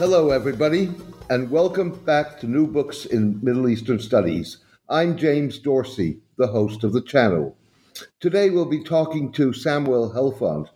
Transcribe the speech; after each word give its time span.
Hello, 0.00 0.30
everybody, 0.30 0.90
and 1.28 1.50
welcome 1.50 1.90
back 1.90 2.40
to 2.40 2.46
New 2.46 2.66
Books 2.66 3.04
in 3.04 3.38
Middle 3.42 3.68
Eastern 3.68 3.98
Studies. 3.98 4.56
I'm 4.88 5.14
James 5.14 5.58
Dorsey, 5.58 6.20
the 6.38 6.46
host 6.46 6.84
of 6.84 6.94
the 6.94 7.02
channel. 7.02 7.54
Today 8.18 8.48
we'll 8.48 8.64
be 8.64 8.82
talking 8.82 9.30
to 9.32 9.52
Samuel 9.52 10.10
Helfont 10.10 10.68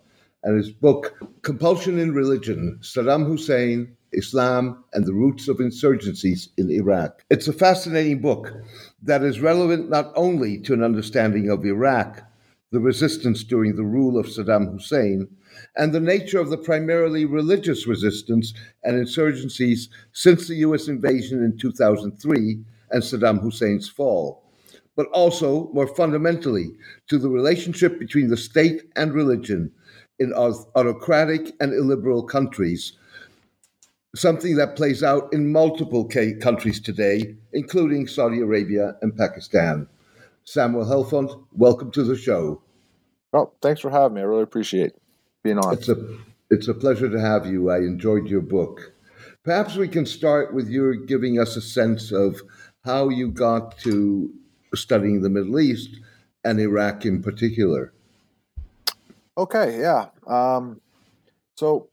and 0.43 0.55
his 0.55 0.69
book, 0.69 1.17
Compulsion 1.41 1.97
in 1.97 2.13
Religion 2.13 2.77
Saddam 2.83 3.25
Hussein, 3.25 3.97
Islam, 4.11 4.83
and 4.93 5.07
the 5.07 5.13
Roots 5.15 5.47
of 5.47 5.57
Insurgencies 5.57 6.49
in 6.59 6.69
Iraq. 6.69 7.23
It's 7.31 7.47
a 7.47 7.53
fascinating 7.53 8.21
book 8.21 8.53
that 9.01 9.23
is 9.23 9.41
relevant 9.41 9.89
not 9.89 10.11
only 10.15 10.59
to 10.59 10.73
an 10.73 10.83
understanding 10.83 11.49
of 11.49 11.65
Iraq, 11.65 12.21
the 12.71 12.79
resistance 12.79 13.43
during 13.43 13.75
the 13.75 13.83
rule 13.83 14.19
of 14.19 14.27
Saddam 14.27 14.71
Hussein, 14.71 15.29
and 15.75 15.93
the 15.93 15.99
nature 15.99 16.39
of 16.39 16.49
the 16.49 16.57
primarily 16.57 17.25
religious 17.25 17.87
resistance 17.87 18.53
and 18.83 18.95
insurgencies 18.95 19.89
since 20.13 20.47
the 20.47 20.55
US 20.55 20.87
invasion 20.87 21.43
in 21.43 21.57
2003 21.57 22.59
and 22.91 23.03
Saddam 23.03 23.41
Hussein's 23.41 23.89
fall, 23.89 24.43
but 24.95 25.07
also, 25.07 25.69
more 25.73 25.87
fundamentally, 25.87 26.71
to 27.09 27.17
the 27.17 27.29
relationship 27.29 27.99
between 27.99 28.29
the 28.29 28.37
state 28.37 28.83
and 28.95 29.13
religion 29.13 29.71
in 30.19 30.33
autocratic 30.33 31.53
and 31.59 31.73
illiberal 31.73 32.23
countries, 32.23 32.93
something 34.15 34.55
that 34.55 34.77
plays 34.77 35.03
out 35.03 35.33
in 35.33 35.51
multiple 35.51 36.07
countries 36.39 36.79
today, 36.79 37.35
including 37.51 38.07
Saudi 38.07 38.39
Arabia 38.39 38.95
and 39.01 39.17
Pakistan. 39.17 39.87
Samuel 40.45 40.85
Helfont, 40.85 41.43
welcome 41.51 41.91
to 41.91 42.03
the 42.03 42.15
show. 42.15 42.61
Well, 43.33 43.53
thanks 43.61 43.81
for 43.81 43.89
having 43.89 44.15
me. 44.15 44.21
I 44.21 44.25
really 44.25 44.43
appreciate 44.43 44.93
being 45.45 45.59
on. 45.59 45.73
It's 45.73 45.87
a 45.87 45.95
it's 46.49 46.67
a 46.67 46.73
pleasure 46.73 47.09
to 47.09 47.19
have 47.19 47.45
you. 47.45 47.69
I 47.69 47.77
enjoyed 47.77 48.27
your 48.27 48.41
book. 48.41 48.93
Perhaps 49.43 49.75
we 49.75 49.87
can 49.87 50.05
start 50.05 50.53
with 50.53 50.67
you 50.67 51.05
giving 51.05 51.39
us 51.39 51.55
a 51.55 51.61
sense 51.61 52.11
of 52.11 52.41
how 52.83 53.09
you 53.09 53.29
got 53.29 53.77
to 53.79 54.33
studying 54.73 55.21
the 55.21 55.29
Middle 55.29 55.59
East 55.59 55.99
and 56.43 56.59
Iraq 56.59 57.05
in 57.05 57.21
particular. 57.21 57.93
Okay, 59.37 59.79
yeah. 59.79 60.07
Um, 60.27 60.81
so 61.55 61.89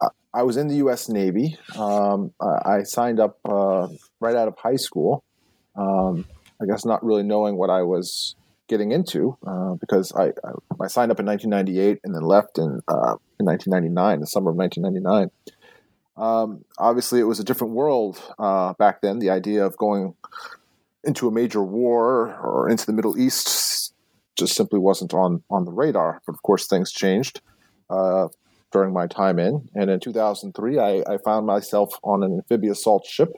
I, 0.00 0.08
I, 0.32 0.42
was 0.42 0.56
in 0.56 0.68
the 0.68 0.76
U.S. 0.76 1.08
Navy. 1.08 1.56
Um, 1.76 2.32
I, 2.40 2.76
I, 2.76 2.82
signed 2.82 3.20
up 3.20 3.38
uh, 3.44 3.88
right 4.20 4.36
out 4.36 4.48
of 4.48 4.56
high 4.58 4.76
school. 4.76 5.24
Um, 5.76 6.26
I 6.60 6.66
guess 6.66 6.84
not 6.84 7.04
really 7.04 7.22
knowing 7.22 7.56
what 7.56 7.70
I 7.70 7.82
was 7.82 8.36
getting 8.68 8.92
into 8.92 9.36
uh, 9.46 9.74
because 9.74 10.12
I, 10.12 10.26
I, 10.26 10.52
I, 10.82 10.86
signed 10.86 11.10
up 11.10 11.20
in 11.20 11.26
1998 11.26 12.00
and 12.02 12.14
then 12.14 12.22
left 12.22 12.58
in 12.58 12.80
uh, 12.88 13.16
in 13.38 13.46
1999, 13.46 14.20
the 14.20 14.26
summer 14.26 14.50
of 14.50 14.56
1999. 14.56 15.30
Um, 16.16 16.64
obviously, 16.78 17.20
it 17.20 17.24
was 17.24 17.40
a 17.40 17.44
different 17.44 17.74
world 17.74 18.22
uh, 18.38 18.72
back 18.74 19.00
then. 19.00 19.18
The 19.18 19.30
idea 19.30 19.64
of 19.66 19.76
going 19.76 20.14
into 21.02 21.28
a 21.28 21.32
major 21.32 21.62
war 21.62 22.38
or 22.42 22.70
into 22.70 22.86
the 22.86 22.92
Middle 22.92 23.18
East 23.18 23.92
just 24.36 24.54
simply 24.54 24.78
wasn't 24.78 25.12
on 25.12 25.42
on 25.50 25.64
the 25.64 25.72
radar. 25.72 26.22
But 26.26 26.34
of 26.34 26.42
course, 26.42 26.66
things 26.66 26.92
changed 26.92 27.40
uh, 27.90 28.28
during 28.72 28.92
my 28.92 29.06
time 29.06 29.38
in. 29.38 29.68
And 29.74 29.90
in 29.90 30.00
2003, 30.00 30.78
I, 30.78 31.02
I 31.06 31.18
found 31.24 31.46
myself 31.46 31.94
on 32.02 32.22
an 32.22 32.32
amphibious 32.32 32.78
assault 32.78 33.06
ship 33.06 33.32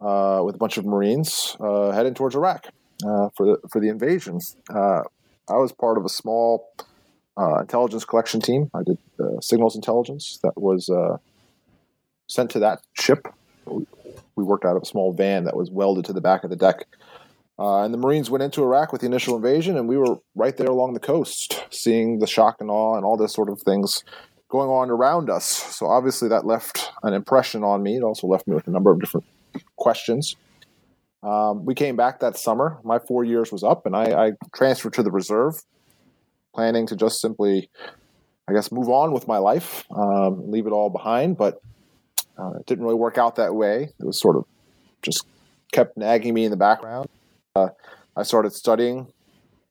uh, 0.00 0.40
with 0.44 0.54
a 0.54 0.58
bunch 0.58 0.78
of 0.78 0.86
Marines 0.86 1.56
uh, 1.60 1.90
heading 1.90 2.14
towards 2.14 2.34
Iraq 2.34 2.66
uh, 3.04 3.28
for 3.36 3.46
the 3.46 3.68
for 3.68 3.80
the 3.80 3.88
invasion. 3.88 4.38
Uh, 4.68 5.02
I 5.48 5.56
was 5.56 5.72
part 5.72 5.98
of 5.98 6.04
a 6.04 6.08
small 6.08 6.70
uh, 7.38 7.60
intelligence 7.60 8.04
collection 8.04 8.40
team. 8.40 8.70
I 8.74 8.82
did 8.84 8.98
uh, 9.20 9.40
signals 9.40 9.76
intelligence 9.76 10.38
that 10.42 10.54
was 10.56 10.90
sent 12.28 12.50
to 12.50 12.58
that 12.60 12.80
ship. 12.94 13.28
We 13.66 14.44
worked 14.44 14.64
out 14.64 14.76
of 14.76 14.82
a 14.82 14.86
small 14.86 15.12
van 15.12 15.44
that 15.44 15.56
was 15.56 15.70
welded 15.70 16.04
to 16.06 16.12
the 16.12 16.20
back 16.20 16.44
of 16.44 16.50
the 16.50 16.56
deck. 16.56 16.86
And 17.58 17.94
the 17.94 17.98
Marines 17.98 18.28
went 18.28 18.42
into 18.42 18.62
Iraq 18.62 18.92
with 18.92 19.00
the 19.00 19.06
initial 19.06 19.36
invasion, 19.36 19.78
and 19.78 19.88
we 19.88 19.96
were 19.96 20.18
right 20.34 20.56
there 20.56 20.68
along 20.68 20.92
the 20.92 21.00
coast, 21.00 21.64
seeing 21.70 22.18
the 22.18 22.26
shock 22.26 22.56
and 22.60 22.70
awe 22.70 22.96
and 22.96 23.04
all 23.04 23.16
this 23.16 23.32
sort 23.32 23.48
of 23.48 23.62
things 23.62 24.04
going 24.48 24.68
on 24.68 24.90
around 24.90 25.30
us. 25.30 25.46
So 25.46 25.86
obviously 25.86 26.28
that 26.28 26.46
left 26.46 26.90
an 27.02 27.14
impression 27.14 27.64
on 27.64 27.82
me. 27.82 27.96
It 27.96 28.02
also 28.02 28.26
left 28.26 28.46
me 28.46 28.54
with 28.54 28.68
a 28.68 28.70
number 28.70 28.90
of 28.90 29.00
different 29.00 29.26
questions. 29.76 30.36
Um, 31.22 31.64
we 31.64 31.74
came 31.74 31.96
back 31.96 32.20
that 32.20 32.36
summer. 32.36 32.78
My 32.84 32.98
four 32.98 33.24
years 33.24 33.50
was 33.50 33.62
up, 33.62 33.86
and 33.86 33.96
I, 33.96 34.26
I, 34.26 34.32
transferred 34.54 34.92
to 34.94 35.02
the 35.02 35.10
reserve, 35.10 35.62
planning 36.54 36.86
to 36.88 36.96
just 36.96 37.20
simply, 37.20 37.68
I 38.48 38.52
guess, 38.52 38.70
move 38.70 38.88
on 38.88 39.12
with 39.12 39.26
my 39.26 39.38
life, 39.38 39.84
um, 39.90 40.50
leave 40.50 40.66
it 40.66 40.72
all 40.72 40.90
behind. 40.90 41.36
But 41.36 41.60
uh, 42.38 42.52
it 42.60 42.66
didn't 42.66 42.84
really 42.84 42.96
work 42.96 43.18
out 43.18 43.36
that 43.36 43.54
way. 43.54 43.88
It 43.98 44.06
was 44.06 44.20
sort 44.20 44.36
of 44.36 44.44
just 45.02 45.26
kept 45.72 45.96
nagging 45.96 46.34
me 46.34 46.44
in 46.44 46.50
the 46.50 46.56
background. 46.56 47.08
Uh, 47.54 47.68
I 48.16 48.22
started 48.22 48.52
studying 48.52 49.12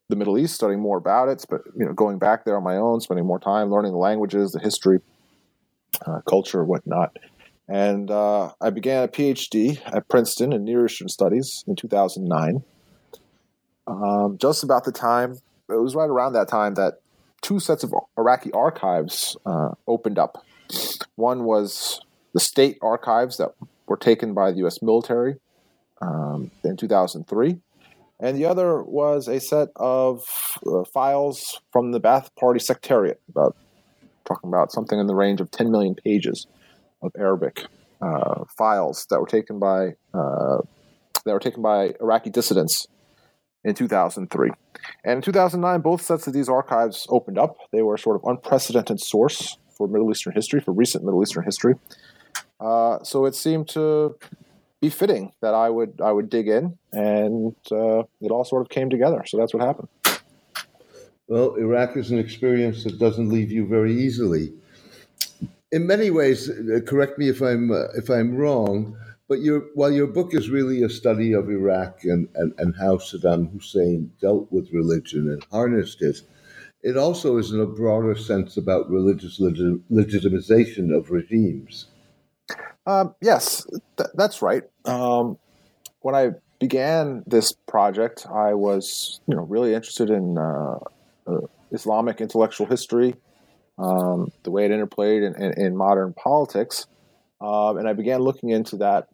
the 0.10 0.16
Middle 0.16 0.38
East, 0.38 0.56
studying 0.56 0.80
more 0.80 0.98
about 0.98 1.30
it, 1.30 1.46
but 1.50 1.62
you 1.78 1.86
know, 1.86 1.94
going 1.94 2.20
back 2.20 2.46
there 2.46 2.58
on 2.58 2.64
my 2.64 2.78
own, 2.78 3.02
spending 3.02 3.26
more 3.26 3.40
time 3.40 3.72
learning 3.72 3.92
the 3.92 3.98
languages, 3.98 4.52
the 4.52 4.60
history, 4.60 5.00
uh, 6.06 6.22
culture, 6.28 6.64
whatnot. 6.64 7.18
And 7.68 8.12
uh, 8.12 8.52
I 8.62 8.70
began 8.70 9.04
a 9.04 9.08
PhD 9.08 9.82
at 9.86 10.08
Princeton 10.08 10.54
in 10.54 10.66
Near 10.66 10.86
Eastern 10.86 11.10
Studies 11.10 11.64
in 11.68 11.76
2009. 11.76 12.64
Um, 13.88 14.38
just 14.40 14.64
about 14.64 14.84
the 14.84 14.92
time, 14.92 15.38
it 15.70 15.82
was 15.82 15.96
right 15.96 16.10
around 16.10 16.34
that 16.34 16.48
time 16.48 16.76
that 16.76 16.96
two 17.42 17.60
sets 17.60 17.84
of 17.84 17.94
Iraqi 18.18 18.52
archives 18.52 19.36
uh, 19.46 19.70
opened 19.88 20.20
up. 20.20 20.44
One 21.16 21.44
was 21.44 22.02
the 22.34 22.40
state 22.40 22.78
archives 22.82 23.38
that 23.38 23.52
were 23.88 23.98
taken 23.98 24.34
by 24.34 24.52
the 24.52 24.58
U.S. 24.60 24.82
military 24.82 25.36
um, 26.02 26.52
in 26.64 26.78
2003, 26.78 27.58
and 28.20 28.38
the 28.38 28.46
other 28.46 28.82
was 28.84 29.28
a 29.28 29.40
set 29.40 29.70
of 29.76 30.24
uh, 30.68 30.84
files 30.86 31.62
from 31.72 31.92
the 31.92 32.02
Ba'ath 32.02 32.30
Party 32.36 32.60
secretariat, 32.60 33.22
about 33.30 33.56
talking 34.26 34.50
about 34.50 34.72
something 34.72 35.00
in 35.00 35.06
the 35.08 35.16
range 35.16 35.40
of 35.40 35.52
10 35.52 35.72
million 35.72 35.96
pages 35.96 36.48
of 37.06 37.12
Arabic 37.18 37.66
uh, 38.02 38.44
files 38.58 39.06
that 39.10 39.20
were 39.20 39.28
taken 39.28 39.60
by 39.60 39.94
uh, 40.14 40.58
that 41.26 41.34
were 41.34 41.40
taken 41.40 41.62
by 41.62 41.94
Iraqi 42.02 42.30
dissidents 42.30 42.88
in 43.64 43.74
2003. 43.74 44.52
And 45.04 45.18
in 45.18 45.22
2009, 45.22 45.82
both 45.82 46.02
sets 46.02 46.28
of 46.28 46.34
these 46.34 46.48
archives 46.48 47.08
opened 47.10 47.40
up. 47.40 47.58
They 47.72 47.82
were 47.82 47.96
a 47.96 48.00
sort 48.00 48.16
of 48.16 48.24
unprecedented 48.26 49.00
source 49.00 49.58
for 49.70 49.88
Middle 49.88 50.10
Eastern 50.12 50.34
history, 50.34 50.60
for 50.60 50.72
recent 50.72 51.04
Middle 51.04 51.22
Eastern 51.24 51.44
history. 51.44 51.76
Uh, 52.60 53.04
so 53.04 53.26
it 53.26 53.36
seemed 53.36 53.68
to 53.70 54.16
be 54.82 54.90
fitting 54.90 55.32
that 55.42 55.54
I 55.54 55.70
would 55.70 56.00
I 56.02 56.12
would 56.12 56.30
dig 56.30 56.48
in, 56.48 56.78
and 56.92 57.56
uh, 57.72 58.04
it 58.22 58.32
all 58.32 58.46
sort 58.46 58.62
of 58.62 58.70
came 58.70 58.90
together. 58.90 59.24
So 59.26 59.38
that's 59.38 59.54
what 59.54 59.64
happened. 59.64 59.90
Well, 61.28 61.56
Iraq 61.56 61.98
is 61.98 62.12
an 62.12 62.20
experience 62.20 62.84
that 62.84 63.00
doesn't 63.00 63.30
leave 63.30 63.52
you 63.52 63.66
very 63.66 63.94
easily 63.94 64.54
in 65.76 65.86
many 65.86 66.10
ways, 66.10 66.50
uh, 66.50 66.80
correct 66.88 67.20
me 67.20 67.28
if 67.28 67.42
I'm 67.42 67.70
uh, 67.70 67.88
if 67.98 68.10
I'm 68.10 68.38
wrong, 68.38 68.98
but 69.28 69.42
your 69.42 69.66
while 69.74 69.92
your 69.92 70.08
book 70.08 70.34
is 70.34 70.50
really 70.50 70.82
a 70.84 70.90
study 70.90 71.34
of 71.34 71.50
Iraq 71.50 72.06
and, 72.06 72.30
and, 72.36 72.54
and 72.58 72.74
how 72.78 72.96
Saddam 72.96 73.52
Hussein 73.52 74.10
dealt 74.22 74.50
with 74.54 74.72
religion 74.72 75.30
and 75.30 75.46
harnessed 75.52 76.02
it, 76.02 76.22
it 76.82 76.96
also 76.96 77.38
is 77.38 77.52
in 77.52 77.60
a 77.60 77.66
broader 77.66 78.16
sense 78.16 78.56
about 78.56 78.90
religious 78.90 79.38
legit, 79.42 79.92
legitimization 79.92 80.96
of 80.96 81.12
regimes. 81.12 81.88
Um, 82.88 83.14
yes, 83.20 83.68
th- 83.98 84.12
that's 84.14 84.42
right. 84.42 84.64
Um, 84.86 85.38
when 86.00 86.16
I 86.16 86.30
began 86.60 87.24
this 87.28 87.52
project, 87.68 88.26
I 88.28 88.54
was 88.54 89.20
you 89.28 89.36
know 89.36 89.44
really 89.44 89.74
interested 89.74 90.10
in 90.10 90.38
uh, 90.38 90.80
uh, 91.28 91.42
Islamic 91.72 92.22
intellectual 92.22 92.66
history 92.66 93.16
um, 93.78 94.32
the 94.44 94.52
way 94.52 94.66
it 94.66 94.72
interplayed 94.72 95.24
in, 95.24 95.42
in, 95.42 95.66
in 95.66 95.78
modern 95.78 96.14
politics. 96.14 96.88
Um, 97.42 97.78
and 97.78 97.88
I 97.88 97.94
began 97.94 98.22
looking 98.22 98.50
into 98.50 98.78
that, 98.78 99.08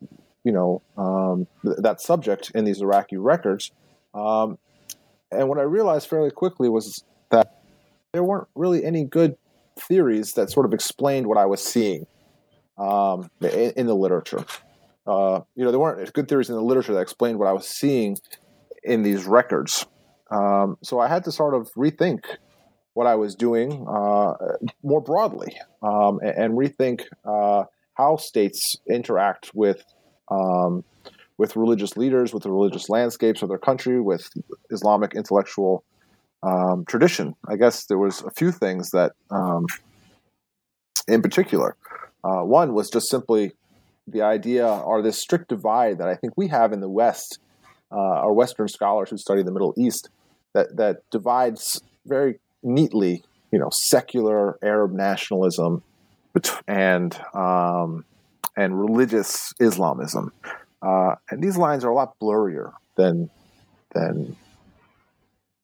you 0.44 0.52
know, 0.52 0.82
um, 0.98 1.48
th- 1.64 1.78
that 1.80 2.02
subject 2.02 2.52
in 2.54 2.66
these 2.66 2.82
Iraqi 2.82 3.18
records. 3.18 3.72
Um, 4.14 4.58
and 5.32 5.50
what 5.50 5.58
I 5.58 5.64
realized 5.64 6.10
fairly 6.10 6.32
quickly 6.32 6.70
was 6.70 7.04
that 7.30 7.62
there 8.12 8.24
weren't 8.24 8.48
really 8.56 8.84
any 8.84 9.06
good 9.06 9.38
theories 9.80 10.34
that 10.34 10.52
sort 10.52 10.66
of 10.66 10.74
explained 10.74 11.28
what 11.28 11.38
I 11.38 11.46
was 11.46 11.64
seeing 11.64 12.06
um, 12.78 13.30
in, 13.42 13.72
in, 13.72 13.88
the 13.88 13.96
literature. 13.96 14.46
Uh, 15.08 15.42
you 15.56 15.64
know, 15.64 15.72
there 15.72 15.80
weren't 15.80 16.14
good 16.14 16.28
theories 16.28 16.50
in 16.50 16.56
the 16.56 16.62
literature 16.62 16.94
that 16.94 17.00
explained 17.00 17.40
what 17.40 17.48
I 17.48 17.54
was 17.54 17.68
seeing 17.68 18.18
in 18.84 19.04
these 19.04 19.26
records. 19.26 19.86
Um, 20.30 20.78
so 20.84 21.00
I 21.00 21.08
had 21.08 21.24
to 21.26 21.32
sort 21.32 21.54
of 21.54 21.72
rethink 21.74 22.26
what 22.94 23.08
I 23.08 23.16
was 23.16 23.36
doing 23.36 23.86
uh, 23.88 24.34
more 24.84 25.02
broadly 25.02 25.58
um, 25.82 26.20
and, 26.20 26.38
and, 26.38 26.58
rethink 26.58 27.04
uh, 27.26 27.66
how 27.94 28.18
states 28.18 28.78
interact 28.90 29.52
with 29.54 29.84
um, 30.30 30.84
with 31.38 31.56
religious 31.56 31.98
leaders, 31.98 32.34
with 32.34 32.44
the 32.44 32.52
religious 32.52 32.90
landscapes 32.90 33.42
of 33.42 33.50
their 33.50 33.58
country, 33.58 34.00
with 34.00 34.30
Islamic 34.70 35.14
intellectual 35.16 35.84
um, 36.44 36.86
tradition. 36.86 37.36
I 37.48 37.56
guess 37.56 37.86
there 37.86 37.98
was 37.98 38.22
a 38.22 38.30
few 38.32 38.52
things 38.52 38.92
that, 38.92 39.14
um, 39.32 39.66
in 41.08 41.22
particular, 41.22 41.76
uh, 42.24 42.42
one 42.42 42.74
was 42.74 42.90
just 42.90 43.10
simply 43.10 43.54
the 44.08 44.22
idea 44.22 44.68
or 44.68 45.02
this 45.02 45.18
strict 45.18 45.50
divide 45.50 45.98
that 45.98 46.08
I 46.08 46.16
think 46.16 46.34
we 46.38 46.48
have 46.50 46.74
in 46.74 46.80
the 46.80 46.90
West, 46.90 47.40
uh, 47.92 47.96
our 47.96 48.34
Western 48.34 48.68
scholars 48.68 49.10
who 49.10 49.18
study 49.18 49.42
the 49.42 49.52
Middle 49.52 49.74
East, 49.78 50.10
that 50.54 50.76
that 50.78 51.10
divides 51.10 51.82
very 52.06 52.40
neatly, 52.64 53.24
you 53.52 53.60
know, 53.60 53.70
secular 53.70 54.58
Arab 54.64 54.92
nationalism 54.92 55.84
and 56.68 57.20
um, 57.34 58.06
and 58.56 58.80
religious 58.80 59.54
Islamism, 59.60 60.32
uh, 60.82 61.16
and 61.30 61.44
these 61.44 61.58
lines 61.58 61.84
are 61.84 61.90
a 61.90 61.96
lot 61.96 62.18
blurrier 62.20 62.74
than 62.96 63.30
than 63.94 64.36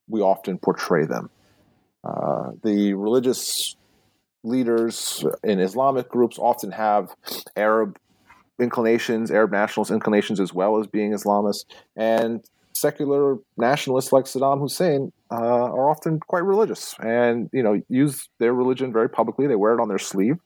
we 0.09 0.21
often 0.21 0.57
portray 0.57 1.05
them. 1.05 1.29
Uh, 2.03 2.51
the 2.63 2.93
religious 2.93 3.75
leaders 4.43 5.25
in 5.43 5.59
Islamic 5.59 6.09
groups 6.09 6.37
often 6.39 6.71
have 6.71 7.13
Arab 7.55 7.97
inclinations, 8.59 9.31
Arab 9.31 9.51
nationalist 9.51 9.91
inclinations, 9.91 10.39
as 10.39 10.53
well 10.53 10.79
as 10.79 10.87
being 10.87 11.11
Islamists. 11.13 11.65
And 11.95 12.43
secular 12.73 13.37
nationalists 13.57 14.11
like 14.11 14.25
Saddam 14.25 14.59
Hussein 14.59 15.11
uh, 15.31 15.35
are 15.35 15.89
often 15.89 16.19
quite 16.19 16.43
religious 16.43 16.95
and 16.99 17.49
you 17.51 17.63
know 17.63 17.81
use 17.89 18.29
their 18.39 18.53
religion 18.53 18.93
very 18.93 19.09
publicly. 19.09 19.47
They 19.47 19.55
wear 19.55 19.73
it 19.73 19.81
on 19.81 19.89
their 19.89 19.99
sleeve, 19.99 20.37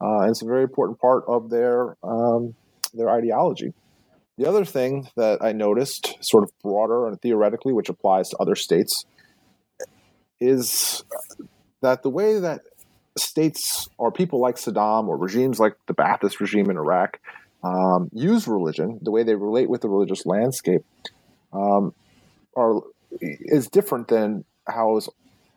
uh, 0.00 0.20
and 0.20 0.30
it's 0.30 0.42
a 0.42 0.46
very 0.46 0.62
important 0.62 1.00
part 1.00 1.24
of 1.26 1.50
their 1.50 1.96
um, 2.02 2.54
their 2.92 3.10
ideology. 3.10 3.72
The 4.36 4.48
other 4.48 4.64
thing 4.64 5.08
that 5.16 5.42
I 5.42 5.52
noticed, 5.52 6.16
sort 6.20 6.42
of 6.42 6.50
broader 6.62 7.06
and 7.06 7.20
theoretically, 7.20 7.72
which 7.72 7.88
applies 7.88 8.30
to 8.30 8.36
other 8.38 8.56
states, 8.56 9.04
is 10.40 11.04
that 11.82 12.02
the 12.02 12.10
way 12.10 12.40
that 12.40 12.62
states 13.16 13.88
or 13.96 14.10
people 14.10 14.40
like 14.40 14.56
Saddam 14.56 15.06
or 15.06 15.16
regimes 15.16 15.60
like 15.60 15.74
the 15.86 15.94
Ba'athist 15.94 16.40
regime 16.40 16.68
in 16.68 16.76
Iraq 16.76 17.20
um, 17.62 18.10
use 18.12 18.48
religion, 18.48 18.98
the 19.02 19.10
way 19.10 19.22
they 19.22 19.36
relate 19.36 19.70
with 19.70 19.82
the 19.82 19.88
religious 19.88 20.26
landscape, 20.26 20.84
um, 21.52 21.94
are 22.56 22.80
is 23.20 23.68
different 23.68 24.08
than 24.08 24.44
how 24.66 24.96
it's, 24.96 25.08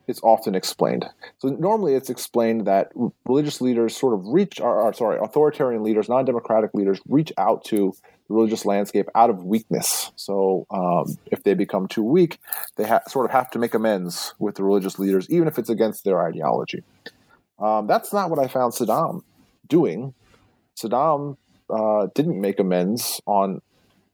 it's 0.07 0.21
often 0.23 0.55
explained. 0.55 1.05
So 1.39 1.49
normally 1.49 1.95
it's 1.95 2.09
explained 2.09 2.65
that 2.65 2.91
religious 3.25 3.61
leaders 3.61 3.95
sort 3.95 4.13
of 4.13 4.25
reach, 4.27 4.59
or, 4.59 4.81
or 4.81 4.93
sorry, 4.93 5.17
authoritarian 5.19 5.83
leaders, 5.83 6.07
non-democratic 6.09 6.73
leaders 6.73 6.99
reach 7.07 7.31
out 7.37 7.65
to 7.65 7.93
the 8.27 8.33
religious 8.33 8.65
landscape 8.65 9.07
out 9.15 9.29
of 9.29 9.43
weakness. 9.43 10.11
So 10.15 10.65
um, 10.69 11.17
if 11.27 11.43
they 11.43 11.53
become 11.53 11.87
too 11.87 12.03
weak, 12.03 12.39
they 12.75 12.85
ha- 12.85 13.01
sort 13.07 13.25
of 13.25 13.31
have 13.31 13.49
to 13.51 13.59
make 13.59 13.73
amends 13.73 14.33
with 14.39 14.55
the 14.55 14.63
religious 14.63 14.99
leaders, 14.99 15.29
even 15.29 15.47
if 15.47 15.57
it's 15.57 15.69
against 15.69 16.03
their 16.03 16.25
ideology. 16.25 16.83
Um, 17.59 17.87
that's 17.87 18.13
not 18.13 18.29
what 18.29 18.39
I 18.39 18.47
found 18.47 18.73
Saddam 18.73 19.23
doing. 19.67 20.13
Saddam 20.77 21.37
uh, 21.69 22.07
didn't 22.15 22.39
make 22.39 22.59
amends 22.59 23.19
on, 23.25 23.61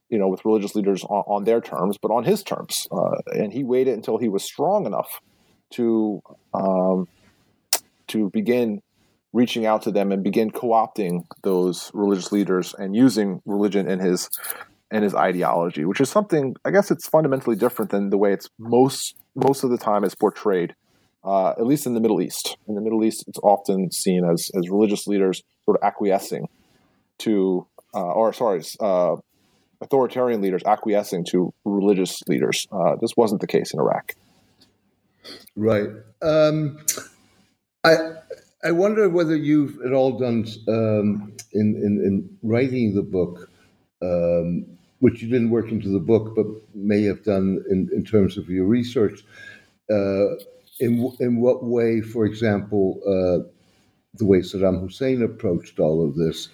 you 0.10 0.18
know, 0.18 0.28
with 0.28 0.46
religious 0.46 0.76
leaders 0.76 1.04
on, 1.04 1.24
on 1.28 1.44
their 1.44 1.62
terms, 1.62 1.98
but 1.98 2.12
on 2.12 2.24
his 2.24 2.44
terms, 2.44 2.88
uh, 2.92 3.18
and 3.34 3.54
he 3.54 3.64
waited 3.64 3.94
until 3.94 4.18
he 4.18 4.30
was 4.30 4.44
strong 4.44 4.86
enough 4.86 5.22
to 5.72 6.22
um, 6.54 7.08
to 8.08 8.30
begin 8.30 8.82
reaching 9.32 9.66
out 9.66 9.82
to 9.82 9.92
them 9.92 10.12
and 10.12 10.24
begin 10.24 10.52
co-opting 10.52 11.26
those 11.42 11.90
religious 11.94 12.32
leaders 12.32 12.76
and 12.78 12.96
using 12.96 13.42
religion 13.46 13.90
in 13.90 14.00
his 14.00 14.30
and 14.92 15.04
his 15.04 15.16
ideology, 15.16 15.86
which 15.86 16.00
is 16.00 16.10
something 16.10 16.56
I 16.64 16.72
guess 16.72 16.92
it's 16.92 17.08
fundamentally 17.08 17.56
different 17.56 17.92
than 17.92 18.10
the 18.10 18.18
way 18.18 18.34
it's 18.34 18.50
most 18.60 19.16
most 19.36 19.64
of 19.64 19.72
the 19.72 19.78
time 19.78 20.04
is 20.04 20.14
portrayed 20.14 20.76
uh, 21.24 21.52
at 21.52 21.66
least 21.66 21.86
in 21.86 21.94
the 21.94 22.00
Middle 22.00 22.22
East. 22.22 22.58
In 22.68 22.76
the 22.76 22.82
Middle 22.82 23.04
East, 23.04 23.24
it's 23.28 23.40
often 23.40 23.92
seen 23.92 24.26
as, 24.26 24.52
as 24.56 24.70
religious 24.70 25.08
leaders 25.08 25.42
sort 25.66 25.78
of 25.78 25.84
acquiescing 25.84 26.48
to, 27.20 27.66
uh, 27.94 28.12
or 28.12 28.34
sorry, 28.34 28.62
uh, 28.80 29.16
authoritarian 29.84 30.42
leaders 30.42 30.64
acquiescing 30.66 31.26
to 31.26 31.54
religious 31.66 32.22
leaders. 32.28 32.68
Uh, 32.72 32.96
this 33.02 33.12
wasn't 33.16 33.42
the 33.42 33.48
case 33.48 33.74
in 33.74 33.80
Iraq. 33.80 34.14
Right. 35.56 35.90
Um, 36.22 36.80
I 37.84 37.96
I 38.64 38.72
wonder 38.72 39.10
whether 39.10 39.36
you've 39.36 39.80
at 39.86 39.92
all 39.92 40.18
done 40.18 40.46
um, 40.68 41.34
in, 41.52 41.76
in, 41.76 42.02
in 42.08 42.38
writing 42.42 42.96
the 42.96 43.02
book, 43.02 43.50
um, 44.02 44.66
which 45.00 45.22
you 45.22 45.30
didn't 45.30 45.50
work 45.50 45.70
into 45.70 45.90
the 45.90 46.00
book, 46.00 46.34
but 46.36 46.48
may 46.74 47.04
have 47.04 47.24
done 47.24 47.64
in, 47.70 47.90
in 47.94 48.06
terms 48.06 48.38
of 48.38 48.50
your 48.50 48.66
research. 48.66 49.24
Uh, 49.92 50.36
in 50.80 51.12
in 51.20 51.40
what 51.40 51.64
way, 51.64 52.02
for 52.02 52.26
example, 52.26 53.00
uh, 53.06 53.48
the 54.16 54.26
way 54.26 54.40
Saddam 54.40 54.80
Hussein 54.80 55.22
approached 55.22 55.80
all 55.80 56.08
of 56.08 56.16
this 56.16 56.50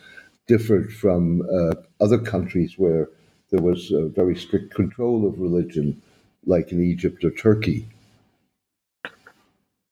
differed 0.48 0.92
from 0.92 1.42
uh, 1.42 1.76
other 2.02 2.18
countries 2.18 2.74
where 2.78 3.10
there 3.52 3.62
was 3.62 3.92
a 3.92 4.08
very 4.08 4.36
strict 4.36 4.74
control 4.74 5.28
of 5.28 5.40
religion, 5.40 6.02
like 6.46 6.72
in 6.72 6.82
Egypt 6.82 7.24
or 7.24 7.32
Turkey? 7.32 7.88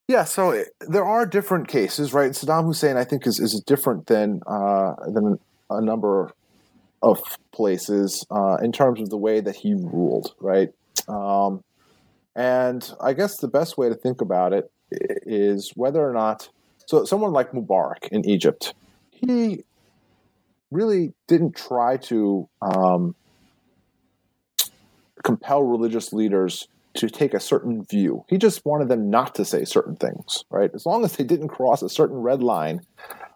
Yeah, 0.07 0.23
so 0.23 0.51
it, 0.51 0.69
eh, 0.81 0.85
there 0.87 1.05
are 1.05 1.25
different 1.25 1.67
cases, 1.67 2.13
right? 2.13 2.31
Saddam 2.31 2.65
Hussein, 2.65 2.95
I 2.95 3.03
think, 3.03 3.27
is, 3.27 3.39
is 3.39 3.61
different 3.65 4.07
than 4.07 4.41
uh, 4.47 4.93
than 5.07 5.37
a 5.69 5.81
number 5.81 6.31
of 7.03 7.19
places 7.51 8.25
uh, 8.31 8.57
in 8.61 8.71
terms 8.71 9.01
of 9.01 9.09
the 9.09 9.17
way 9.17 9.41
that 9.41 9.55
he 9.55 9.73
ruled, 9.73 10.33
right? 10.39 10.69
Um, 11.07 11.63
and 12.35 12.89
I 13.01 13.13
guess 13.13 13.37
the 13.37 13.47
best 13.47 13.77
way 13.77 13.89
to 13.89 13.95
think 13.95 14.21
about 14.21 14.53
it 14.53 14.71
is 14.91 15.71
whether 15.75 16.07
or 16.07 16.13
not, 16.13 16.49
so 16.85 17.03
someone 17.03 17.33
like 17.33 17.51
Mubarak 17.51 18.07
in 18.11 18.27
Egypt, 18.27 18.73
he 19.11 19.63
really 20.71 21.13
didn't 21.27 21.55
try 21.55 21.97
to 21.97 22.47
um, 22.61 23.15
compel 25.27 25.61
religious 25.61 26.13
leaders 26.13 26.69
to 26.95 27.09
take 27.09 27.33
a 27.33 27.39
certain 27.39 27.83
view. 27.83 28.23
He 28.29 28.37
just 28.37 28.65
wanted 28.65 28.87
them 28.87 29.09
not 29.09 29.35
to 29.35 29.43
say 29.43 29.65
certain 29.65 29.97
things, 29.97 30.45
right? 30.49 30.71
As 30.73 30.85
long 30.85 31.03
as 31.03 31.17
they 31.17 31.25
didn't 31.25 31.49
cross 31.49 31.81
a 31.81 31.89
certain 31.89 32.17
red 32.17 32.41
line, 32.41 32.79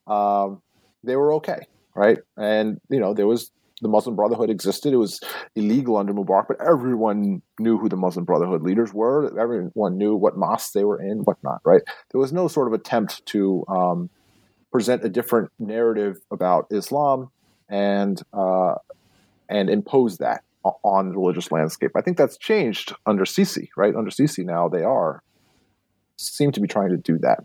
um, 0.08 0.62
they 1.04 1.18
were 1.18 1.34
okay, 1.34 1.68
right? 1.94 2.20
And 2.38 2.80
you 2.90 3.00
know 3.00 3.14
there 3.14 3.28
was 3.28 3.52
the 3.82 3.90
Muslim 3.90 4.16
Brotherhood 4.16 4.50
existed. 4.50 4.94
It 4.94 4.98
was 4.98 5.20
illegal 5.56 5.98
under 5.98 6.14
Mubarak, 6.14 6.46
but 6.48 6.62
everyone 6.66 7.42
knew 7.60 7.78
who 7.78 7.90
the 7.90 7.98
Muslim 7.98 8.24
Brotherhood 8.24 8.62
leaders 8.62 8.94
were. 8.94 9.38
Everyone 9.38 9.98
knew 9.98 10.15
what 10.15 10.38
mosques 10.38 10.72
they 10.72 10.86
were 10.86 11.01
in, 11.01 11.20
whatnot, 11.20 11.60
right? 11.65 11.82
There 12.12 12.22
was 12.22 12.32
no 12.32 12.48
sort 12.48 12.68
of 12.68 12.74
attempt 12.74 13.25
to 13.27 13.65
um, 13.68 14.10
present 14.72 15.04
a 15.04 15.10
different 15.10 15.51
narrative 15.60 16.22
about 16.32 16.68
Islam 16.72 17.32
and 17.68 18.22
uh, 18.32 18.75
and 19.50 19.70
impose 19.70 20.20
that 20.20 20.44
on 20.63 21.10
the 21.10 21.18
religious 21.18 21.51
landscape. 21.51 21.91
I 21.96 22.01
think 22.01 22.18
that's 22.18 22.38
changed 22.38 22.94
under 23.06 23.25
Sisi, 23.25 23.70
right? 23.75 23.96
Under 23.96 24.12
Sisi 24.12 24.46
now, 24.46 24.68
they 24.68 24.84
are 24.84 25.24
seem 26.18 26.51
to 26.51 26.60
be 26.60 26.68
trying 26.68 26.89
to 26.89 26.98
do 26.98 27.18
that 27.20 27.44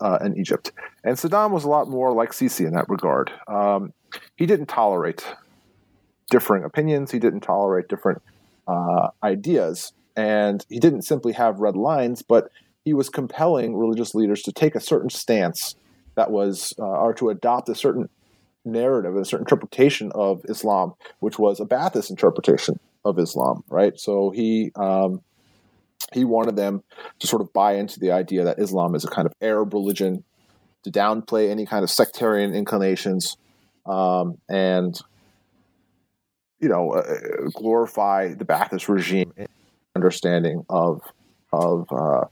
uh, 0.00 0.18
in 0.24 0.36
Egypt. 0.38 0.72
And 1.04 1.16
Saddam 1.16 1.50
was 1.50 1.64
a 1.64 1.68
lot 1.68 1.88
more 1.88 2.12
like 2.12 2.32
Sisi 2.32 2.66
in 2.66 2.74
that 2.74 2.88
regard. 2.88 3.30
Um, 3.46 3.92
he 4.36 4.46
didn't 4.46 4.66
tolerate 4.66 5.24
differing 6.30 6.64
opinions. 6.64 7.10
He 7.10 7.18
didn't 7.18 7.40
tolerate 7.40 7.88
different 7.88 8.22
uh, 8.66 9.08
ideas. 9.22 9.92
And 10.16 10.64
he 10.68 10.78
didn't 10.78 11.02
simply 11.02 11.32
have 11.32 11.60
red 11.60 11.76
lines, 11.76 12.22
but 12.22 12.50
he 12.84 12.92
was 12.92 13.08
compelling 13.08 13.76
religious 13.76 14.14
leaders 14.14 14.42
to 14.42 14.52
take 14.52 14.74
a 14.74 14.80
certain 14.80 15.10
stance 15.10 15.76
that 16.16 16.30
was, 16.30 16.74
uh, 16.78 16.82
or 16.82 17.14
to 17.14 17.30
adopt 17.30 17.68
a 17.68 17.74
certain 17.74 18.08
narrative, 18.64 19.16
a 19.16 19.24
certain 19.24 19.44
interpretation 19.44 20.12
of 20.14 20.44
Islam, 20.48 20.94
which 21.20 21.38
was 21.38 21.60
a 21.60 21.64
Ba'athist 21.64 22.10
interpretation 22.10 22.78
of 23.04 23.18
Islam, 23.18 23.64
right? 23.68 23.98
So 23.98 24.30
he 24.30 24.72
um, 24.76 25.22
he 26.12 26.24
wanted 26.24 26.56
them 26.56 26.82
to 27.20 27.26
sort 27.26 27.42
of 27.42 27.52
buy 27.52 27.74
into 27.74 27.98
the 27.98 28.12
idea 28.12 28.44
that 28.44 28.58
Islam 28.58 28.94
is 28.94 29.04
a 29.04 29.08
kind 29.08 29.26
of 29.26 29.32
Arab 29.40 29.72
religion, 29.72 30.24
to 30.84 30.90
downplay 30.90 31.50
any 31.50 31.66
kind 31.66 31.82
of 31.82 31.90
sectarian 31.90 32.54
inclinations, 32.54 33.36
um, 33.86 34.38
and 34.48 35.00
you 36.60 36.68
know, 36.68 36.92
uh, 36.92 37.48
glorify 37.54 38.34
the 38.34 38.44
Ba'athist 38.44 38.88
regime 38.88 39.32
understanding 39.96 40.64
of 40.68 41.02
of 41.52 41.86
uh, 41.90 42.26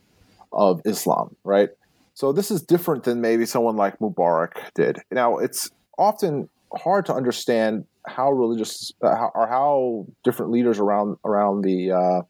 of 0.52 0.80
Islam, 0.84 1.36
right? 1.44 1.70
So 2.14 2.32
this 2.32 2.50
is 2.50 2.62
different 2.62 3.04
than 3.04 3.20
maybe 3.20 3.46
someone 3.46 3.76
like 3.76 3.98
Mubarak 3.98 4.52
did. 4.74 4.98
Now, 5.10 5.38
it's 5.38 5.70
often 6.00 6.48
hard 6.72 7.06
to 7.06 7.14
understand 7.14 7.84
how 8.06 8.32
religious 8.32 8.92
uh, 9.02 9.14
how, 9.14 9.30
or 9.34 9.46
how 9.46 10.06
different 10.24 10.50
leaders 10.50 10.78
around 10.78 11.18
around 11.24 11.62
the 11.62 11.92
uh, 11.92 12.22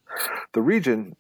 the 0.53 0.61
region 0.61 1.17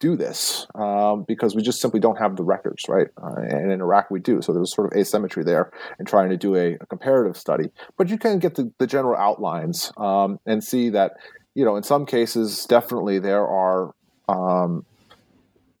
do 0.00 0.16
this 0.16 0.66
um, 0.74 1.24
because 1.26 1.54
we 1.54 1.62
just 1.62 1.80
simply 1.80 2.00
don't 2.00 2.18
have 2.18 2.36
the 2.36 2.42
records, 2.42 2.84
right? 2.88 3.08
Uh, 3.22 3.40
and 3.40 3.70
in 3.70 3.80
Iraq 3.80 4.10
we 4.10 4.20
do. 4.20 4.42
So 4.42 4.52
there's 4.52 4.74
sort 4.74 4.92
of 4.92 4.98
asymmetry 4.98 5.44
there 5.44 5.70
in 5.98 6.04
trying 6.04 6.30
to 6.30 6.36
do 6.36 6.56
a, 6.56 6.74
a 6.74 6.86
comparative 6.86 7.36
study. 7.36 7.70
But 7.96 8.08
you 8.08 8.18
can 8.18 8.38
get 8.38 8.54
the, 8.56 8.70
the 8.78 8.86
general 8.86 9.16
outlines 9.16 9.92
um, 9.96 10.40
and 10.44 10.62
see 10.62 10.90
that, 10.90 11.12
you 11.54 11.64
know, 11.64 11.76
in 11.76 11.82
some 11.84 12.04
cases, 12.04 12.66
definitely 12.66 13.18
there 13.18 13.46
are 13.46 13.94
um, 14.28 14.84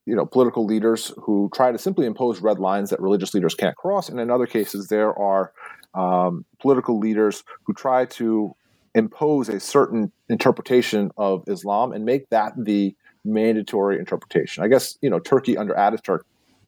you 0.06 0.14
know 0.14 0.26
political 0.26 0.64
leaders 0.64 1.12
who 1.16 1.50
try 1.54 1.72
to 1.72 1.78
simply 1.78 2.06
impose 2.06 2.40
red 2.40 2.58
lines 2.58 2.90
that 2.90 3.00
religious 3.00 3.34
leaders 3.34 3.54
can't 3.54 3.76
cross, 3.76 4.08
and 4.08 4.20
in 4.20 4.30
other 4.30 4.46
cases 4.46 4.88
there 4.88 5.18
are 5.18 5.52
um, 5.94 6.44
political 6.60 6.98
leaders 6.98 7.44
who 7.64 7.72
try 7.72 8.04
to 8.04 8.54
impose 8.94 9.48
a 9.48 9.58
certain 9.58 10.12
interpretation 10.28 11.10
of 11.16 11.44
Islam 11.48 11.92
and 11.92 12.04
make 12.04 12.28
that 12.30 12.52
the 12.56 12.94
mandatory 13.24 13.98
interpretation. 13.98 14.62
I 14.62 14.68
guess 14.68 14.98
you 15.00 15.10
know 15.10 15.18
Turkey 15.18 15.56
under 15.56 15.74
Ataturk 15.74 16.20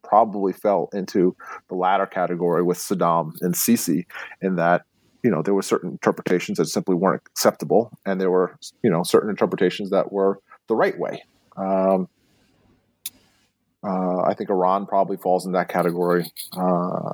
probably 0.03 0.53
fell 0.53 0.89
into 0.93 1.35
the 1.69 1.75
latter 1.75 2.05
category 2.05 2.63
with 2.63 2.77
Saddam 2.77 3.33
and 3.41 3.53
Sisi 3.53 4.05
in 4.41 4.55
that 4.55 4.83
you 5.23 5.29
know 5.29 5.41
there 5.41 5.53
were 5.53 5.61
certain 5.61 5.91
interpretations 5.91 6.57
that 6.57 6.65
simply 6.65 6.95
weren't 6.95 7.21
acceptable, 7.27 7.91
and 8.05 8.19
there 8.19 8.31
were 8.31 8.57
you 8.83 8.89
know 8.89 9.03
certain 9.03 9.29
interpretations 9.29 9.89
that 9.91 10.11
were 10.11 10.39
the 10.67 10.75
right 10.75 10.97
way. 10.97 11.23
Um, 11.55 12.07
uh, 13.83 14.21
I 14.21 14.33
think 14.33 14.49
Iran 14.49 14.85
probably 14.85 15.17
falls 15.17 15.45
in 15.45 15.51
that 15.53 15.69
category 15.69 16.31
uh, 16.55 17.13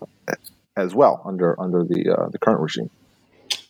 as 0.75 0.95
well 0.95 1.21
under 1.25 1.59
under 1.59 1.83
the 1.83 2.15
uh, 2.17 2.29
the 2.29 2.39
current 2.39 2.61
regime. 2.61 2.89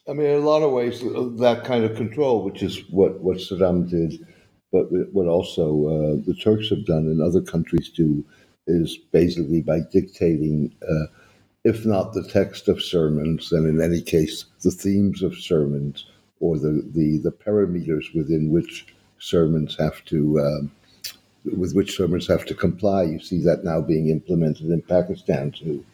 I 0.07 0.11
mean, 0.13 0.27
in 0.27 0.41
a 0.41 0.45
lot 0.45 0.63
of 0.63 0.71
ways, 0.71 0.99
that 0.99 1.63
kind 1.63 1.85
of 1.85 1.95
control, 1.95 2.43
which 2.43 2.61
is 2.61 2.83
what, 2.89 3.21
what 3.21 3.37
Saddam 3.37 3.89
did, 3.89 4.25
but 4.69 4.87
what 5.13 5.27
also 5.27 5.63
uh, 5.85 6.21
the 6.25 6.35
Turks 6.35 6.69
have 6.71 6.85
done 6.85 7.07
and 7.07 7.21
other 7.21 7.41
countries 7.41 7.89
do, 7.89 8.25
is 8.67 8.97
basically 8.97 9.61
by 9.61 9.79
dictating, 9.93 10.75
uh, 10.81 11.05
if 11.63 11.85
not 11.85 12.13
the 12.13 12.27
text 12.27 12.67
of 12.67 12.83
sermons, 12.83 13.49
then 13.49 13.65
in 13.65 13.81
any 13.81 14.01
case, 14.01 14.45
the 14.61 14.71
themes 14.71 15.23
of 15.23 15.37
sermons 15.37 16.05
or 16.41 16.57
the, 16.57 16.83
the, 16.93 17.19
the 17.19 17.31
parameters 17.31 18.13
within 18.13 18.51
which 18.51 18.93
sermons 19.19 19.77
have 19.79 20.03
to. 20.05 20.39
Um, 20.41 20.71
with 21.45 21.73
which 21.73 21.95
sermons 21.95 22.27
have 22.27 22.45
to 22.45 22.53
comply. 22.53 23.03
You 23.03 23.19
see 23.19 23.43
that 23.43 23.63
now 23.63 23.81
being 23.81 24.09
implemented 24.09 24.67
in 24.67 24.81
Pakistan 24.81 25.51
too. 25.51 25.85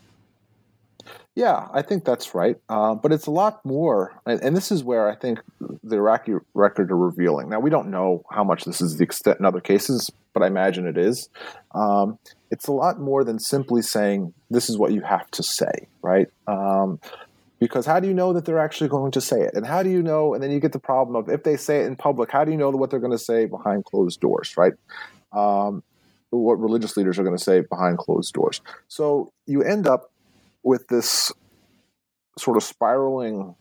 Yeah, 1.36 1.68
I 1.74 1.84
think 1.84 2.03
that's 2.03 2.36
right. 2.36 2.58
Uh, 2.68 2.96
but 2.96 3.13
it's 3.13 3.25
a 3.25 3.32
lot 3.32 3.63
more, 3.65 4.20
and, 4.25 4.41
and, 4.41 4.58
this 4.58 4.74
is 4.74 4.84
where 4.84 5.10
I 5.10 5.15
think 5.15 5.39
the 5.84 5.96
Iraqi 5.96 6.34
record 6.53 6.91
are 6.91 6.98
revealing. 6.98 7.48
Now, 7.48 7.62
we 7.62 7.70
don't 7.70 7.89
know 7.89 8.24
how 8.29 8.44
much 8.44 8.65
this 8.65 8.82
is 8.82 8.98
the 8.98 9.06
extent 9.06 9.39
in 9.39 9.46
other 9.46 9.62
cases, 9.62 10.12
but 10.34 10.44
I 10.44 10.48
imagine 10.48 10.86
it 10.86 10.98
is. 10.98 11.29
Um, 11.74 12.20
it's 12.51 12.68
a 12.68 12.74
lot 12.74 13.00
more 13.00 13.24
than 13.24 13.39
simply 13.39 13.82
saying, 13.82 14.34
this 14.50 14.70
is 14.70 14.77
what 14.77 14.91
you 14.91 15.01
have 15.01 15.32
to 15.32 15.44
say, 15.44 15.88
right? 16.01 16.27
Um, 16.46 17.00
because 17.60 17.86
how 17.86 18.00
do 18.00 18.08
you 18.08 18.13
know 18.13 18.34
that 18.34 18.44
they're 18.46 18.60
actually 18.60 18.89
going 18.89 19.12
to 19.12 19.22
say 19.22 19.39
it? 19.39 19.53
And 19.53 19.65
how 19.65 19.84
do 19.84 19.89
you 19.89 20.01
know? 20.01 20.34
And 20.34 20.44
then 20.44 20.51
you 20.51 20.60
get 20.60 20.74
the 20.74 20.79
problem 20.79 21.15
of 21.15 21.29
if 21.29 21.44
they 21.44 21.58
say 21.58 21.82
it 21.82 21.86
in 21.86 21.96
public, 21.96 22.32
how 22.32 22.44
do 22.44 22.51
you 22.51 22.58
know 22.58 22.70
what 22.72 22.89
they're 22.89 23.00
going 23.00 23.18
to 23.18 23.18
say 23.18 23.46
behind 23.46 23.86
closed 23.86 24.20
doors, 24.20 24.58
right? 24.58 24.74
Um, 25.32 25.84
what 26.32 26.60
religious 26.60 26.96
leaders 26.96 27.18
are 27.18 27.24
going 27.24 27.36
to 27.36 27.44
say 27.44 27.62
behind 27.62 27.98
closed 27.98 28.34
doors. 28.34 28.62
So 28.88 29.34
you 29.48 29.64
end 29.64 29.88
up 29.88 30.12
with 30.64 30.88
this 30.88 31.32
sort 32.38 32.58
of 32.58 32.64
spiraling 32.64 33.56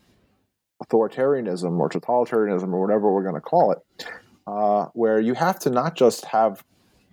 authoritarianism 0.85 1.79
or 1.79 1.89
totalitarianism 1.89 2.73
or 2.73 2.81
whatever 2.81 3.13
we're 3.13 3.23
going 3.23 3.35
to 3.35 3.41
call 3.41 3.73
it, 3.73 4.07
uh, 4.47 4.87
where 4.93 5.19
you 5.19 5.35
have 5.35 5.59
to 5.61 5.71
not 5.71 5.97
just 5.97 6.27
have 6.27 6.63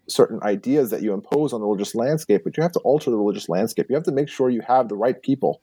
certain 0.07 0.39
ideas 0.43 0.91
that 0.91 1.01
you 1.01 1.13
impose 1.13 1.51
on 1.51 1.61
the 1.61 1.65
religious 1.65 1.95
landscape, 1.95 2.41
but 2.43 2.55
you 2.57 2.63
have 2.63 2.71
to 2.73 2.79
alter 2.79 3.09
the 3.09 3.17
religious 3.17 3.49
landscape. 3.49 3.87
You 3.89 3.95
have 3.95 4.03
to 4.03 4.11
make 4.11 4.29
sure 4.29 4.49
you 4.49 4.61
have 4.61 4.87
the 4.87 4.95
right 4.95 5.19
people 5.21 5.61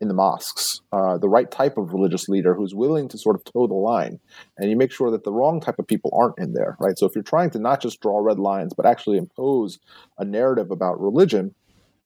in 0.00 0.08
the 0.08 0.14
mosques, 0.14 0.80
uh, 0.92 1.16
the 1.18 1.28
right 1.28 1.50
type 1.50 1.78
of 1.78 1.92
religious 1.92 2.28
leader 2.28 2.54
who's 2.54 2.74
willing 2.74 3.08
to 3.08 3.18
sort 3.18 3.36
of 3.36 3.44
toe 3.44 3.66
the 3.66 3.74
line, 3.74 4.18
and 4.58 4.70
you 4.70 4.76
make 4.76 4.92
sure 4.92 5.10
that 5.10 5.24
the 5.24 5.32
wrong 5.32 5.60
type 5.60 5.78
of 5.78 5.86
people 5.86 6.10
aren't 6.14 6.38
in 6.38 6.52
there, 6.52 6.76
right? 6.80 6.98
So 6.98 7.06
if 7.06 7.14
you're 7.14 7.22
trying 7.22 7.50
to 7.50 7.58
not 7.58 7.80
just 7.80 8.00
draw 8.00 8.18
red 8.18 8.38
lines, 8.38 8.74
but 8.74 8.86
actually 8.86 9.18
impose 9.18 9.78
a 10.18 10.24
narrative 10.24 10.70
about 10.70 11.00
religion, 11.00 11.54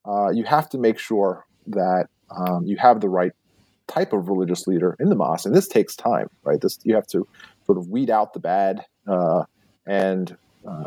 uh, 0.04 0.30
you 0.30 0.44
have 0.44 0.68
to 0.70 0.78
make 0.78 0.98
sure 0.98 1.46
that 1.66 2.06
um, 2.30 2.64
you 2.64 2.76
have 2.76 3.00
the 3.00 3.08
right 3.08 3.32
type 3.86 4.12
of 4.12 4.28
religious 4.28 4.66
leader 4.66 4.96
in 5.00 5.08
the 5.08 5.16
mosque, 5.16 5.46
and 5.46 5.54
this 5.54 5.68
takes 5.68 5.96
time, 5.96 6.28
right? 6.44 6.60
This 6.60 6.78
you 6.84 6.94
have 6.94 7.06
to 7.08 7.26
sort 7.66 7.78
of 7.78 7.88
weed 7.88 8.10
out 8.10 8.32
the 8.32 8.40
bad 8.40 8.84
uh, 9.06 9.44
and 9.86 10.36
uh, 10.66 10.84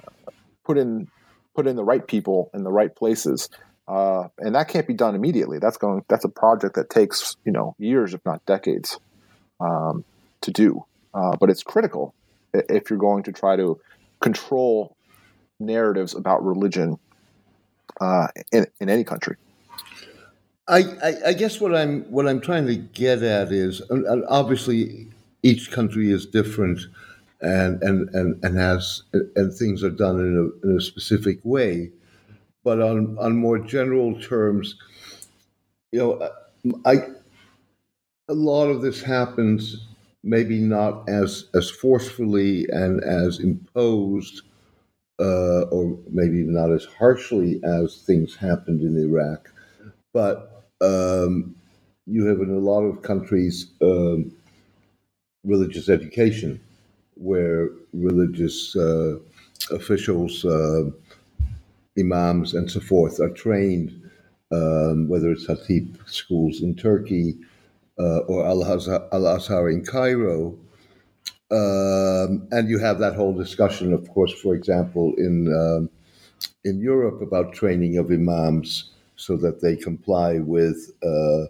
put 0.63 0.77
in 0.77 1.07
put 1.55 1.67
in 1.67 1.75
the 1.75 1.83
right 1.83 2.07
people 2.07 2.49
in 2.53 2.63
the 2.63 2.71
right 2.71 2.95
places, 2.95 3.49
uh, 3.91 4.29
and 4.39 4.55
that 4.55 4.69
can't 4.69 4.87
be 4.87 4.93
done 4.93 5.15
immediately. 5.15 5.59
That's 5.59 5.75
going 5.75 6.05
that's 6.07 6.23
a 6.23 6.29
project 6.29 6.75
that 6.75 6.89
takes 6.89 7.35
you 7.43 7.51
know 7.51 7.75
years, 7.77 8.13
if 8.13 8.21
not 8.25 8.45
decades, 8.45 8.97
um, 9.59 10.05
to 10.41 10.51
do. 10.51 10.85
Uh, 11.13 11.35
but 11.35 11.49
it's 11.49 11.61
critical 11.61 12.15
if 12.53 12.89
you're 12.89 12.99
going 12.99 13.23
to 13.23 13.33
try 13.33 13.57
to 13.57 13.79
control 14.21 14.95
narratives 15.59 16.15
about 16.15 16.41
religion 16.43 16.97
uh, 17.99 18.27
in, 18.53 18.65
in 18.79 18.89
any 18.89 19.03
country. 19.03 19.35
I, 20.69 20.83
I, 21.03 21.13
I, 21.27 21.33
guess 21.33 21.59
what 21.59 21.75
I'm 21.75 22.03
what 22.03 22.29
I'm 22.29 22.39
trying 22.39 22.67
to 22.67 22.75
get 22.77 23.21
at 23.23 23.51
is 23.51 23.81
obviously 24.29 25.07
each 25.43 25.69
country 25.69 26.11
is 26.11 26.25
different 26.25 26.79
and 27.41 27.83
and 27.83 28.07
and, 28.15 28.41
and 28.41 28.57
has 28.57 29.03
and 29.11 29.53
things 29.53 29.83
are 29.83 29.89
done 29.89 30.19
in 30.19 30.37
a, 30.37 30.67
in 30.67 30.77
a 30.77 30.81
specific 30.81 31.39
way, 31.43 31.91
but 32.63 32.81
on 32.81 33.17
on 33.19 33.37
more 33.37 33.59
general 33.59 34.19
terms, 34.21 34.75
you 35.91 35.99
know, 35.99 36.29
I 36.85 36.95
a 38.29 38.33
lot 38.33 38.67
of 38.69 38.81
this 38.81 39.01
happens 39.03 39.87
maybe 40.23 40.59
not 40.59 41.09
as 41.09 41.45
as 41.55 41.69
forcefully 41.69 42.67
and 42.71 43.03
as 43.03 43.39
imposed, 43.39 44.43
uh, 45.19 45.63
or 45.71 45.97
maybe 46.11 46.43
not 46.43 46.71
as 46.71 46.85
harshly 46.85 47.61
as 47.63 48.03
things 48.05 48.35
happened 48.35 48.81
in 48.81 48.97
Iraq 48.97 49.49
but 50.13 50.65
um, 50.81 51.55
you 52.07 52.25
have 52.27 52.41
in 52.41 52.51
a 52.51 52.59
lot 52.59 52.81
of 52.83 53.01
countries 53.03 53.67
um, 53.81 54.31
religious 55.45 55.89
education, 55.89 56.61
where 57.15 57.69
religious 57.93 58.75
uh, 58.75 59.17
officials, 59.71 60.45
uh, 60.45 60.91
imams, 61.99 62.53
and 62.53 62.69
so 62.69 62.79
forth 62.79 63.19
are 63.19 63.29
trained, 63.29 63.91
um, 64.51 65.07
whether 65.07 65.31
it's 65.31 65.47
Hatip 65.47 65.97
schools 66.09 66.61
in 66.61 66.75
Turkey 66.75 67.37
uh, 67.99 68.19
or 68.19 68.45
Al 68.47 68.63
Azhar 68.63 69.69
in 69.69 69.85
Cairo. 69.85 70.57
Um, 71.51 72.47
and 72.51 72.69
you 72.69 72.79
have 72.79 72.99
that 72.99 73.15
whole 73.15 73.33
discussion, 73.33 73.91
of 73.93 74.07
course, 74.09 74.31
for 74.33 74.55
example, 74.55 75.13
in 75.17 75.53
um, 75.53 75.89
in 76.63 76.79
Europe 76.79 77.21
about 77.21 77.53
training 77.53 77.97
of 77.97 78.09
imams 78.09 78.91
so 79.15 79.37
that 79.37 79.61
they 79.61 79.75
comply 79.75 80.39
with 80.39 80.91
uh, 81.03 81.43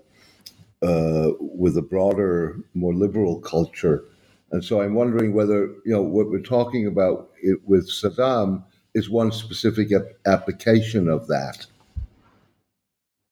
uh, 0.84 1.34
with 1.40 1.78
a 1.78 1.82
broader, 1.82 2.58
more 2.74 2.94
liberal 2.94 3.40
culture. 3.40 4.04
And 4.52 4.64
so 4.64 4.82
I'm 4.82 4.96
wondering 4.96 5.34
whether 5.34 5.68
you 5.86 5.94
know 5.94 6.02
what 6.02 6.30
we're 6.30 6.40
talking 6.42 6.88
about 6.88 7.30
it, 7.42 7.60
with 7.66 7.90
Saddam 7.90 8.64
is 8.94 9.10
one 9.10 9.32
specific 9.32 9.92
ap- 9.92 10.04
application 10.26 11.08
of 11.08 11.28
that. 11.28 11.66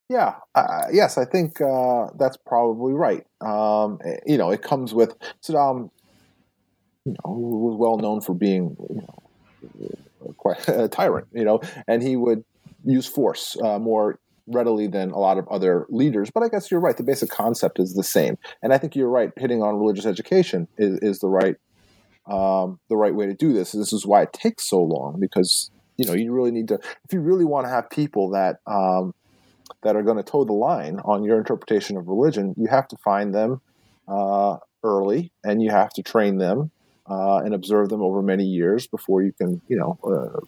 Yeah, 0.10 0.36
uh, 0.56 0.86
yes, 0.92 1.20
I 1.20 1.26
think 1.26 1.62
uh, 1.62 2.08
that's 2.18 2.36
probably 2.36 2.94
right. 2.94 3.26
Um, 3.42 4.00
you 4.26 4.38
know, 4.38 4.50
it 4.50 4.64
comes 4.64 4.94
with 4.94 5.16
Saddam. 5.44 5.92
You 7.06 7.14
know, 7.14 7.32
was 7.32 7.78
well 7.78 7.98
known 7.98 8.22
for 8.22 8.34
being 8.34 8.76
you 8.90 9.04
know 9.06 10.34
quite 10.38 10.68
a 10.68 10.88
tyrant. 10.88 11.28
You 11.32 11.46
know, 11.46 11.62
and 11.88 12.02
he 12.02 12.16
would 12.16 12.44
use 12.84 13.06
force 13.06 13.56
uh, 13.64 13.78
more 13.78 14.20
readily 14.48 14.88
than 14.88 15.12
a 15.12 15.20
lot 15.20 15.38
of 15.38 15.48
other 15.50 15.86
leaders. 15.90 16.32
But 16.32 16.42
I 16.42 16.50
guess 16.50 16.72
you're 16.72 16.80
right. 16.80 16.98
The 16.98 17.04
basic 17.04 17.30
concept 17.30 17.80
is 17.80 17.94
the 17.94 18.04
same, 18.04 18.36
and 18.64 18.74
I 18.74 18.80
think 18.80 18.96
you're 18.96 19.10
right. 19.10 19.32
Hitting 19.38 19.62
on 19.62 19.78
religious 19.78 20.08
education 20.08 20.68
is, 20.80 20.98
is 21.04 21.20
the 21.20 21.30
right 21.30 21.56
um, 22.30 22.80
the 22.90 22.96
right 22.96 23.14
way 23.14 23.26
to 23.26 23.34
do 23.34 23.52
this. 23.54 23.72
This 23.72 23.92
is 23.92 24.06
why 24.06 24.22
it 24.22 24.34
takes 24.34 24.70
so 24.70 24.82
long 24.82 25.20
because 25.20 25.72
you 25.98 26.06
know 26.06 26.14
you 26.14 26.32
really 26.32 26.52
need 26.52 26.68
to 26.70 26.76
if 26.76 27.12
you 27.12 27.20
really 27.20 27.46
want 27.46 27.66
to 27.66 27.70
have 27.70 27.90
people 27.90 28.30
that 28.32 28.58
um, 28.68 29.14
that 29.84 29.96
are 29.96 30.04
going 30.04 30.18
to 30.18 30.24
toe 30.24 30.46
the 30.46 30.54
line 30.54 31.00
on 31.04 31.24
your 31.24 31.38
interpretation 31.38 31.98
of 31.98 32.08
religion, 32.08 32.54
you 32.58 32.68
have 32.68 32.88
to 32.90 32.98
find 32.98 33.34
them 33.34 33.62
uh, 34.08 34.58
early 34.84 35.32
and 35.44 35.62
you 35.62 35.72
have 35.72 35.90
to 35.92 36.04
train 36.04 36.38
them 36.38 36.72
uh, 37.10 37.38
and 37.38 37.54
observe 37.54 37.90
them 37.90 38.02
over 38.02 38.22
many 38.22 38.46
years 38.46 38.88
before 38.88 39.22
you 39.22 39.34
can 39.34 39.62
you 39.68 39.78
know. 39.78 39.98
Uh, 40.04 40.40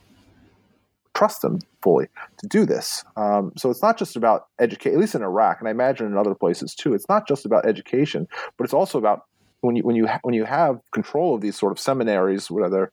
trust 1.13 1.41
them 1.41 1.59
fully 1.83 2.07
to 2.37 2.47
do 2.47 2.65
this. 2.65 3.03
Um, 3.15 3.51
so 3.55 3.69
it's 3.69 3.81
not 3.83 3.99
just 3.99 4.15
about 4.15 4.47
education, 4.59 4.95
at 4.95 4.99
least 4.99 5.13
in 5.13 5.21
Iraq, 5.21 5.59
and 5.59 5.67
I 5.67 5.71
imagine 5.71 6.07
in 6.07 6.17
other 6.17 6.33
places 6.33 6.73
too. 6.73 6.95
It's 6.95 7.07
not 7.09 7.27
just 7.27 7.45
about 7.45 7.67
education, 7.67 8.27
but 8.57 8.63
it's 8.63 8.73
also 8.73 8.97
about 8.97 9.25
when 9.61 9.75
you 9.75 9.83
when 9.83 9.95
you 9.95 10.07
when 10.23 10.33
you 10.33 10.45
have 10.45 10.81
control 10.91 11.35
of 11.35 11.41
these 11.41 11.57
sort 11.57 11.71
of 11.71 11.79
seminaries, 11.79 12.51
whether 12.51 12.91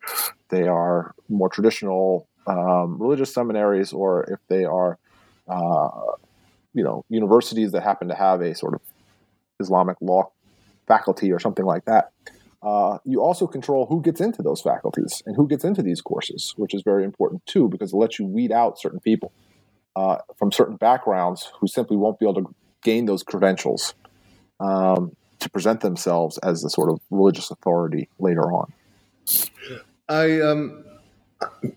they 0.51 0.69
are 0.69 1.15
more 1.29 1.49
traditional 1.49 2.29
um, 2.47 2.99
religious 3.01 3.33
seminaries 3.35 3.93
or 3.93 4.25
if 4.25 4.39
they 4.49 4.65
are, 4.65 4.99
uh, 5.49 5.91
you 6.73 6.83
know, 6.83 7.05
universities 7.09 7.73
that 7.73 7.83
happen 7.83 8.09
to 8.09 8.15
have 8.15 8.41
a 8.41 8.55
sort 8.55 8.75
of 8.75 8.81
Islamic 9.61 9.97
law 10.01 10.31
faculty 10.87 11.31
or 11.33 11.39
something 11.39 11.65
like 11.67 11.85
that. 11.85 12.13
uh, 12.63 12.99
you 13.05 13.23
also 13.23 13.47
control 13.47 13.87
who 13.87 14.03
gets 14.03 14.21
into 14.21 14.43
those 14.43 14.61
faculties 14.61 15.23
and 15.27 15.37
who 15.37 15.47
gets 15.47 15.65
into 15.65 15.83
these 15.83 16.01
courses, 16.01 16.55
which 16.57 16.75
is 16.75 16.83
very 16.83 17.05
important 17.05 17.45
too, 17.47 17.69
because 17.69 17.93
it 17.93 17.97
lets 17.97 18.19
you 18.19 18.27
weed 18.27 18.51
out 18.51 18.79
certain 18.79 19.01
people 19.01 19.33
uh, 19.95 20.17
from 20.37 20.51
certain 20.51 20.77
backgrounds 20.77 21.51
who 21.61 21.67
simply 21.67 21.97
won't 21.97 22.19
be 22.19 22.27
able 22.29 22.43
to 22.43 22.55
gain 22.83 23.07
those 23.07 23.23
credentials 23.23 23.95
um, 24.61 25.13
to 25.49 25.53
present 25.53 25.81
themselves 25.81 26.39
as 26.39 26.61
the 26.63 26.69
sort 26.69 26.91
of 26.91 27.01
religious 27.11 27.51
authority 27.51 28.09
later 28.19 28.53
on. 28.53 28.73
I 30.09 30.41
um, 30.41 30.85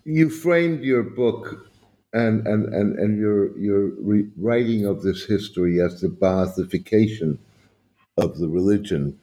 you 0.04 0.28
framed 0.28 0.84
your 0.84 1.02
book 1.02 1.66
and 2.12 2.46
and 2.46 2.72
and, 2.74 2.98
and 2.98 3.18
your 3.18 3.56
your 3.58 3.90
re- 3.98 4.28
writing 4.36 4.84
of 4.84 5.02
this 5.02 5.24
history 5.24 5.80
as 5.80 6.00
the 6.00 6.08
Baathification 6.08 7.38
of 8.18 8.38
the 8.38 8.48
religion, 8.48 9.18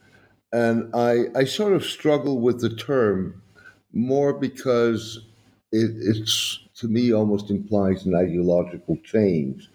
and 0.52 0.94
I 0.94 1.26
I 1.34 1.44
sort 1.44 1.72
of 1.72 1.84
struggle 1.84 2.40
with 2.40 2.60
the 2.60 2.74
term 2.74 3.42
more 3.92 4.32
because 4.32 5.20
it, 5.72 5.90
it's 5.96 6.60
to 6.76 6.88
me 6.88 7.12
almost 7.12 7.50
implies 7.50 8.06
an 8.06 8.14
ideological 8.16 8.96
change, 9.04 9.68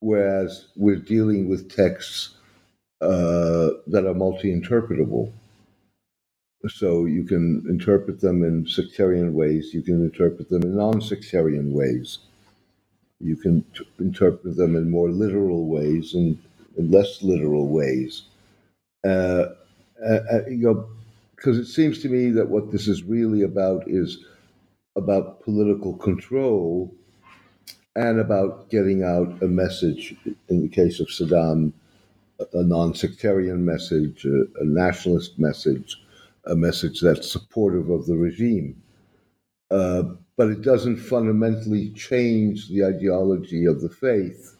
whereas 0.00 0.68
we're 0.76 0.96
dealing 0.96 1.48
with 1.48 1.74
texts 1.74 2.36
uh, 3.00 3.70
that 3.86 4.06
are 4.06 4.14
multi-interpretable. 4.14 5.32
So 6.68 7.04
you 7.04 7.24
can 7.24 7.64
interpret 7.68 8.20
them 8.20 8.42
in 8.42 8.66
sectarian 8.66 9.34
ways. 9.34 9.74
You 9.74 9.82
can 9.82 10.02
interpret 10.02 10.48
them 10.48 10.62
in 10.62 10.76
non-sectarian 10.76 11.72
ways. 11.72 12.18
You 13.20 13.36
can 13.36 13.62
t- 13.76 13.86
interpret 13.98 14.56
them 14.56 14.74
in 14.76 14.90
more 14.90 15.10
literal 15.10 15.66
ways 15.66 16.14
and 16.14 16.38
in 16.78 16.90
less 16.90 17.22
literal 17.22 17.68
ways. 17.68 18.22
Uh, 19.06 19.46
uh, 20.02 20.20
uh 20.32 20.46
you 20.48 20.56
know, 20.56 20.88
because 21.36 21.58
it 21.58 21.66
seems 21.66 22.00
to 22.00 22.08
me 22.08 22.30
that 22.30 22.48
what 22.48 22.72
this 22.72 22.88
is 22.88 23.02
really 23.02 23.42
about 23.42 23.84
is 23.86 24.24
about 24.96 25.42
political 25.42 25.94
control 25.94 26.94
and 27.96 28.18
about 28.18 28.70
getting 28.70 29.02
out 29.02 29.42
a 29.42 29.46
message. 29.46 30.14
In 30.48 30.62
the 30.62 30.68
case 30.68 31.00
of 31.00 31.08
Saddam, 31.08 31.72
a 32.52 32.62
non-sectarian 32.62 33.64
message, 33.64 34.24
a, 34.24 34.44
a 34.60 34.64
nationalist 34.64 35.38
message, 35.38 36.02
a 36.46 36.54
message 36.54 37.00
that's 37.00 37.30
supportive 37.30 37.90
of 37.90 38.06
the 38.06 38.16
regime. 38.16 38.82
Uh, 39.70 40.02
but 40.36 40.48
it 40.48 40.62
doesn't 40.62 40.96
fundamentally 40.96 41.90
change 41.90 42.68
the 42.68 42.84
ideology 42.84 43.66
of 43.66 43.80
the 43.80 43.88
faith 43.88 44.56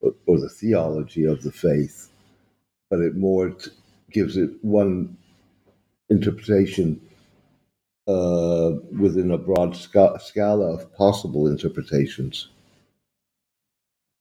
or, 0.00 0.14
or 0.26 0.40
the 0.40 0.48
theology 0.48 1.24
of 1.24 1.42
the 1.42 1.52
faith, 1.52 2.10
but 2.88 3.00
it 3.00 3.16
more 3.16 3.50
t- 3.50 3.70
gives 4.12 4.36
it 4.36 4.50
one 4.62 5.16
interpretation 6.08 7.00
uh, 8.08 8.72
within 8.98 9.30
a 9.30 9.38
broad 9.38 9.76
sca- 9.76 10.18
scala 10.20 10.74
of 10.74 10.92
possible 10.94 11.46
interpretations. 11.46 12.48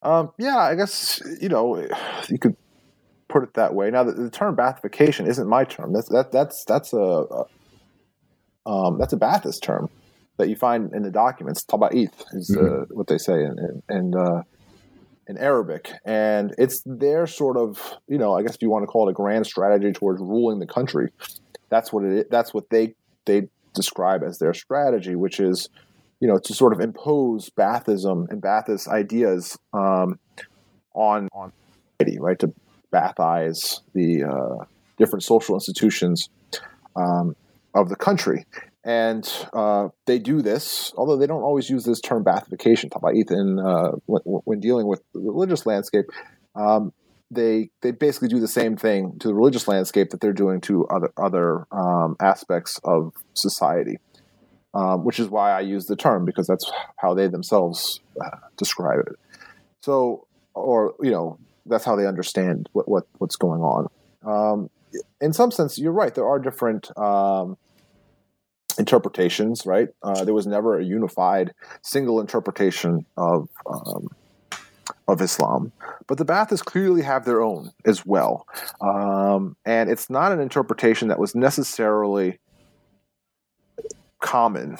Um, 0.02 0.32
yeah, 0.38 0.58
I 0.58 0.76
guess 0.76 1.22
you 1.42 1.50
know 1.50 1.86
you 2.30 2.38
could 2.38 2.56
put 3.30 3.44
it 3.44 3.54
that 3.54 3.74
way. 3.74 3.90
Now, 3.90 4.04
the, 4.04 4.12
the 4.12 4.30
term 4.30 4.56
Baathification 4.56 5.28
isn't 5.28 5.48
my 5.48 5.64
term. 5.64 5.94
That's 5.94 6.10
that 6.10 6.32
that's 6.32 6.66
that's 6.66 6.92
a, 6.92 6.98
a 6.98 7.46
um, 8.66 8.98
that's 8.98 9.14
a 9.14 9.18
Baathist 9.18 9.62
term 9.62 9.90
that 10.38 10.50
you 10.50 10.56
find 10.56 10.94
in 10.94 11.04
the 11.04 11.12
documents. 11.12 11.64
Tabaith 11.64 12.26
is 12.34 12.56
uh, 12.56 12.60
mm-hmm. 12.62 12.96
what 12.96 13.08
they 13.08 13.18
say 13.18 13.44
in 13.44 13.82
in, 13.90 14.16
uh, 14.16 14.44
in 15.28 15.38
Arabic, 15.38 15.92
and 16.04 16.54
it's 16.58 16.82
their 16.86 17.28
sort 17.28 17.56
of 17.56 17.98
you 18.08 18.18
know 18.18 18.34
I 18.34 18.42
guess 18.42 18.56
if 18.56 18.62
you 18.62 18.70
want 18.70 18.84
to 18.84 18.88
call 18.88 19.08
it 19.08 19.12
a 19.12 19.14
grand 19.14 19.46
strategy 19.46 19.92
towards 19.92 20.20
ruling 20.20 20.60
the 20.60 20.68
country. 20.68 21.12
That's 21.70 21.94
what 21.94 22.04
it. 22.04 22.30
That's 22.30 22.54
what 22.54 22.70
they 22.70 22.96
they 23.26 23.48
describe 23.76 24.24
as 24.24 24.40
their 24.40 24.54
strategy, 24.54 25.16
which 25.16 25.40
is 25.40 25.70
you 26.20 26.28
know 26.28 26.40
to 26.40 26.54
sort 26.54 26.74
of 26.74 26.80
impose 26.80 27.50
Baathism 27.52 28.30
and 28.30 28.42
Baathist 28.42 28.88
ideas 28.88 29.58
um, 29.74 30.20
on 30.94 31.30
on 31.32 31.52
society, 32.00 32.20
right? 32.20 32.40
To 32.40 32.54
Baathize 32.94 33.82
the 33.94 34.24
uh, 34.24 34.66
different 34.98 35.24
social 35.24 35.56
institutions 35.56 36.30
um, 36.96 37.36
of 37.74 37.90
the 37.90 37.96
country. 37.96 38.46
And 38.84 39.30
uh, 39.54 39.90
they 40.06 40.20
do 40.20 40.42
this, 40.42 40.94
although 40.96 41.18
they 41.18 41.28
don't 41.28 41.44
always 41.44 41.70
use 41.70 41.84
this 41.84 42.00
term 42.00 42.24
Baathification, 42.24 42.90
Tabaith, 42.90 43.32
uh, 43.32 43.98
when, 44.06 44.22
when, 44.24 44.60
dealing 44.60 44.88
with 44.88 45.02
the 45.14 45.20
religious 45.20 45.66
landscape. 45.66 46.06
Um, 46.56 46.94
they 47.32 47.70
they 47.82 47.92
basically 47.92 48.30
do 48.30 48.40
the 48.40 48.48
same 48.48 48.76
thing 48.76 49.20
to 49.20 49.28
the 49.28 49.36
religious 49.36 49.68
landscape 49.68 50.10
that 50.10 50.22
they're 50.22 50.34
doing 50.34 50.62
to 50.62 50.88
other 50.88 51.12
other 51.18 51.68
um, 51.72 52.16
aspects 52.20 52.80
of 52.84 53.14
society, 53.36 54.00
um, 54.74 55.04
which 55.04 55.20
is 55.20 55.30
why 55.30 55.52
I 55.52 55.60
use 55.60 55.86
the 55.86 55.96
term 55.96 56.26
because 56.26 56.48
that's 56.48 56.72
how 56.98 57.14
they 57.14 57.28
themselves 57.28 58.00
uh, 58.20 58.38
describe 58.58 59.02
it. 59.02 59.16
So, 59.82 60.26
or 60.56 60.96
you 61.02 61.12
know, 61.12 61.38
that's 61.70 61.86
how 61.86 61.96
they 61.96 62.06
understand 62.06 62.70
what, 62.74 62.88
what 62.90 63.08
what's 63.18 63.36
going 63.36 63.62
on. 63.62 63.88
Um, 64.24 64.70
in 65.22 65.34
some 65.34 65.52
sense, 65.52 65.78
you're 65.78 65.92
right. 65.92 66.14
There 66.14 66.28
are 66.28 66.40
different 66.40 66.96
um, 66.98 67.58
interpretations. 68.78 69.66
Right? 69.66 69.90
Uh, 70.04 70.24
there 70.26 70.34
was 70.34 70.48
never 70.48 70.80
a 70.80 70.84
unified 70.84 71.54
single 71.82 72.20
interpretation 72.20 73.06
of 73.16 73.50
um, 73.66 74.08
of 75.08 75.22
Islam, 75.22 75.72
but 76.08 76.18
the 76.18 76.26
Baathists 76.26 76.64
clearly 76.64 77.04
have 77.04 77.26
their 77.26 77.42
own 77.42 77.72
as 77.86 78.06
well, 78.06 78.46
um, 78.82 79.56
and 79.66 79.90
it's 79.90 80.10
not 80.10 80.32
an 80.32 80.40
interpretation 80.40 81.08
that 81.08 81.20
was 81.20 81.36
necessarily 81.36 82.40
common. 84.20 84.78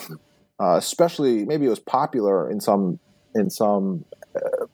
Uh, 0.60 0.76
especially, 0.76 1.46
maybe 1.46 1.64
it 1.64 1.70
was 1.70 1.80
popular 1.80 2.50
in 2.50 2.60
some 2.60 2.98
in 3.34 3.48
some 3.48 4.04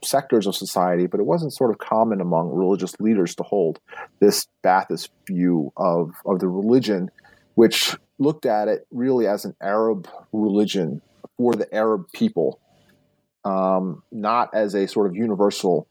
sectors 0.06 0.46
of 0.46 0.54
society, 0.54 1.06
but 1.06 1.20
it 1.20 1.26
wasn't 1.26 1.52
sort 1.52 1.70
of 1.70 1.78
common 1.78 2.20
among 2.20 2.50
religious 2.50 2.98
leaders 3.00 3.34
to 3.36 3.42
hold 3.42 3.80
this 4.20 4.46
Baathist 4.64 5.10
view 5.26 5.72
of, 5.76 6.12
of 6.24 6.38
the 6.38 6.48
religion, 6.48 7.10
which 7.54 7.96
looked 8.18 8.46
at 8.46 8.68
it 8.68 8.86
really 8.90 9.26
as 9.26 9.44
an 9.44 9.54
Arab 9.60 10.08
religion 10.32 11.02
for 11.36 11.54
the 11.54 11.72
Arab 11.74 12.06
people, 12.12 12.60
um, 13.44 14.02
not 14.10 14.54
as 14.54 14.74
a 14.74 14.88
sort 14.88 15.06
of 15.06 15.14
universal 15.14 15.86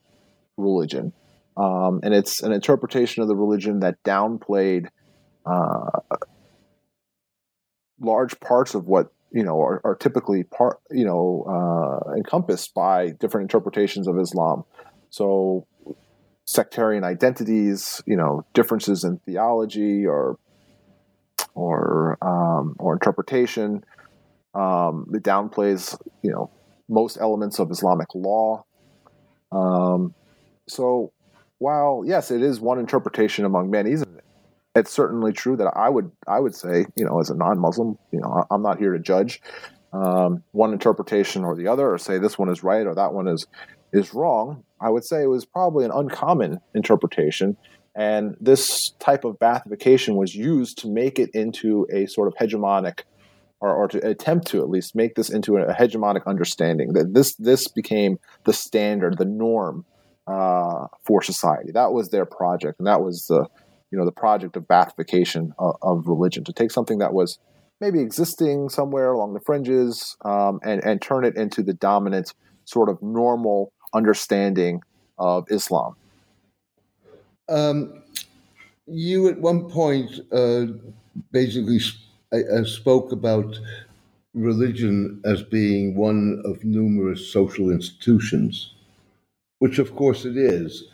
religion. 0.58 1.14
Um, 1.58 2.02
and 2.04 2.14
it's 2.14 2.42
an 2.42 2.52
interpretation 2.52 3.22
of 3.22 3.28
the 3.28 3.36
religion 3.36 3.80
that 3.80 4.04
downplayed 4.04 4.88
uh, 5.46 6.00
large 8.00 8.40
parts 8.40 8.76
of 8.76 8.88
what 8.88 9.12
you 9.32 9.44
know 9.44 9.60
are, 9.62 9.82
are 9.84 9.96
typically 9.96 10.44
part 10.44 10.80
you 10.92 11.06
know 11.06 11.46
uh, 11.48 12.14
encompassed 12.16 12.74
by 12.74 13.12
different 13.12 13.46
interpretations 13.46 14.08
of 14.08 14.18
Islam. 14.20 14.64
So 15.10 15.68
sectarian 16.46 17.04
identities, 17.04 18.02
you 18.06 18.16
know, 18.16 18.46
differences 18.54 19.04
in 19.04 19.18
theology 19.26 20.06
or 20.06 20.38
or 21.54 22.18
um, 22.22 22.76
or 22.80 22.94
interpretation. 22.94 23.84
Um, 24.54 25.08
it 25.14 25.24
downplays, 25.24 26.00
you 26.22 26.32
know, 26.32 26.50
most 26.88 27.18
elements 27.20 27.60
of 27.60 27.72
Islamic 27.72 28.08
law. 28.16 28.64
Um, 29.52 30.14
so, 30.68 31.12
while 31.58 32.04
yes, 32.06 32.32
it 32.32 32.42
is 32.42 32.60
one 32.62 32.80
interpretation 32.80 33.44
among 33.44 33.70
many, 33.70 33.96
it's 34.76 34.92
certainly 34.92 35.32
true 35.32 35.56
that 35.58 35.72
I 35.76 35.90
would 35.90 36.12
I 36.28 36.40
would 36.40 36.54
say 36.54 36.86
you 36.96 37.06
know 37.06 37.20
as 37.20 37.30
a 37.30 37.36
non-Muslim 37.36 37.98
you 38.12 38.20
know 38.20 38.44
I'm 38.52 38.62
not 38.62 38.78
here 38.78 38.94
to 38.94 39.00
judge 39.00 39.42
um, 39.94 40.44
one 40.52 40.74
interpretation 40.74 41.44
or 41.44 41.56
the 41.56 41.68
other 41.68 41.92
or 41.92 41.98
say 41.98 42.18
this 42.20 42.38
one 42.38 42.50
is 42.50 42.64
right 42.64 42.86
or 42.86 42.94
that 42.96 43.14
one 43.14 43.28
is 43.28 43.48
is 43.94 44.14
wrong. 44.14 44.64
I 44.82 44.90
would 44.90 45.06
say 45.06 45.24
it 45.24 45.30
was 45.30 45.46
probably 45.46 45.86
an 45.86 45.92
uncommon 45.92 46.60
interpretation, 46.74 47.56
and 47.96 48.36
this 48.42 48.92
type 49.00 49.24
of 49.24 49.40
Baathification 49.40 50.16
was 50.16 50.36
used 50.36 50.78
to 50.80 50.90
make 50.90 51.18
it 51.18 51.30
into 51.34 51.88
a 51.92 52.06
sort 52.08 52.28
of 52.28 52.36
hegemonic. 52.36 53.02
Or, 53.62 53.74
or 53.74 53.88
to 53.88 54.06
attempt 54.06 54.48
to 54.48 54.60
at 54.60 54.70
least 54.70 54.96
make 54.96 55.16
this 55.16 55.30
into 55.30 55.56
a 55.56 55.74
hegemonic 55.74 56.28
understanding 56.28 56.92
that 56.94 57.14
this 57.14 57.36
this 57.36 57.70
became 57.70 58.20
the 58.44 58.52
standard, 58.52 59.18
the 59.18 59.26
norm 59.26 59.86
uh, 60.28 60.88
for 61.04 61.22
society. 61.22 61.72
That 61.72 61.94
was 61.94 62.10
their 62.10 62.26
project, 62.26 62.80
and 62.80 62.88
that 62.88 63.02
was 63.02 63.28
the 63.28 63.48
you 63.92 63.98
know 63.98 64.06
the 64.06 64.12
project 64.12 64.56
of 64.56 64.64
Baathification 64.64 65.52
of, 65.60 65.76
of 65.82 66.08
religion 66.08 66.44
to 66.46 66.54
take 66.54 66.72
something 66.72 66.98
that 67.00 67.14
was 67.14 67.40
maybe 67.82 68.00
existing 68.00 68.70
somewhere 68.70 69.12
along 69.12 69.34
the 69.34 69.40
fringes 69.40 70.16
um, 70.24 70.60
and 70.64 70.84
and 70.84 71.02
turn 71.02 71.26
it 71.26 71.36
into 71.36 71.64
the 71.64 71.74
dominant 71.74 72.34
sort 72.66 72.90
of 72.90 73.02
normal 73.02 73.72
understanding 73.94 74.82
of 75.18 75.46
Islam. 75.50 75.96
Um, 77.48 78.04
you 78.88 79.28
at 79.28 79.40
one 79.40 79.70
point 79.70 80.20
uh, 80.32 80.66
basically 81.32 81.80
uh, 82.32 82.64
spoke 82.64 83.12
about 83.12 83.60
religion 84.34 85.22
as 85.24 85.42
being 85.44 85.96
one 85.96 86.42
of 86.44 86.64
numerous 86.64 87.32
social 87.32 87.70
institutions, 87.70 88.74
which 89.60 89.80
of 89.80 89.96
course 89.96 90.26
it 90.26 90.38
is. 90.38 90.86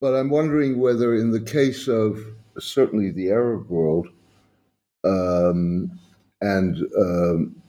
But 0.00 0.14
I'm 0.14 0.30
wondering 0.30 0.78
whether, 0.78 1.14
in 1.14 1.30
the 1.30 1.40
case 1.40 1.88
of 1.88 2.20
certainly 2.58 3.10
the 3.10 3.30
Arab 3.30 3.68
world, 3.68 4.08
um, 5.04 5.98
and 6.40 6.76
um, 6.98 7.62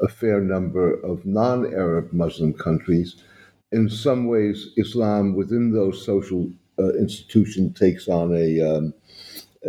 a 0.00 0.08
fair 0.08 0.40
number 0.40 0.94
of 1.02 1.24
non 1.24 1.66
Arab 1.72 2.12
Muslim 2.12 2.52
countries. 2.52 3.16
In 3.72 3.88
some 3.88 4.26
ways, 4.26 4.70
Islam 4.76 5.36
within 5.36 5.72
those 5.72 6.04
social 6.04 6.50
uh, 6.78 6.94
institutions 6.94 7.78
takes 7.78 8.08
on 8.08 8.34
a, 8.34 8.60
um, 8.60 8.94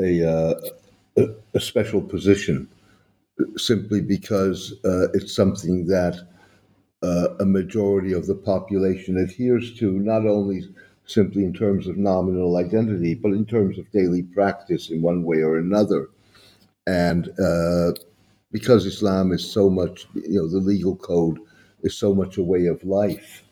a, 0.01 0.27
uh, 0.27 1.25
a, 1.53 1.59
special 1.59 2.01
position 2.01 2.67
simply 3.57 4.01
because 4.01 4.73
uh, 4.85 5.11
it's 5.13 5.35
something 5.35 5.85
that 5.87 6.27
uh, 7.03 7.27
a 7.39 7.45
majority 7.45 8.13
of 8.13 8.27
the 8.27 8.35
population 8.35 9.17
adheres 9.17 9.77
to, 9.77 9.91
not 9.99 10.25
only 10.25 10.63
simply 11.13 11.43
in 11.43 11.53
terms 11.53 11.87
of 11.87 11.97
nominal 11.97 12.57
identity, 12.57 13.15
but 13.15 13.31
in 13.31 13.45
terms 13.45 13.77
of 13.77 13.91
daily 13.91 14.23
practice 14.23 14.89
in 14.89 15.01
one 15.01 15.23
way 15.23 15.37
or 15.37 15.57
another. 15.57 16.09
And 16.87 17.29
uh, 17.39 17.91
because 18.51 18.85
Islam 18.85 19.31
is 19.31 19.49
so 19.49 19.69
much, 19.69 20.07
you 20.15 20.39
know, 20.41 20.47
the 20.47 20.57
legal 20.57 20.95
code 20.95 21.39
is 21.83 21.97
so 21.97 22.13
much 22.13 22.37
a 22.37 22.43
way 22.43 22.67
of 22.67 22.83
life 22.83 23.43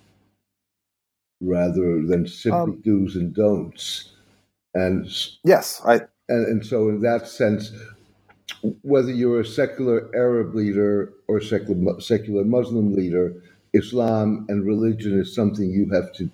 rather 1.41 2.03
than 2.05 2.27
simply 2.27 2.73
um, 2.73 2.81
do's 2.83 3.15
and 3.15 3.33
don'ts. 3.33 4.11
And 4.73 5.07
yes, 5.43 5.81
I 5.85 5.95
and, 6.27 6.47
and 6.47 6.65
so 6.65 6.89
in 6.89 7.01
that 7.01 7.27
sense, 7.27 7.71
whether 8.81 9.11
you're 9.11 9.41
a 9.41 9.45
secular 9.45 10.09
Arab 10.15 10.53
leader 10.55 11.13
or 11.27 11.41
secular 11.41 11.99
secular 12.01 12.43
Muslim 12.43 12.93
leader, 12.95 13.33
Islam 13.73 14.45
and 14.49 14.65
religion 14.65 15.19
is 15.19 15.33
something 15.33 15.69
you 15.69 15.89
have 15.91 16.13
to 16.13 16.29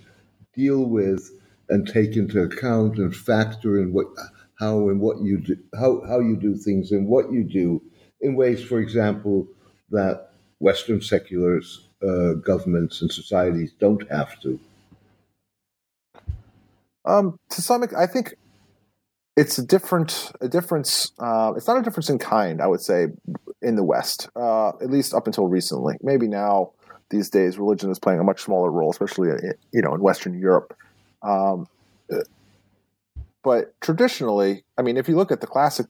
deal 0.55 0.85
with 0.85 1.31
and 1.69 1.87
take 1.87 2.15
into 2.15 2.41
account 2.41 2.97
and 2.97 3.15
factor 3.15 3.81
in 3.81 3.93
what 3.93 4.07
how 4.59 4.89
and 4.89 4.99
what 5.01 5.19
you 5.21 5.39
do 5.39 5.57
how, 5.77 6.01
how 6.07 6.19
you 6.19 6.35
do 6.35 6.55
things 6.55 6.91
and 6.91 7.07
what 7.07 7.31
you 7.31 7.43
do 7.43 7.81
in 8.21 8.35
ways, 8.35 8.63
for 8.63 8.79
example, 8.79 9.47
that 9.91 10.29
Western 10.59 11.01
secular 11.01 11.61
uh, 12.01 12.33
governments 12.33 13.01
and 13.01 13.11
societies 13.11 13.73
don't 13.79 14.09
have 14.11 14.39
to. 14.41 14.59
Um, 17.05 17.37
to 17.49 17.61
some, 17.61 17.83
extent 17.83 18.01
I 18.01 18.11
think 18.11 18.35
it's 19.37 19.57
a 19.57 19.65
different 19.65 20.31
a 20.41 20.47
difference. 20.47 21.11
Uh, 21.19 21.53
it's 21.55 21.67
not 21.67 21.77
a 21.77 21.83
difference 21.83 22.09
in 22.09 22.19
kind, 22.19 22.61
I 22.61 22.67
would 22.67 22.81
say, 22.81 23.07
in 23.61 23.75
the 23.75 23.83
West, 23.83 24.29
uh, 24.35 24.69
at 24.69 24.89
least 24.89 25.13
up 25.13 25.27
until 25.27 25.47
recently. 25.47 25.97
Maybe 26.01 26.27
now 26.27 26.71
these 27.09 27.29
days, 27.29 27.57
religion 27.57 27.91
is 27.91 27.99
playing 27.99 28.19
a 28.19 28.23
much 28.23 28.41
smaller 28.41 28.71
role, 28.71 28.91
especially 28.91 29.31
uh, 29.31 29.53
you 29.71 29.81
know 29.81 29.93
in 29.93 30.01
Western 30.01 30.37
Europe. 30.37 30.75
Um, 31.21 31.67
but 33.45 33.79
traditionally, 33.79 34.63
I 34.75 34.81
mean, 34.81 34.97
if 34.97 35.07
you 35.07 35.15
look 35.15 35.31
at 35.31 35.39
the 35.39 35.47
classic 35.47 35.85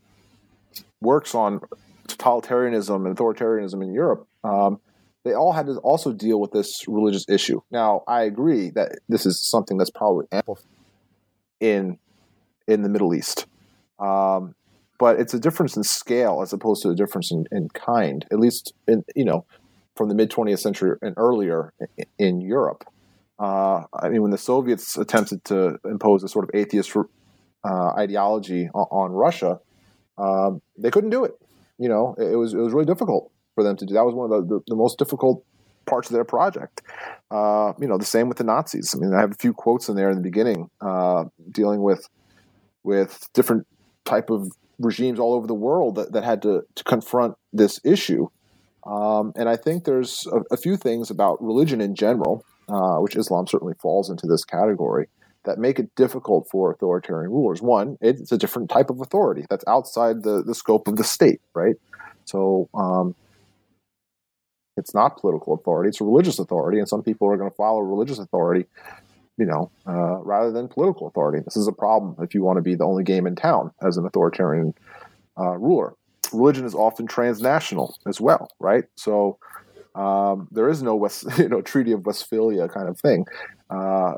works 0.99 1.34
on 1.34 1.62
totalitarianism 2.08 3.06
and 3.06 3.15
authoritarianism 3.15 3.82
in 3.82 3.93
Europe, 3.93 4.28
um, 4.43 4.82
they 5.23 5.34
all 5.34 5.54
had 5.54 5.65
to 5.67 5.78
also 5.78 6.12
deal 6.12 6.39
with 6.39 6.51
this 6.51 6.86
religious 6.86 7.25
issue. 7.30 7.62
Now, 7.71 8.04
I 8.08 8.23
agree 8.23 8.71
that 8.71 8.99
this 9.08 9.25
is 9.25 9.39
something 9.39 9.78
that's 9.78 9.89
probably 9.89 10.25
amplified 10.34 10.65
in 11.62 11.97
in 12.67 12.82
the 12.82 12.89
Middle 12.89 13.13
East, 13.15 13.45
um, 13.99 14.54
but 14.99 15.19
it's 15.19 15.34
a 15.34 15.39
difference 15.39 15.78
in 15.78 15.84
scale 15.84 16.41
as 16.41 16.51
opposed 16.51 16.82
to 16.84 16.89
a 16.89 16.95
difference 16.95 17.32
in, 17.32 17.45
in 17.51 17.69
kind. 17.69 18.25
At 18.32 18.39
least, 18.39 18.73
in 18.86 19.06
you 19.15 19.23
know, 19.23 19.45
from 19.95 20.10
the 20.10 20.15
mid 20.15 20.29
20th 20.29 20.60
century 20.60 20.97
and 21.01 21.13
earlier 21.17 21.73
in, 22.17 22.41
Europe. 22.41 22.86
Uh, 23.39 23.84
I 23.93 24.10
mean, 24.10 24.21
when 24.21 24.31
the 24.31 24.38
Soviets 24.38 24.97
attempted 24.97 25.43
to 25.45 25.77
impose 25.86 26.23
a 26.23 26.27
sort 26.27 26.45
of 26.45 26.51
atheist 26.53 26.95
uh, 26.95 27.88
ideology 27.97 28.69
on, 28.73 28.88
on 28.91 29.12
Russia, 29.12 29.60
um, 30.17 30.62
they 30.77 30.91
couldn't 30.91 31.10
do 31.10 31.25
it 31.25 31.34
you 31.77 31.89
know, 31.89 32.15
it, 32.17 32.36
was 32.36 32.53
it 32.53 32.58
was 32.58 32.73
really 32.73 32.86
difficult 32.86 33.31
for 33.53 33.63
them 33.63 33.75
to 33.77 33.86
do. 33.86 33.93
That 33.93 34.05
was 34.05 34.13
one 34.13 34.31
of 34.31 34.47
the, 34.47 34.55
the, 34.55 34.62
the 34.67 34.75
most 34.75 34.97
difficult 34.97 35.43
parts 35.86 36.10
of 36.10 36.13
their 36.13 36.23
project. 36.23 36.81
Uh, 37.29 37.73
you 37.79 37.88
know, 37.88 37.97
the 37.97 38.05
same 38.05 38.27
with 38.27 38.38
the 38.38 38.43
Nazis. 38.43 38.95
I 38.95 38.99
mean, 38.99 39.13
I 39.13 39.19
have 39.19 39.31
a 39.31 39.36
few 39.36 39.53
quotes 39.53 39.89
in 39.89 39.95
there 39.95 40.10
in 40.10 40.15
the 40.15 40.21
beginning 40.21 40.69
uh, 40.81 41.25
dealing 41.51 41.81
with 41.81 42.08
with 42.84 43.27
different 43.34 43.65
type 44.05 44.29
of 44.29 44.51
regimes 44.77 45.19
all 45.19 45.34
over 45.34 45.47
the 45.47 45.55
world 45.55 45.95
that, 45.95 46.12
that 46.12 46.23
had 46.23 46.41
to, 46.43 46.63
to 46.75 46.84
confront 46.84 47.36
this 47.51 47.79
issue. 47.84 48.27
Um, 48.86 49.34
and 49.36 49.50
I 49.50 49.56
think 49.56 49.84
there's 49.84 50.28
a, 50.32 50.54
a, 50.54 50.58
few 50.58 50.78
things 50.78 51.10
about 51.10 51.43
religion 51.43 51.82
in 51.82 51.95
general, 51.95 52.45
uh, 52.69 52.98
which 52.98 53.15
Islam 53.15 53.48
certainly 53.48 53.74
falls 53.82 54.12
into 54.12 54.28
this 54.28 54.45
category, 54.45 55.08
that 55.45 55.58
make 55.58 55.80
it 55.80 55.93
difficult 55.95 56.48
for 56.52 56.71
authoritarian 56.71 57.32
rulers. 57.32 57.62
One, 57.62 57.98
it's 58.02 58.32
a 58.32 58.38
different 58.38 58.69
type 58.69 58.89
of 58.89 59.02
authority 59.02 59.45
that's 59.50 59.63
outside 59.67 60.24
the, 60.24 60.43
the 60.43 60.54
scope 60.54 60.88
of 60.88 60.98
the 60.98 61.04
state, 61.04 61.41
right? 61.54 61.76
So 62.26 62.69
um, 62.76 63.15
it's 64.78 64.93
not 64.93 65.19
political 65.19 65.54
authority; 65.54 65.89
it's 65.89 66.02
a 66.02 66.04
religious 66.04 66.38
authority, 66.38 66.80
and 66.80 66.88
some 66.88 67.02
people 67.02 67.28
are 67.28 67.38
going 67.38 67.50
to 67.50 67.56
follow 67.56 67.80
religious 67.80 68.19
authority, 68.19 68.67
you 69.38 69.45
know, 69.45 69.71
uh, 69.88 70.17
rather 70.21 70.52
than 70.52 70.67
political 70.67 71.08
authority. 71.08 71.43
This 71.43 71.58
is 71.58 71.67
a 71.67 71.71
problem 71.71 72.15
if 72.24 72.36
you 72.36 72.43
want 72.43 72.58
to 72.58 72.62
be 72.62 72.76
the 72.76 72.86
only 72.86 73.04
game 73.04 73.26
in 73.26 73.36
town 73.36 73.71
as 73.82 73.98
an 73.98 74.06
authoritarian 74.06 74.74
uh, 75.39 75.58
ruler. 75.58 75.93
Religion 76.36 76.65
is 76.65 76.76
often 76.76 77.08
transnational 77.08 77.95
as 78.08 78.21
well, 78.21 78.50
right? 78.60 78.86
So 78.95 79.38
um, 79.95 80.48
there 80.52 80.69
is 80.69 80.84
no 80.84 80.95
West, 80.95 81.26
you 81.38 81.50
know, 81.50 81.62
Treaty 81.62 81.91
of 81.91 82.06
Westphalia 82.06 82.67
kind 82.67 82.89
of 82.89 83.00
thing, 83.00 83.26
uh, 83.69 84.13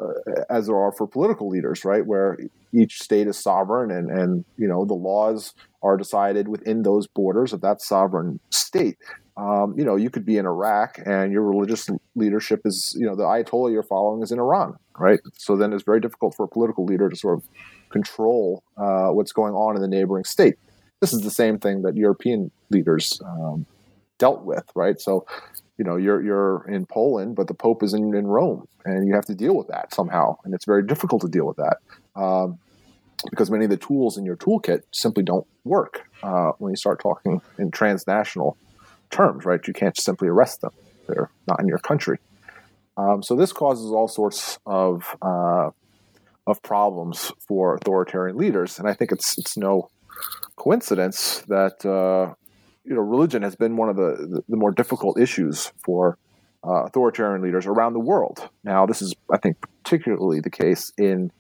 as 0.50 0.68
there 0.68 0.78
are 0.78 0.92
for 0.92 1.08
political 1.08 1.50
leaders, 1.50 1.86
right? 1.86 2.06
Where 2.06 2.38
each 2.74 3.02
state 3.02 3.28
is 3.28 3.38
sovereign, 3.38 3.92
and 3.92 4.10
and 4.10 4.46
you 4.58 4.68
know 4.68 4.86
the 4.86 4.94
laws 4.94 5.54
are 5.84 5.98
decided 5.98 6.48
within 6.48 6.82
those 6.84 7.08
borders 7.08 7.54
of 7.54 7.62
that 7.62 7.82
sovereign 7.82 8.40
state. 8.50 8.98
Um, 9.38 9.76
you 9.78 9.86
know, 9.86 9.96
you 9.96 10.10
could 10.10 10.26
be 10.26 10.38
in 10.38 10.48
Iraq, 10.48 11.00
and 11.06 11.32
your 11.32 11.44
religious 11.44 11.88
leadership 12.16 12.62
is, 12.66 12.96
you 13.00 13.06
know, 13.06 13.16
the 13.16 13.22
Ayatollah 13.22 13.72
you're 13.72 13.84
following 13.84 14.24
is 14.24 14.32
in 14.32 14.40
Iran, 14.40 14.76
right? 14.98 15.20
So 15.38 15.56
then 15.56 15.74
it's 15.74 15.84
very 15.84 16.00
difficult 16.00 16.36
for 16.36 16.46
a 16.46 16.48
political 16.48 16.86
leader 16.86 17.08
to 17.08 17.16
sort 17.16 17.38
of 17.38 17.44
control 17.92 18.64
uh, 18.78 19.10
what's 19.10 19.32
going 19.32 19.54
on 19.54 19.76
in 19.76 19.82
the 19.84 19.88
neighboring 19.88 20.24
state. 20.24 20.56
This 21.00 21.14
is 21.14 21.22
the 21.22 21.32
same 21.32 21.60
thing 21.60 21.84
that 21.84 21.96
European 21.96 22.52
leaders 22.70 23.22
um, 23.24 23.66
dealt 24.18 24.44
with, 24.44 24.64
right? 24.76 25.00
So 25.00 25.26
you 25.78 25.86
know 25.86 25.96
you're 25.96 26.22
you're 26.24 26.66
in 26.68 26.86
Poland, 26.86 27.36
but 27.36 27.48
the 27.48 27.54
Pope 27.54 27.84
is 27.84 27.94
in, 27.94 28.16
in 28.16 28.26
Rome, 28.26 28.68
and 28.86 29.08
you 29.08 29.14
have 29.14 29.26
to 29.26 29.36
deal 29.36 29.56
with 29.56 29.68
that 29.68 29.94
somehow, 29.94 30.38
and 30.44 30.54
it's 30.54 30.66
very 30.66 30.84
difficult 30.84 31.22
to 31.22 31.28
deal 31.28 31.46
with 31.46 31.58
that 31.58 31.78
um, 32.20 32.58
because 33.30 33.52
many 33.52 33.66
of 33.66 33.70
the 33.70 33.78
tools 33.78 34.18
in 34.18 34.26
your 34.26 34.36
toolkit 34.36 34.82
simply 34.92 35.24
don't 35.24 35.46
work 35.64 36.10
uh, 36.24 36.52
when 36.58 36.72
you 36.72 36.76
start 36.78 37.00
talking 37.00 37.42
in 37.60 37.70
transnational 37.72 38.58
terms. 39.12 39.46
Right? 39.46 39.66
You 39.68 39.74
can't 39.74 39.98
simply 39.98 40.28
arrest 40.28 40.62
them; 40.62 40.72
they're 41.08 41.30
not 41.48 41.60
in 41.60 41.68
your 41.68 41.80
country. 41.80 42.18
Um, 42.98 43.22
so 43.22 43.36
this 43.36 43.54
causes 43.54 43.92
all 43.92 44.08
sorts 44.08 44.58
of 44.66 45.16
uh, 45.22 45.70
of 46.48 46.62
problems 46.64 47.32
for 47.48 47.76
authoritarian 47.76 48.36
leaders, 48.36 48.80
and 48.80 48.88
I 48.88 48.94
think 48.94 49.12
it's 49.12 49.38
it's 49.38 49.56
no 49.56 49.90
coincidence 50.56 51.44
that 51.48 51.86
uh, 51.86 52.34
you 52.88 52.96
know, 52.96 53.02
religion 53.02 53.42
has 53.42 53.56
been 53.56 53.76
one 53.76 53.90
of 53.90 53.98
the, 53.98 54.42
the, 54.48 54.56
more 54.56 54.72
difficult 54.72 55.20
issues 55.20 55.72
for 55.84 56.18
uh, 56.66 56.86
authoritarian 56.86 57.42
leaders 57.42 57.66
around 57.66 57.94
the 57.94 58.00
world. 58.00 58.50
Now, 58.64 58.86
this 58.86 59.02
is, 59.02 59.14
I 59.32 59.38
think, 59.38 59.58
particularly 59.84 60.40
the 60.40 60.50
case 60.50 60.92
in 60.98 61.32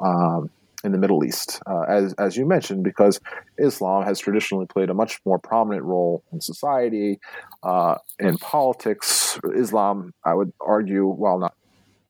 um, 0.00 0.50
in 0.84 0.92
the 0.92 0.98
Middle 0.98 1.24
East, 1.24 1.62
uh, 1.66 1.82
as 1.88 2.12
as 2.14 2.36
you 2.36 2.46
mentioned, 2.46 2.84
because 2.84 3.18
Islam 3.58 4.04
has 4.04 4.18
traditionally 4.20 4.66
played 4.66 4.90
a 4.90 4.94
much 4.94 5.18
more 5.24 5.38
prominent 5.38 5.82
role 5.82 6.22
in 6.30 6.40
society, 6.40 7.18
uh, 7.62 7.96
in 8.18 8.36
politics. 8.36 9.38
Islam, 9.56 10.12
I 10.24 10.34
would 10.34 10.52
argue, 10.60 11.06
while 11.06 11.38
not 11.38 11.54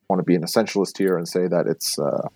want 0.09 0.21
to 0.21 0.25
be 0.25 0.35
an 0.35 0.43
essentialist 0.43 0.99
here 0.99 1.17
and 1.17 1.29
say 1.29 1.47
that 1.47 1.67
it's 1.67 1.99
uh, 1.99 2.29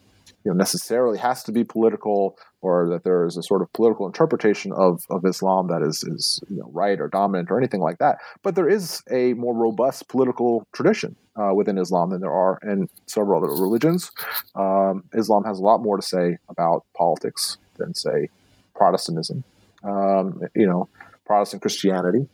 you 0.44 0.52
know 0.52 0.54
necessarily 0.54 1.18
has 1.18 1.42
to 1.44 1.52
be 1.52 1.64
political 1.64 2.38
or 2.60 2.88
that 2.88 3.04
there 3.04 3.24
is 3.24 3.36
a 3.36 3.42
sort 3.42 3.62
of 3.62 3.72
political 3.72 4.06
interpretation 4.06 4.72
of, 4.72 5.04
of 5.10 5.24
Islam 5.24 5.68
that 5.68 5.82
is, 5.82 6.02
is 6.04 6.40
you 6.48 6.56
know, 6.56 6.70
right 6.72 7.00
or 7.00 7.08
dominant 7.08 7.50
or 7.50 7.58
anything 7.58 7.80
like 7.80 7.98
that. 7.98 8.18
But 8.42 8.54
there 8.54 8.68
is 8.68 9.02
a 9.10 9.34
more 9.34 9.54
robust 9.54 10.08
political 10.08 10.66
tradition 10.72 11.14
uh, 11.36 11.54
within 11.54 11.78
Islam 11.78 12.10
than 12.10 12.20
there 12.20 12.32
are 12.32 12.58
in 12.62 12.88
several 13.06 13.42
other 13.42 13.54
religions. 13.54 14.10
Um, 14.54 15.04
Islam 15.14 15.44
has 15.44 15.58
a 15.60 15.62
lot 15.62 15.82
more 15.82 15.96
to 15.96 16.02
say 16.02 16.38
about 16.48 16.84
politics 16.96 17.58
than, 17.76 17.94
say, 17.94 18.28
Protestantism, 18.74 19.44
um, 19.84 20.40
you 20.54 20.66
know, 20.66 20.88
Protestant 21.26 21.62
Christianity. 21.62 22.28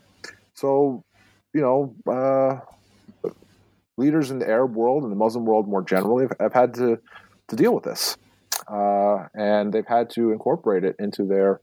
So, 0.54 1.02
you 1.52 1.60
know, 1.60 1.94
uh, 2.10 3.30
leaders 3.96 4.30
in 4.30 4.38
the 4.38 4.48
Arab 4.48 4.74
world 4.74 5.02
and 5.02 5.12
the 5.12 5.16
Muslim 5.16 5.44
world 5.44 5.68
more 5.68 5.82
generally 5.82 6.24
have, 6.24 6.37
have 6.40 6.52
had 6.52 6.74
to 6.74 6.98
to 7.48 7.56
deal 7.56 7.74
with 7.74 7.84
this. 7.84 8.16
Uh, 8.68 9.29
and 9.35 9.72
they've 9.72 9.87
had 9.87 10.11
to 10.11 10.33
incorporate 10.33 10.85
it 10.85 10.96
into 10.98 11.24
their 11.24 11.61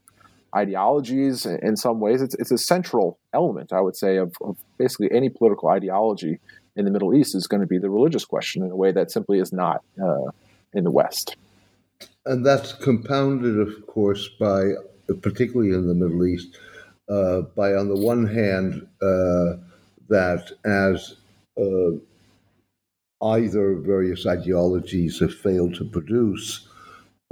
ideologies 0.54 1.46
in 1.46 1.76
some 1.76 2.00
ways. 2.00 2.22
It's, 2.22 2.34
it's 2.34 2.50
a 2.50 2.58
central 2.58 3.18
element, 3.32 3.72
I 3.72 3.80
would 3.80 3.96
say, 3.96 4.16
of, 4.16 4.34
of, 4.40 4.58
basically 4.78 5.10
any 5.12 5.28
political 5.28 5.68
ideology 5.68 6.40
in 6.76 6.84
the 6.84 6.90
Middle 6.90 7.14
East 7.14 7.34
is 7.34 7.46
going 7.46 7.60
to 7.60 7.66
be 7.66 7.78
the 7.78 7.90
religious 7.90 8.24
question 8.24 8.62
in 8.62 8.70
a 8.70 8.76
way 8.76 8.92
that 8.92 9.10
simply 9.10 9.38
is 9.38 9.52
not 9.52 9.82
uh, 10.02 10.30
in 10.74 10.84
the 10.84 10.90
West. 10.90 11.36
And 12.26 12.44
that's 12.44 12.72
compounded, 12.72 13.58
of 13.58 13.86
course, 13.86 14.28
by, 14.40 14.72
particularly 15.22 15.72
in 15.72 15.88
the 15.88 15.94
Middle 15.94 16.26
East, 16.26 16.58
uh, 17.08 17.42
by, 17.56 17.74
on 17.74 17.88
the 17.88 18.00
one 18.00 18.26
hand, 18.26 18.86
uh, 19.00 19.58
that 20.08 20.52
as 20.64 21.16
uh, 21.58 21.96
either 23.22 23.74
various 23.76 24.26
ideologies 24.26 25.20
have 25.20 25.34
failed 25.34 25.74
to 25.76 25.84
produce, 25.84 26.68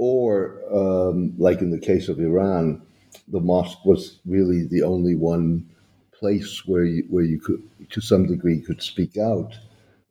or 0.01 0.57
um, 0.73 1.31
like 1.37 1.61
in 1.61 1.69
the 1.69 1.77
case 1.77 2.09
of 2.09 2.19
Iran, 2.19 2.81
the 3.27 3.39
mosque 3.39 3.85
was 3.85 4.17
really 4.25 4.65
the 4.65 4.81
only 4.81 5.13
one 5.13 5.69
place 6.11 6.65
where 6.65 6.83
you, 6.83 7.05
where 7.11 7.23
you 7.23 7.39
could, 7.39 7.61
to 7.91 8.01
some 8.01 8.25
degree, 8.25 8.59
could 8.59 8.81
speak 8.81 9.15
out. 9.17 9.53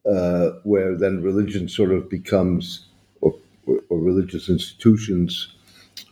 Uh, 0.09 0.53
where 0.63 0.97
then 0.97 1.25
religion 1.25 1.69
sort 1.69 1.91
of 1.91 2.09
becomes, 2.09 2.87
or, 3.21 3.35
or, 3.67 3.99
religious 3.99 4.49
institutions, 4.49 5.57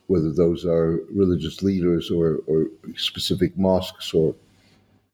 whether 0.09 0.33
those 0.33 0.67
are 0.67 1.01
religious 1.15 1.63
leaders 1.63 2.11
or, 2.11 2.41
or 2.49 2.67
specific 2.97 3.57
mosques 3.57 4.13
or 4.13 4.35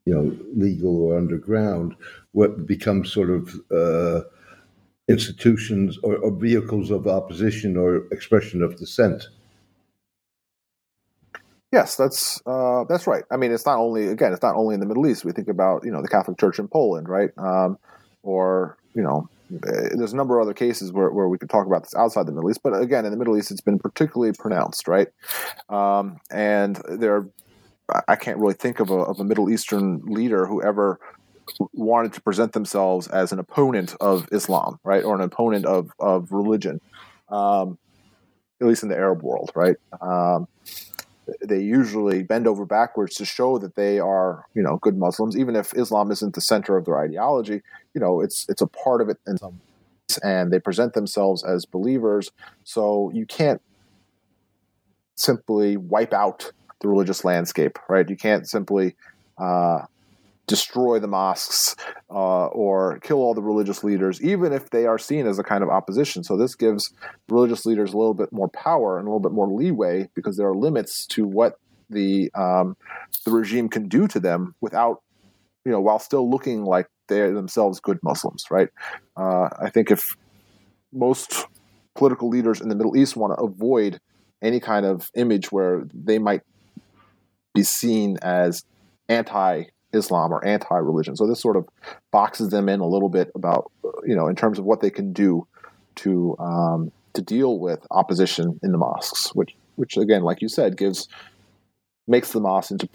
you 0.07 0.15
know 0.15 0.37
legal 0.57 1.03
or 1.03 1.19
underground, 1.19 1.95
what 2.33 2.67
becomes 2.67 3.13
sort 3.13 3.31
of 3.31 3.61
uh, 3.71 4.23
institutions 5.09 5.99
or, 6.03 6.17
or 6.17 6.31
vehicles 6.31 6.91
of 6.91 7.07
opposition 7.07 7.77
or 7.77 8.07
expression 8.11 8.63
of 8.63 8.77
dissent. 8.77 9.29
Yes, 11.73 11.97
that's 11.97 12.41
uh, 12.47 12.85
that's 12.89 13.07
right. 13.07 13.25
I 13.33 13.37
mean, 13.37 13.51
it's 13.51 13.67
not 13.67 13.79
only 13.79 14.07
again, 14.07 14.33
it's 14.33 14.43
not 14.43 14.55
only 14.55 14.75
in 14.75 14.81
the 14.81 14.87
Middle 14.87 15.09
East. 15.09 15.25
We 15.25 15.33
think 15.33 15.49
about 15.49 15.85
you 15.85 15.91
know 15.91 16.03
the 16.03 16.09
Catholic 16.09 16.39
Church 16.39 16.61
in 16.61 16.69
Poland, 16.69 17.09
right? 17.09 17.31
Um, 17.37 17.79
or 18.23 18.79
you 18.95 19.03
know, 19.03 19.29
eh, 19.53 19.89
there's 19.97 20.13
a 20.13 20.17
number 20.17 20.39
of 20.39 20.45
other 20.45 20.55
cases 20.55 20.93
where, 20.93 21.11
where 21.11 21.29
we 21.29 21.37
could 21.37 21.51
talk 21.51 21.67
about 21.67 21.83
this 21.83 21.95
outside 21.97 22.27
the 22.27 22.33
Middle 22.33 22.49
East. 22.49 22.61
But 22.63 22.81
again, 22.81 23.05
in 23.05 23.11
the 23.11 23.17
Middle 23.17 23.37
East, 23.37 23.51
it's 23.51 23.61
been 23.61 23.81
particularly 23.81 24.33
pronounced, 24.33 24.87
right? 24.87 25.09
Um, 25.69 26.21
and 26.31 26.81
there, 26.89 27.27
I 28.07 28.15
can't 28.15 28.39
really 28.39 28.55
think 28.55 28.79
of 28.79 28.91
a, 28.91 28.95
of 28.95 29.19
a 29.19 29.25
Middle 29.25 29.51
Eastern 29.51 30.01
leader 30.05 30.47
who 30.47 30.63
ever 30.63 31.01
wanted 31.73 32.13
to 32.15 32.21
present 32.21 32.53
themselves 32.53 33.09
as 33.09 33.33
an 33.33 33.39
opponent 33.39 33.95
of 34.01 34.29
Islam, 34.33 34.79
right, 34.85 35.05
or 35.05 35.15
an 35.15 35.21
opponent 35.21 35.67
of 35.67 35.91
of 35.99 36.33
religion, 36.33 36.81
um, 37.29 37.79
at 38.61 38.67
least 38.67 38.83
in 38.83 38.89
the 38.89 38.97
Arab 38.97 39.23
world, 39.23 39.51
right. 39.55 39.77
Um, 40.01 40.49
they 41.41 41.61
usually 41.61 42.23
bend 42.23 42.47
over 42.47 42.67
backwards 42.67 43.15
to 43.17 43.25
show 43.25 43.57
that 43.59 43.77
they 43.77 43.99
are, 43.99 44.45
you 44.55 44.63
know, 44.63 44.77
good 44.77 44.99
Muslims, 44.99 45.37
even 45.39 45.57
if 45.57 45.75
Islam 45.75 46.11
isn't 46.11 46.35
the 46.35 46.41
center 46.41 46.77
of 46.77 46.85
their 46.85 46.99
ideology. 46.99 47.63
You 47.95 48.01
know, 48.01 48.21
it's 48.21 48.47
it's 48.49 48.61
a 48.61 48.67
part 48.67 49.01
of 49.01 49.09
it, 49.09 49.19
in 49.27 49.39
some 49.39 49.61
and 50.23 50.53
they 50.53 50.59
present 50.59 50.93
themselves 50.93 51.43
as 51.43 51.65
believers. 51.65 52.31
So 52.65 53.11
you 53.15 53.27
can't 53.27 53.61
simply 55.17 55.77
wipe 55.77 56.13
out 56.13 56.53
the 56.81 56.89
religious 56.89 57.25
landscape, 57.25 57.79
right? 57.89 58.09
You 58.09 58.17
can't 58.17 58.49
simply 58.49 58.95
uh, 59.39 59.83
destroy 60.47 60.99
the 60.99 61.09
mosques 61.09 61.75
uh, 62.11 62.47
or 62.47 62.99
kill 63.01 63.19
all 63.19 63.35
the 63.35 63.43
religious 63.43 63.83
leaders, 63.83 64.23
even 64.23 64.53
if 64.53 64.71
they 64.71 64.87
are 64.87 64.99
seen 64.99 65.27
as 65.27 65.39
a 65.39 65.45
kind 65.45 65.63
of 65.63 65.71
opposition. 65.71 66.23
So 66.23 66.37
this 66.37 66.55
gives 66.55 66.93
religious 67.29 67.65
leaders 67.65 67.93
a 67.93 67.97
little 67.97 68.15
bit 68.15 68.33
more 68.33 68.49
power 68.49 68.99
and 68.99 69.07
a 69.07 69.11
little 69.11 69.21
bit 69.21 69.33
more 69.33 69.49
leeway 69.49 70.09
because 70.15 70.37
there 70.37 70.49
are 70.49 70.57
limits 70.57 71.07
to 71.09 71.27
what 71.27 71.59
the 71.91 72.31
um, 72.35 72.77
the 73.25 73.31
regime 73.31 73.69
can 73.69 73.89
do 73.89 74.09
to 74.09 74.21
them 74.21 74.55
without, 74.61 75.03
you 75.65 75.73
know, 75.73 75.81
while 75.81 75.99
still 75.99 76.31
looking 76.31 76.65
like 76.65 76.87
they're 77.09 77.33
themselves 77.33 77.81
good 77.81 77.99
Muslims, 78.03 78.47
right? 78.51 78.69
Uh, 79.17 79.49
I 79.61 79.71
think 79.71 79.91
if 79.91 80.17
most 80.93 81.47
political 81.95 82.29
leaders 82.29 82.61
in 82.61 82.69
the 82.69 82.75
Middle 82.75 82.97
East 82.97 83.17
want 83.17 83.37
to 83.37 83.43
avoid 83.43 84.01
any 84.43 84.61
kind 84.61 84.85
of 84.85 85.11
image 85.15 85.53
where 85.53 85.85
they 85.93 86.19
might 86.19 86.43
be 87.55 87.63
seen 87.63 88.19
as 88.23 88.65
anti 89.09 89.65
Islam 89.95 90.33
or 90.33 90.45
anti-religion. 90.45 91.17
So 91.17 91.27
this 91.27 91.41
sort 91.41 91.57
of 91.57 91.69
boxes 92.11 92.51
them 92.51 92.69
in 92.69 92.81
a 92.81 92.87
little 92.87 93.09
bit 93.09 93.31
about 93.35 93.71
you 94.07 94.15
know 94.15 94.29
in 94.29 94.37
terms 94.37 94.59
of 94.59 94.65
what 94.65 94.81
they 94.81 94.91
can 94.91 95.13
do 95.13 95.47
to 95.97 96.37
um, 96.39 96.93
to 97.15 97.23
deal 97.23 97.59
with 97.59 97.87
opposition 97.91 98.59
in 98.63 98.73
the 98.73 98.79
mosques, 98.79 99.35
which 99.35 99.55
which 99.77 99.97
again, 99.97 100.23
like 100.23 100.43
you 100.43 100.49
said, 100.49 100.77
gives 100.77 101.09
makes 102.07 102.33
the 102.33 102.41
mosque 102.41 102.71
into 102.71 102.89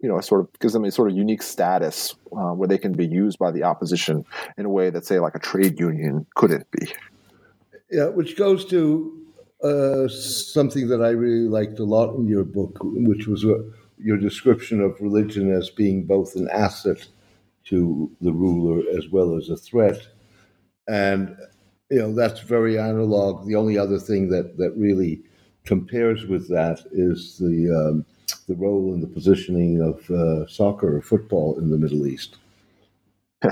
you 0.00 0.08
know, 0.08 0.20
sort 0.20 0.40
of 0.42 0.58
gives 0.60 0.72
them 0.72 0.84
a 0.84 0.90
sort 0.90 1.10
of 1.10 1.16
unique 1.16 1.42
status 1.42 2.14
uh, 2.32 2.52
where 2.52 2.68
they 2.68 2.78
can 2.78 2.92
be 2.92 3.06
used 3.06 3.38
by 3.38 3.50
the 3.50 3.62
opposition 3.62 4.24
in 4.58 4.66
a 4.66 4.68
way 4.68 4.90
that, 4.90 5.06
say, 5.06 5.18
like 5.18 5.34
a 5.34 5.38
trade 5.38 5.80
union 5.80 6.26
couldn't 6.34 6.70
be. 6.70 6.92
Yeah, 7.90 8.08
which 8.08 8.36
goes 8.36 8.64
to 8.66 9.26
uh, 9.62 10.08
something 10.08 10.88
that 10.88 11.00
I 11.02 11.10
really 11.10 11.48
liked 11.48 11.78
a 11.78 11.84
lot 11.84 12.14
in 12.14 12.26
your 12.26 12.44
book, 12.44 12.78
which 12.82 13.26
was 13.26 13.44
your 13.98 14.16
description 14.16 14.80
of 14.80 15.00
religion 15.00 15.52
as 15.52 15.70
being 15.70 16.04
both 16.04 16.36
an 16.36 16.48
asset 16.52 17.06
to 17.64 18.10
the 18.20 18.32
ruler 18.32 18.82
as 18.96 19.08
well 19.08 19.36
as 19.36 19.48
a 19.48 19.56
threat. 19.56 20.06
And, 20.88 21.36
you 21.90 21.98
know, 21.98 22.14
that's 22.14 22.40
very 22.40 22.78
analog. 22.78 23.46
The 23.46 23.56
only 23.56 23.76
other 23.76 23.98
thing 23.98 24.28
that, 24.30 24.56
that 24.58 24.72
really 24.76 25.20
compares 25.64 26.26
with 26.26 26.48
that 26.48 26.80
is 26.92 27.38
the, 27.38 27.70
um, 27.74 28.04
the 28.48 28.54
role 28.54 28.94
and 28.94 29.02
the 29.02 29.08
positioning 29.08 29.80
of 29.80 30.08
uh, 30.10 30.46
soccer 30.46 30.96
or 30.96 31.02
football 31.02 31.58
in 31.58 31.70
the 31.70 31.78
Middle 31.78 32.06
East, 32.06 32.36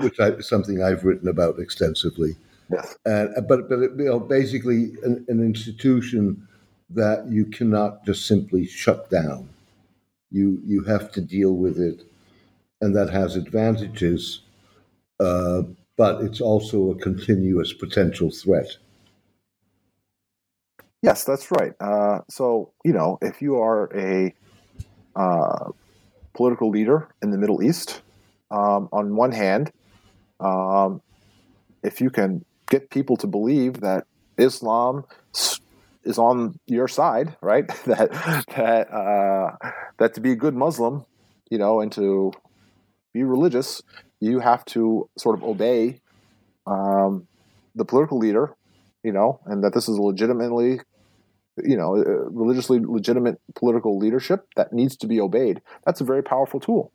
which 0.00 0.18
is 0.18 0.48
something 0.48 0.82
I've 0.82 1.04
written 1.04 1.28
about 1.28 1.58
extensively. 1.58 2.36
And, 3.06 3.34
but, 3.48 3.68
but 3.68 3.78
you 3.78 4.04
know, 4.04 4.20
basically, 4.20 4.92
an, 5.02 5.24
an 5.28 5.42
institution 5.42 6.46
that 6.90 7.26
you 7.28 7.46
cannot 7.46 8.04
just 8.04 8.26
simply 8.26 8.66
shut 8.66 9.10
down. 9.10 9.48
You 10.30 10.60
you 10.64 10.82
have 10.84 11.12
to 11.12 11.20
deal 11.20 11.52
with 11.52 11.78
it, 11.78 12.04
and 12.80 12.94
that 12.96 13.10
has 13.10 13.36
advantages, 13.36 14.40
uh, 15.20 15.62
but 15.96 16.22
it's 16.22 16.40
also 16.40 16.90
a 16.90 16.96
continuous 16.96 17.72
potential 17.72 18.30
threat. 18.30 18.76
Yes, 21.02 21.24
that's 21.24 21.50
right. 21.50 21.72
Uh, 21.80 22.20
so 22.28 22.72
you 22.84 22.92
know, 22.92 23.18
if 23.22 23.40
you 23.40 23.60
are 23.60 23.90
a 23.94 24.34
uh, 25.14 25.70
political 26.34 26.70
leader 26.70 27.08
in 27.22 27.30
the 27.30 27.38
Middle 27.38 27.62
East, 27.62 28.02
um, 28.50 28.88
on 28.92 29.14
one 29.14 29.32
hand, 29.32 29.70
um, 30.40 31.00
if 31.82 32.00
you 32.00 32.10
can 32.10 32.44
get 32.70 32.90
people 32.90 33.16
to 33.18 33.26
believe 33.26 33.80
that 33.80 34.06
Islam 34.38 35.04
is 36.04 36.18
on 36.18 36.58
your 36.66 36.88
side, 36.88 37.36
right? 37.40 37.66
that 37.86 38.10
that 38.56 38.92
uh, 38.92 39.56
that 39.98 40.14
to 40.14 40.20
be 40.20 40.32
a 40.32 40.36
good 40.36 40.54
Muslim, 40.54 41.04
you 41.50 41.58
know, 41.58 41.80
and 41.80 41.92
to 41.92 42.32
be 43.12 43.22
religious, 43.22 43.82
you 44.20 44.40
have 44.40 44.64
to 44.66 45.08
sort 45.16 45.36
of 45.38 45.44
obey 45.44 46.00
um, 46.66 47.26
the 47.74 47.84
political 47.84 48.18
leader, 48.18 48.54
you 49.02 49.12
know, 49.12 49.40
and 49.46 49.62
that 49.62 49.74
this 49.74 49.88
is 49.88 49.98
legitimately, 49.98 50.80
you 51.62 51.76
know, 51.76 51.96
uh, 51.96 52.30
religiously 52.30 52.80
legitimate 52.80 53.40
political 53.54 53.98
leadership 53.98 54.46
that 54.56 54.72
needs 54.72 54.96
to 54.96 55.06
be 55.06 55.20
obeyed. 55.20 55.60
That's 55.84 56.00
a 56.00 56.04
very 56.04 56.22
powerful 56.22 56.60
tool. 56.60 56.92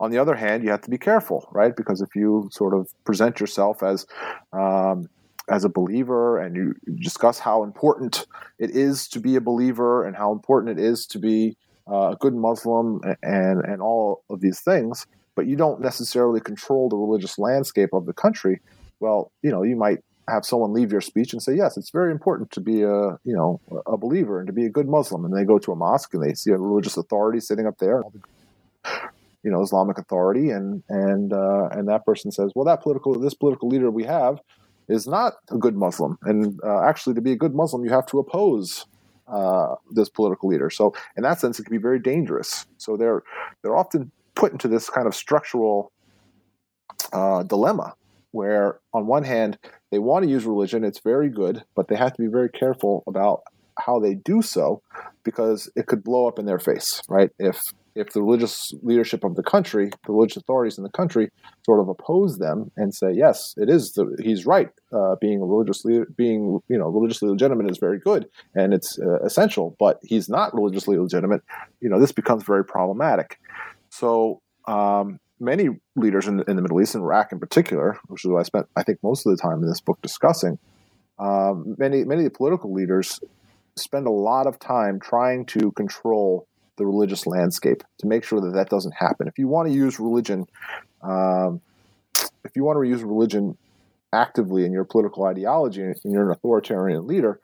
On 0.00 0.12
the 0.12 0.18
other 0.18 0.36
hand, 0.36 0.62
you 0.62 0.70
have 0.70 0.82
to 0.82 0.90
be 0.90 0.98
careful, 0.98 1.48
right? 1.50 1.74
Because 1.74 2.00
if 2.00 2.14
you 2.14 2.48
sort 2.52 2.72
of 2.72 2.88
present 3.04 3.40
yourself 3.40 3.82
as 3.82 4.06
um, 4.52 5.08
as 5.50 5.64
a 5.64 5.68
believer 5.68 6.38
and 6.38 6.56
you 6.56 6.74
discuss 6.96 7.38
how 7.38 7.62
important 7.62 8.26
it 8.58 8.70
is 8.70 9.08
to 9.08 9.20
be 9.20 9.36
a 9.36 9.40
believer 9.40 10.04
and 10.04 10.16
how 10.16 10.32
important 10.32 10.78
it 10.78 10.82
is 10.82 11.06
to 11.06 11.18
be 11.18 11.56
uh, 11.90 12.10
a 12.10 12.16
good 12.16 12.34
Muslim 12.34 13.00
and 13.22 13.64
and 13.64 13.80
all 13.80 14.22
of 14.28 14.40
these 14.40 14.60
things, 14.60 15.06
but 15.34 15.46
you 15.46 15.56
don't 15.56 15.80
necessarily 15.80 16.40
control 16.40 16.88
the 16.88 16.96
religious 16.96 17.38
landscape 17.38 17.90
of 17.92 18.06
the 18.06 18.12
country. 18.12 18.60
Well, 19.00 19.32
you 19.42 19.50
know, 19.50 19.62
you 19.62 19.76
might 19.76 19.98
have 20.28 20.44
someone 20.44 20.74
leave 20.74 20.92
your 20.92 21.00
speech 21.00 21.32
and 21.32 21.42
say, 21.42 21.54
"Yes, 21.54 21.78
it's 21.78 21.90
very 21.90 22.12
important 22.12 22.50
to 22.50 22.60
be 22.60 22.82
a 22.82 23.18
you 23.24 23.34
know 23.34 23.60
a 23.86 23.96
believer 23.96 24.38
and 24.38 24.46
to 24.46 24.52
be 24.52 24.66
a 24.66 24.70
good 24.70 24.88
Muslim." 24.88 25.24
And 25.24 25.34
they 25.34 25.44
go 25.44 25.58
to 25.58 25.72
a 25.72 25.76
mosque 25.76 26.12
and 26.12 26.22
they 26.22 26.34
see 26.34 26.50
a 26.50 26.58
religious 26.58 26.96
authority 26.96 27.40
sitting 27.40 27.66
up 27.66 27.78
there, 27.78 28.02
you 29.42 29.50
know, 29.50 29.62
Islamic 29.62 29.96
authority, 29.96 30.50
and 30.50 30.82
and 30.90 31.32
uh, 31.32 31.68
and 31.70 31.88
that 31.88 32.04
person 32.04 32.30
says, 32.30 32.52
"Well, 32.54 32.66
that 32.66 32.82
political 32.82 33.18
this 33.18 33.34
political 33.34 33.68
leader 33.68 33.90
we 33.90 34.04
have 34.04 34.40
is 34.88 35.06
not 35.06 35.34
a 35.50 35.56
good 35.56 35.76
Muslim. 35.76 36.18
And 36.22 36.58
uh, 36.64 36.82
actually, 36.82 37.14
to 37.14 37.20
be 37.20 37.32
a 37.32 37.36
good 37.36 37.54
Muslim, 37.54 37.84
you 37.84 37.90
have 37.90 38.06
to 38.06 38.18
oppose 38.18 38.86
uh, 39.26 39.74
this 39.90 40.08
political 40.08 40.48
leader. 40.48 40.70
So, 40.70 40.94
in 41.16 41.22
that 41.22 41.40
sense, 41.40 41.58
it 41.58 41.64
can 41.64 41.76
be 41.76 41.82
very 41.82 41.98
dangerous. 41.98 42.66
So 42.78 42.96
they're 42.96 43.22
they're 43.62 43.76
often 43.76 44.10
put 44.34 44.52
into 44.52 44.68
this 44.68 44.88
kind 44.88 45.06
of 45.06 45.14
structural 45.14 45.92
uh, 47.12 47.42
dilemma, 47.42 47.94
where 48.30 48.80
on 48.92 49.06
one 49.06 49.24
hand 49.24 49.58
they 49.90 49.98
want 49.98 50.24
to 50.24 50.30
use 50.30 50.44
religion; 50.44 50.84
it's 50.84 51.00
very 51.00 51.28
good, 51.28 51.64
but 51.74 51.88
they 51.88 51.96
have 51.96 52.14
to 52.14 52.22
be 52.22 52.28
very 52.28 52.48
careful 52.48 53.04
about 53.06 53.42
how 53.78 54.00
they 54.00 54.14
do 54.14 54.42
so 54.42 54.82
because 55.22 55.70
it 55.76 55.86
could 55.86 56.02
blow 56.02 56.26
up 56.26 56.38
in 56.38 56.46
their 56.46 56.58
face, 56.58 57.02
right? 57.08 57.30
If 57.38 57.60
if 57.98 58.12
the 58.12 58.22
religious 58.22 58.72
leadership 58.82 59.24
of 59.24 59.34
the 59.34 59.42
country, 59.42 59.90
the 60.06 60.12
religious 60.12 60.36
authorities 60.36 60.78
in 60.78 60.84
the 60.84 60.90
country, 60.90 61.30
sort 61.64 61.80
of 61.80 61.88
oppose 61.88 62.38
them 62.38 62.70
and 62.76 62.94
say, 62.94 63.12
"Yes, 63.12 63.54
it 63.56 63.68
is. 63.68 63.92
The, 63.92 64.16
he's 64.22 64.46
right. 64.46 64.70
Uh, 64.92 65.16
being 65.20 65.40
religiously 65.40 66.00
being 66.16 66.60
you 66.68 66.78
know 66.78 66.88
religiously 66.88 67.28
legitimate 67.28 67.70
is 67.70 67.78
very 67.78 67.98
good 67.98 68.26
and 68.54 68.72
it's 68.72 68.98
uh, 68.98 69.18
essential, 69.20 69.76
but 69.78 69.98
he's 70.02 70.28
not 70.28 70.54
religiously 70.54 70.96
legitimate." 70.98 71.42
You 71.80 71.88
know, 71.88 72.00
this 72.00 72.12
becomes 72.12 72.44
very 72.44 72.64
problematic. 72.64 73.38
So. 73.90 74.40
Um, 74.66 75.18
many 75.40 75.68
leaders 75.96 76.26
in, 76.26 76.42
in 76.48 76.56
the 76.56 76.62
Middle 76.62 76.80
East, 76.82 76.94
in 76.94 77.00
Iraq 77.00 77.32
in 77.32 77.38
particular, 77.38 77.96
which 78.08 78.24
is 78.24 78.30
what 78.30 78.40
I 78.40 78.42
spent, 78.42 78.66
I 78.76 78.82
think, 78.82 78.98
most 79.02 79.24
of 79.24 79.34
the 79.34 79.40
time 79.40 79.62
in 79.62 79.68
this 79.68 79.80
book 79.80 79.98
discussing, 80.02 80.58
um, 81.18 81.76
many 81.78 82.04
many 82.04 82.24
of 82.24 82.32
the 82.32 82.36
political 82.36 82.72
leaders 82.72 83.20
spend 83.76 84.06
a 84.06 84.10
lot 84.10 84.46
of 84.46 84.58
time 84.58 85.00
trying 85.00 85.46
to 85.46 85.72
control 85.72 86.46
the 86.78 86.86
religious 86.86 87.26
landscape 87.26 87.82
to 87.98 88.06
make 88.06 88.24
sure 88.24 88.40
that 88.40 88.54
that 88.54 88.70
doesn't 88.70 88.94
happen. 88.94 89.28
If 89.28 89.38
you 89.38 89.48
want 89.48 89.68
to 89.68 89.74
use 89.74 90.00
religion, 90.00 90.46
um, 91.02 91.60
if 92.44 92.56
you 92.56 92.64
want 92.64 92.82
to 92.82 92.88
use 92.88 93.02
religion 93.02 93.56
actively 94.12 94.64
in 94.64 94.72
your 94.72 94.84
political 94.84 95.24
ideology 95.24 95.82
and 95.82 95.96
you're 96.04 96.24
an 96.24 96.30
authoritarian 96.30 97.06
leader, 97.06 97.40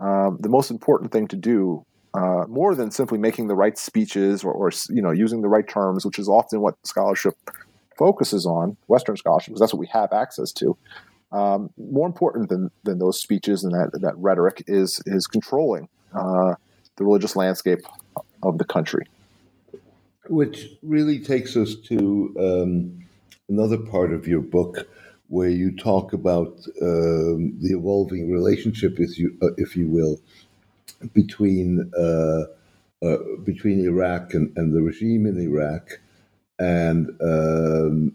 um, 0.00 0.38
the 0.40 0.48
most 0.48 0.70
important 0.70 1.12
thing 1.12 1.28
to 1.28 1.36
do, 1.36 1.84
uh, 2.14 2.44
more 2.48 2.74
than 2.74 2.90
simply 2.90 3.18
making 3.18 3.46
the 3.46 3.54
right 3.54 3.78
speeches 3.78 4.42
or, 4.42 4.52
or, 4.52 4.70
you 4.88 5.00
know 5.00 5.12
using 5.12 5.42
the 5.42 5.48
right 5.48 5.68
terms, 5.68 6.04
which 6.04 6.18
is 6.18 6.28
often 6.28 6.60
what 6.60 6.74
scholarship 6.84 7.34
focuses 7.96 8.46
on, 8.46 8.76
Western 8.88 9.16
scholarship, 9.16 9.48
because 9.48 9.60
that's 9.60 9.72
what 9.72 9.78
we 9.78 9.86
have 9.92 10.12
access 10.12 10.50
to. 10.52 10.76
Um, 11.32 11.70
more 11.76 12.08
important 12.08 12.48
than, 12.48 12.70
than 12.82 12.98
those 12.98 13.20
speeches 13.20 13.62
and 13.62 13.72
that, 13.72 14.00
that 14.00 14.14
rhetoric 14.16 14.64
is 14.66 15.00
is 15.06 15.28
controlling 15.28 15.88
uh, 16.12 16.54
the 16.96 17.04
religious 17.04 17.36
landscape 17.36 17.80
of 18.42 18.58
the 18.58 18.64
country. 18.64 19.06
Which 20.28 20.68
really 20.82 21.18
takes 21.18 21.56
us 21.56 21.74
to 21.74 22.34
um, 22.38 23.06
another 23.48 23.78
part 23.78 24.12
of 24.12 24.28
your 24.28 24.40
book 24.40 24.88
where 25.28 25.48
you 25.48 25.76
talk 25.76 26.12
about 26.12 26.58
um, 26.82 27.56
the 27.60 27.72
evolving 27.76 28.32
relationship, 28.32 28.98
if 28.98 29.18
you, 29.18 29.36
uh, 29.42 29.48
if 29.56 29.76
you 29.76 29.88
will, 29.88 30.20
between 31.14 31.90
uh, 31.96 32.44
uh, 33.02 33.16
between 33.44 33.80
Iraq 33.80 34.34
and, 34.34 34.52
and, 34.56 34.74
the 34.74 34.82
regime 34.82 35.24
in 35.24 35.40
Iraq 35.40 36.00
and 36.58 37.08
um, 37.22 38.12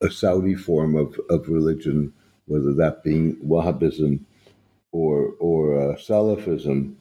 a 0.00 0.10
Saudi 0.10 0.56
form 0.56 0.96
of, 0.96 1.16
of 1.30 1.48
religion, 1.48 2.12
whether 2.46 2.72
that 2.72 3.04
being 3.04 3.36
Wahhabism 3.36 4.20
or 4.90 5.34
or 5.38 5.78
uh, 5.78 5.96
Salafism, 5.96 6.94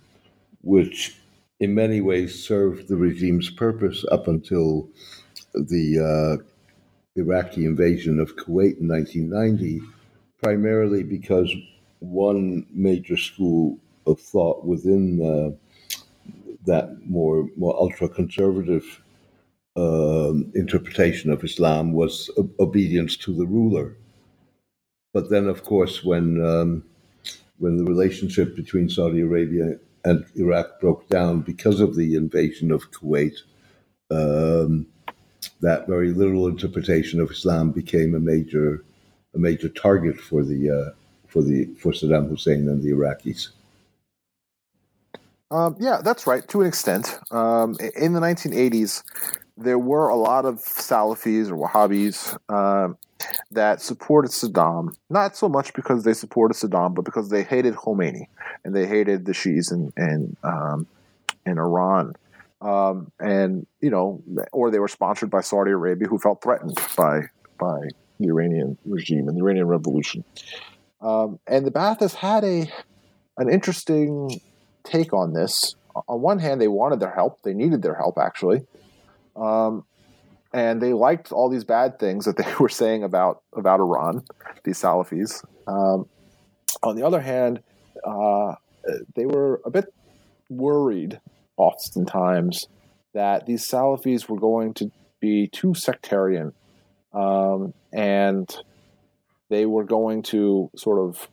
which 0.62 1.18
in 1.60 1.74
many 1.74 2.02
ways 2.02 2.44
served 2.44 2.88
the 2.88 2.98
regime's 2.98 3.50
purpose 3.50 4.04
up 4.12 4.28
until 4.28 4.90
the 5.54 6.00
uh, 6.00 6.44
Iraqi 7.16 7.66
invasion 7.66 8.20
of 8.20 8.36
Kuwait 8.36 8.80
in 8.80 8.88
1990, 8.90 9.82
primarily 10.42 11.04
because 11.04 11.54
one 12.00 12.66
major 12.72 13.16
school 13.18 13.80
of 14.06 14.20
thought 14.20 14.66
within 14.66 15.22
uh, 15.22 15.76
that 16.66 16.98
more 17.08 17.50
more 17.56 17.76
ultra 17.76 18.10
conservative 18.10 19.02
um, 19.78 20.52
interpretation 20.56 21.32
of 21.32 21.44
Islam 21.44 21.94
was 21.94 22.30
obedience 22.60 23.16
to 23.18 23.34
the 23.34 23.46
ruler. 23.46 23.96
But 25.14 25.30
then, 25.30 25.48
of 25.48 25.64
course, 25.64 26.04
when 26.04 26.44
um, 26.46 26.84
when 27.58 27.78
the 27.78 27.86
relationship 27.86 28.56
between 28.56 28.90
Saudi 28.90 29.22
Arabia 29.22 29.80
and 30.06 30.24
Iraq 30.36 30.80
broke 30.80 31.10
down 31.10 31.42
because 31.42 31.82
of 31.82 31.96
the 31.96 32.16
invasion 32.16 32.72
of 32.72 32.92
Kuwait, 32.92 33.38
um, 34.12 34.86
that 35.62 35.88
very 35.88 36.14
literal 36.14 36.48
interpretation 36.48 37.20
of 37.20 37.32
Islam 37.32 37.72
became 37.72 38.16
a 38.16 38.20
major 38.20 38.84
a 39.34 39.38
major 39.38 39.68
target 39.68 40.18
for 40.20 40.44
the 40.44 40.70
uh, 40.70 40.92
for 41.28 41.42
the 41.42 41.66
for 41.80 41.92
Saddam 41.92 42.30
Hussein 42.30 42.70
and 42.70 42.82
the 42.82 42.92
Iraqis. 42.92 43.50
Um, 45.52 45.76
yeah, 45.80 46.02
that's 46.04 46.26
right 46.26 46.48
to 46.50 46.62
an 46.62 46.68
extent. 46.68 47.20
Um, 47.32 47.76
in 47.96 48.14
the 48.14 48.20
1980s, 48.20 49.04
there 49.58 49.80
were 49.80 50.10
a 50.10 50.16
lot 50.16 50.46
of 50.46 50.58
Salafis 50.58 51.50
or 51.50 51.68
Wahhabis 51.68 52.38
um, 52.50 52.98
that 53.52 53.82
supported 53.82 54.32
Saddam, 54.32 54.96
not 55.10 55.36
so 55.36 55.48
much 55.48 55.74
because 55.74 56.04
they 56.04 56.14
supported 56.14 56.56
Saddam, 56.56 56.94
but 56.94 57.06
because 57.06 57.30
they 57.30 57.44
hated 57.44 57.76
Khomeini 57.76 58.28
and 58.64 58.76
they 58.76 58.86
hated 58.86 59.26
the 59.26 59.32
Shias 59.32 59.72
in, 59.72 59.92
in, 59.98 60.36
um, 60.44 60.88
in 61.46 61.58
Iran. 61.58 62.14
Um, 62.62 63.12
and, 63.20 63.68
you 63.82 63.90
know, 63.90 64.24
or 64.52 64.72
they 64.72 64.80
were 64.80 64.88
sponsored 64.88 65.30
by 65.30 65.42
Saudi 65.42 65.72
Arabia 65.72 66.08
who 66.08 66.18
felt 66.18 66.42
threatened 66.42 66.78
by, 66.98 67.22
by 67.60 67.80
the 68.20 68.28
Iranian 68.28 68.78
regime 68.86 69.28
and 69.28 69.38
the 69.38 69.42
Iranian 69.42 69.68
revolution. 69.68 70.24
Um, 71.02 71.40
and 71.48 71.66
the 71.66 71.72
Ba'athists 71.72 72.16
had 72.16 72.44
a, 72.44 72.72
an 73.38 73.50
interesting 73.50 74.42
take 74.84 75.14
on 75.14 75.34
this. 75.34 75.76
On 76.08 76.22
one 76.22 76.40
hand, 76.40 76.60
they 76.60 76.68
wanted 76.68 77.00
their 77.00 77.14
help, 77.14 77.42
they 77.44 77.54
needed 77.54 77.82
their 77.82 77.96
help, 77.96 78.18
actually. 78.18 78.66
Um, 79.36 79.86
and 80.56 80.82
they 80.82 80.94
liked 80.94 81.34
all 81.34 81.50
these 81.50 81.66
bad 81.66 82.00
things 82.00 82.24
that 82.24 82.38
they 82.38 82.52
were 82.60 82.70
saying 82.70 83.04
about 83.04 83.44
about 83.54 83.82
Iran, 83.82 84.24
these 84.64 84.82
Salafis. 84.82 85.44
Um, 85.68 86.08
on 86.82 86.96
the 86.96 87.04
other 87.06 87.20
hand, 87.20 87.62
uh, 88.06 88.56
they 89.16 89.26
were 89.26 89.62
a 89.66 89.70
bit 89.70 89.94
worried, 90.50 91.20
oftentimes, 91.58 92.68
that 93.14 93.46
these 93.46 93.68
Salafis 93.68 94.30
were 94.30 94.40
going 94.40 94.74
to 94.76 94.92
be 95.20 95.50
too 95.52 95.74
sectarian, 95.74 96.54
um, 97.14 97.74
and 97.92 98.50
they 99.50 99.66
were 99.66 99.84
going 99.84 100.24
to 100.24 100.70
sort 100.78 101.00
of 101.00 101.28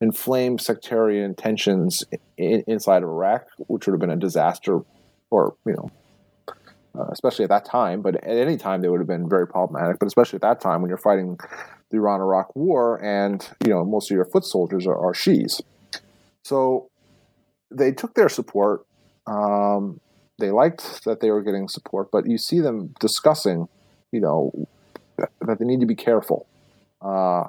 inflame 0.00 0.58
sectarian 0.58 1.36
tensions 1.36 2.02
in, 2.36 2.64
inside 2.66 3.04
of 3.04 3.10
Iraq, 3.10 3.46
which 3.58 3.86
would 3.86 3.92
have 3.92 4.00
been 4.00 4.10
a 4.10 4.16
disaster, 4.16 4.80
or 5.30 5.54
you 5.64 5.74
know, 5.74 5.90
uh, 6.98 7.06
especially 7.10 7.44
at 7.44 7.50
that 7.50 7.64
time. 7.64 8.02
But 8.02 8.16
at 8.16 8.36
any 8.36 8.56
time, 8.56 8.80
they 8.80 8.88
would 8.88 9.00
have 9.00 9.06
been 9.06 9.28
very 9.28 9.46
problematic. 9.46 9.98
But 9.98 10.06
especially 10.06 10.36
at 10.36 10.42
that 10.42 10.60
time, 10.60 10.82
when 10.82 10.88
you're 10.88 10.98
fighting 10.98 11.38
the 11.90 11.96
Iran-Iraq 11.98 12.54
War, 12.56 13.02
and 13.02 13.46
you 13.64 13.70
know 13.70 13.84
most 13.84 14.10
of 14.10 14.14
your 14.14 14.24
foot 14.24 14.44
soldiers 14.44 14.86
are, 14.86 14.96
are 14.96 15.14
so 16.42 16.88
they 17.70 17.92
took 17.92 18.14
their 18.14 18.28
support. 18.28 18.86
Um, 19.26 20.00
they 20.38 20.50
liked 20.50 21.04
that 21.04 21.20
they 21.20 21.30
were 21.30 21.42
getting 21.42 21.68
support, 21.68 22.10
but 22.12 22.28
you 22.28 22.38
see 22.38 22.60
them 22.60 22.94
discussing, 23.00 23.68
you 24.12 24.20
know, 24.20 24.52
that 25.40 25.58
they 25.58 25.64
need 25.64 25.80
to 25.80 25.86
be 25.86 25.94
careful. 25.94 26.46
Uh, 27.00 27.44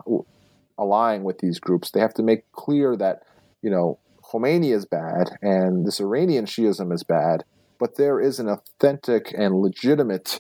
allying 0.80 1.24
with 1.24 1.40
these 1.40 1.60
groups, 1.60 1.92
they 1.92 2.00
have 2.00 2.14
to 2.16 2.24
make 2.24 2.52
clear 2.54 2.96
that 2.96 3.24
you 3.62 3.70
know 3.70 4.00
Khomeini 4.24 4.74
is 4.74 4.86
bad 4.86 5.30
and 5.42 5.86
this 5.86 6.00
Iranian 6.00 6.46
Shiism 6.46 6.94
is 6.94 7.04
bad, 7.04 7.44
but 7.80 7.96
there 7.96 8.20
is 8.20 8.40
an 8.40 8.50
authentic 8.50 9.34
and 9.38 9.56
legitimate 9.56 10.40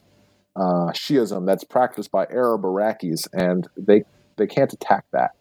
uh, 0.55 0.91
Shiism 0.91 1.45
that's 1.45 1.63
practiced 1.63 2.11
by 2.11 2.25
Arab 2.25 2.63
Iraqis, 2.63 3.27
and 3.33 3.67
they 3.77 4.03
they 4.37 4.47
can't 4.47 4.71
attack 4.73 5.05
that. 5.11 5.31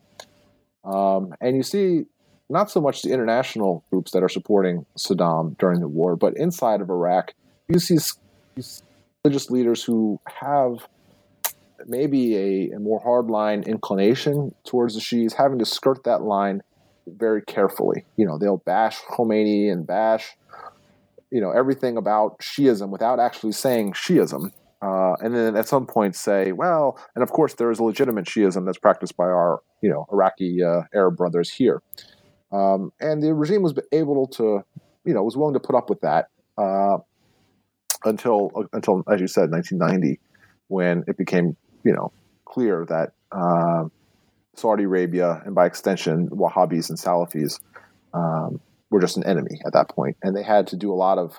Um, 0.85 1.35
and 1.41 1.57
you 1.57 1.63
see 1.63 2.05
not 2.49 2.71
so 2.71 2.81
much 2.81 3.03
the 3.03 3.13
international 3.13 3.85
groups 3.91 4.13
that 4.13 4.23
are 4.23 4.29
supporting 4.29 4.87
Saddam 4.97 5.59
during 5.59 5.81
the 5.81 5.89
war, 5.89 6.17
but 6.17 6.37
inside 6.37 6.81
of 6.81 6.91
Iraq, 6.91 7.35
you 7.69 7.79
see 7.79 7.99
religious 9.25 9.51
leaders 9.51 9.83
who 9.83 10.21
have 10.27 10.87
maybe 11.87 12.37
a, 12.37 12.77
a 12.77 12.79
more 12.79 13.03
hardline 13.03 13.67
inclination 13.67 14.55
towards 14.65 14.95
the 14.95 15.01
Shias, 15.01 15.35
having 15.35 15.59
to 15.59 15.67
skirt 15.67 16.05
that 16.05 16.23
line 16.23 16.63
very 17.07 17.43
carefully. 17.43 18.05
You 18.17 18.27
know, 18.27 18.39
they'll 18.39 18.59
bash 18.59 19.01
Khomeini 19.03 19.71
and 19.71 19.87
bash, 19.87 20.37
you 21.37 21.43
know, 21.43 21.51
everything 21.51 21.99
about 21.99 22.39
Shiism 22.41 22.89
without 22.89 23.21
actually 23.21 23.53
saying 23.53 23.93
Shiism. 23.93 24.53
Uh, 24.81 25.15
and 25.21 25.35
then 25.35 25.57
at 25.57 25.69
some 25.69 25.87
point 25.87 26.17
say, 26.17 26.53
well, 26.53 26.99
and 27.15 27.23
of 27.23 27.31
course 27.31 27.55
there 27.55 27.71
is 27.71 27.79
a 27.79 27.85
legitimate 27.85 28.25
Shiism 28.25 28.65
that's 28.65 28.79
practiced 28.79 29.17
by 29.17 29.25
our, 29.25 29.61
you 29.83 29.91
know, 29.91 30.07
Iraqi 30.11 30.63
uh, 30.63 30.83
Arab 30.95 31.17
brothers 31.17 31.51
here. 31.51 31.83
Um, 32.53 32.91
and 33.01 33.23
the 33.23 33.35
regime 33.35 33.63
was 33.63 33.75
able 33.93 34.27
to, 34.29 34.65
you 35.05 35.13
know, 35.13 35.23
was 35.23 35.37
willing 35.37 35.55
to 35.55 35.61
put 35.61 35.75
up 35.75 35.91
with 35.91 36.01
that 36.01 36.29
uh, 36.57 36.97
until, 38.05 38.51
until, 38.73 39.03
as 39.13 39.21
you 39.21 39.27
said, 39.27 39.51
1990, 39.51 40.19
when 40.69 41.05
it 41.07 41.19
became 41.19 41.57
you 41.87 41.93
know 41.93 42.13
clear 42.45 42.85
that 42.89 43.13
uh, 43.33 43.85
Saudi 44.55 44.85
Arabia 44.85 45.43
and 45.45 45.55
by 45.55 45.67
extension 45.67 46.29
Wahhabis 46.31 46.91
and 46.91 46.99
Salafis 46.99 47.61
um, 48.13 48.61
were 48.91 49.01
just 49.01 49.17
an 49.17 49.25
enemy 49.25 49.61
at 49.67 49.73
that 49.73 49.89
point, 49.89 50.17
and 50.23 50.37
they 50.37 50.43
had 50.43 50.67
to 50.69 50.77
do 50.77 50.93
a 50.93 50.95
lot 50.95 51.19
of 51.19 51.39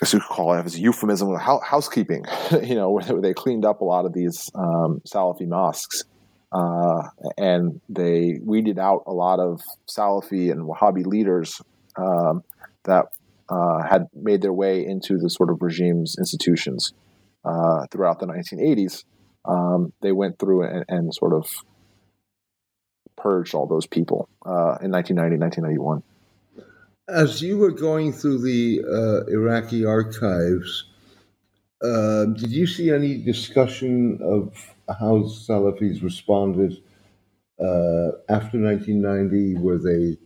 as 0.00 0.12
you 0.12 0.20
call 0.20 0.54
it 0.54 0.64
as 0.64 0.78
euphemism 0.78 1.34
housekeeping, 1.36 2.24
you 2.62 2.74
know, 2.74 2.90
where 2.90 3.20
they 3.20 3.34
cleaned 3.34 3.64
up 3.64 3.80
a 3.80 3.84
lot 3.84 4.04
of 4.04 4.12
these 4.12 4.50
um, 4.54 5.00
Salafi 5.06 5.46
mosques. 5.46 6.04
Uh, 6.50 7.02
and 7.36 7.80
they 7.90 8.38
weeded 8.42 8.78
out 8.78 9.02
a 9.06 9.12
lot 9.12 9.38
of 9.38 9.60
Salafi 9.86 10.50
and 10.50 10.66
Wahhabi 10.66 11.04
leaders 11.04 11.60
um, 11.96 12.42
that 12.84 13.06
uh, 13.50 13.82
had 13.88 14.06
made 14.14 14.40
their 14.40 14.52
way 14.52 14.84
into 14.84 15.18
the 15.18 15.28
sort 15.28 15.50
of 15.50 15.60
regime's 15.60 16.16
institutions 16.18 16.92
uh, 17.44 17.86
throughout 17.90 18.20
the 18.20 18.26
1980s. 18.26 19.04
Um, 19.44 19.92
they 20.00 20.12
went 20.12 20.38
through 20.38 20.64
and, 20.64 20.84
and, 20.88 21.14
sort 21.14 21.32
of 21.32 21.46
purged 23.18 23.54
all 23.54 23.66
those 23.66 23.86
people 23.86 24.28
uh, 24.46 24.78
in 24.80 24.90
1990, 24.90 25.36
1991. 25.38 26.02
As 27.08 27.42
you 27.42 27.58
were 27.58 27.70
going 27.70 28.12
through 28.12 28.38
the 28.38 28.82
uh, 28.86 29.30
Iraqi 29.30 29.84
archives, 29.84 30.84
uh, 31.82 32.26
did 32.26 32.50
you 32.50 32.66
see 32.66 32.90
any 32.90 33.18
discussion 33.18 34.18
of 34.22 34.74
how 34.88 35.22
Salafis 35.22 36.02
responded 36.02 36.72
uh, 37.60 38.12
after 38.28 38.58
1990? 38.58 39.56
Were 39.56 39.78
they 39.78 40.18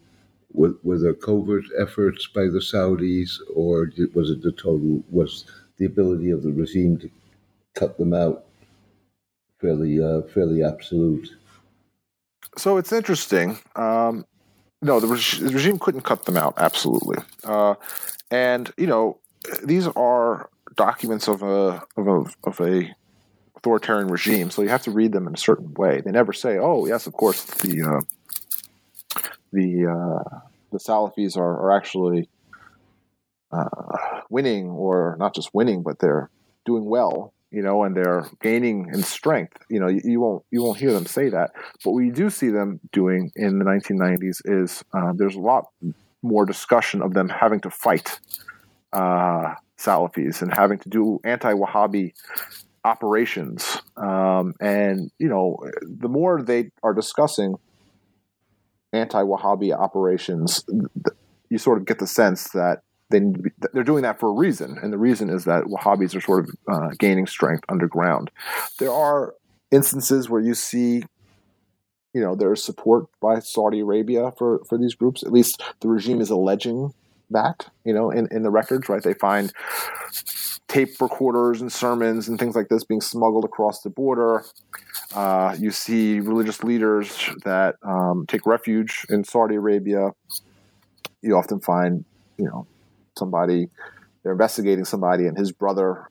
were, 0.53 0.75
were 0.83 0.99
there 0.99 1.15
covert 1.15 1.65
efforts 1.79 2.27
by 2.27 2.43
the 2.43 2.61
Saudis, 2.61 3.39
or 3.55 3.87
did, 3.87 4.15
was 4.15 4.31
it 4.31 4.43
the 4.43 4.53
total 4.53 5.03
was 5.11 5.45
the 5.79 5.85
ability 5.87 6.31
of 6.31 6.43
the 6.43 6.53
regime 6.53 6.99
to 6.99 7.11
cut 7.75 7.97
them 7.99 8.13
out 8.13 8.45
fairly 9.61 10.03
uh, 10.03 10.23
fairly 10.23 10.63
absolute? 10.65 11.29
So 12.57 12.77
it's 12.77 12.93
interesting. 12.93 13.59
Um, 13.77 14.27
no, 14.83 15.01
the, 15.01 15.07
the, 15.07 15.51
regime 15.53 15.79
couldn't 15.79 16.03
cut 16.03 16.25
them 16.25 16.37
out 16.37 16.55
absolutely, 16.57 17.19
uh, 17.45 17.77
and 18.31 18.73
you 18.77 18.87
know 18.87 19.21
these 19.65 19.87
are 19.87 20.51
documents 20.77 21.29
of 21.29 21.43
a 21.43 21.83
of 21.97 22.09
a 22.09 22.25
of 22.45 22.61
a 22.61 22.95
authoritarian 23.57 24.09
regime, 24.09 24.51
so 24.51 24.61
you 24.61 24.69
have 24.69 24.83
to 24.83 24.91
read 24.91 25.13
them 25.13 25.29
in 25.29 25.35
a 25.35 25.39
certain 25.39 25.73
way. 25.75 26.01
They 26.01 26.11
never 26.11 26.33
say, 26.33 26.59
"Oh, 26.59 26.87
yes, 26.87 27.07
of 27.07 27.13
course, 27.13 27.45
the 27.45 27.83
uh, 27.83 29.21
the 29.53 29.87
uh, 29.87 30.39
the 30.73 30.79
Salafis 30.79 31.37
are, 31.37 31.61
are 31.61 31.77
actually 31.77 32.29
uh, 33.53 34.19
winning, 34.31 34.69
or 34.69 35.17
not 35.19 35.35
just 35.35 35.55
winning, 35.55 35.83
but 35.83 36.01
they're 36.01 36.29
doing 36.67 36.87
well." 36.87 37.33
You 37.53 37.63
know, 37.63 37.85
and 37.85 37.95
they're 37.95 38.27
gaining 38.41 38.89
in 38.93 39.03
strength. 39.03 39.59
You 39.69 39.81
know, 39.81 39.89
you, 39.89 40.01
you 40.05 40.21
won't 40.21 40.45
you 40.51 40.63
won't 40.63 40.79
hear 40.79 40.93
them 40.93 41.07
say 41.07 41.29
that, 41.29 41.51
but 41.85 41.93
what 41.93 42.01
you 42.01 42.13
do 42.13 42.31
see 42.31 42.49
them 42.49 42.81
doing 42.93 43.31
in 43.37 43.59
the 43.59 43.65
1990s 43.65 44.41
is 44.47 44.83
uh, 44.95 45.13
there's 45.15 45.37
a 45.37 45.41
lot 45.41 45.67
more 46.23 46.47
discussion 46.47 47.03
of 47.03 47.15
them 47.15 47.29
having 47.29 47.61
to 47.61 47.71
fight 47.71 48.19
uh, 48.93 49.55
Salafis 49.79 50.43
and 50.43 50.55
having 50.55 50.79
to 50.79 50.89
do 50.89 51.21
anti-Wahhabi 51.25 52.13
operations. 52.85 53.79
Um, 53.97 54.55
and 54.61 55.11
you 55.19 55.29
know, 55.29 55.59
the 55.83 56.09
more 56.09 56.43
they 56.43 56.71
are 56.83 56.95
discussing 56.95 57.57
anti-Wahhabi 58.93 59.77
operations, 59.77 60.65
you 61.49 61.59
sort 61.59 61.79
of 61.79 61.87
get 61.87 61.99
the 61.99 62.07
sense 62.07 62.51
that 62.51 62.83
they 63.13 63.21
they're 63.73 63.85
doing 63.85 64.03
that 64.03 64.19
for 64.19 64.31
a 64.31 64.33
reason, 64.33 64.77
and 64.83 64.93
the 64.93 64.99
reason 64.99 65.31
is 65.31 65.45
that 65.45 65.65
Wahhabis 65.65 66.17
are 66.17 66.21
sort 66.21 66.49
of 66.49 66.57
uh, 66.67 66.89
gaining 66.99 67.29
strength 67.29 67.65
underground. 67.69 68.33
There 68.81 68.93
are 68.93 69.35
instances 69.71 70.29
where 70.29 70.41
you 70.41 70.55
see. 70.55 71.05
You 72.15 72.21
know, 72.21 72.35
there's 72.35 72.63
support 72.63 73.07
by 73.23 73.39
Saudi 73.39 73.81
Arabia 73.81 74.33
for, 74.37 74.61
for 74.69 74.77
these 74.77 74.95
groups. 74.95 75.23
At 75.23 75.33
least 75.33 75.63
the 75.81 75.89
regime 75.89 76.21
is 76.21 76.29
alleging 76.29 76.93
that, 77.31 77.71
you 77.87 77.95
know, 77.95 78.11
in, 78.11 78.29
in 78.31 78.43
the 78.43 78.51
records, 78.51 78.91
right? 78.91 79.03
They 79.03 79.15
find 79.15 79.51
tape 80.69 81.01
recorders 81.01 81.63
and 81.63 81.73
sermons 81.73 82.29
and 82.29 82.39
things 82.39 82.55
like 82.55 82.69
this 82.69 82.85
being 82.85 83.01
smuggled 83.01 83.47
across 83.47 83.81
the 83.81 83.89
border. 83.89 84.45
Uh, 85.15 85.57
you 85.59 85.71
see 85.71 86.21
religious 86.21 86.63
leaders 86.63 87.31
that 87.45 87.77
um, 87.83 88.27
take 88.29 88.45
refuge 88.45 89.07
in 89.09 89.25
Saudi 89.25 89.55
Arabia. 89.55 90.11
You 91.23 91.39
often 91.39 91.61
find, 91.61 92.05
you 92.37 92.45
know, 92.45 92.67
somebody 93.19 93.69
they're 94.23 94.33
investigating 94.33 94.85
somebody, 94.85 95.27
and 95.27 95.37
his 95.37 95.53
brother 95.53 96.09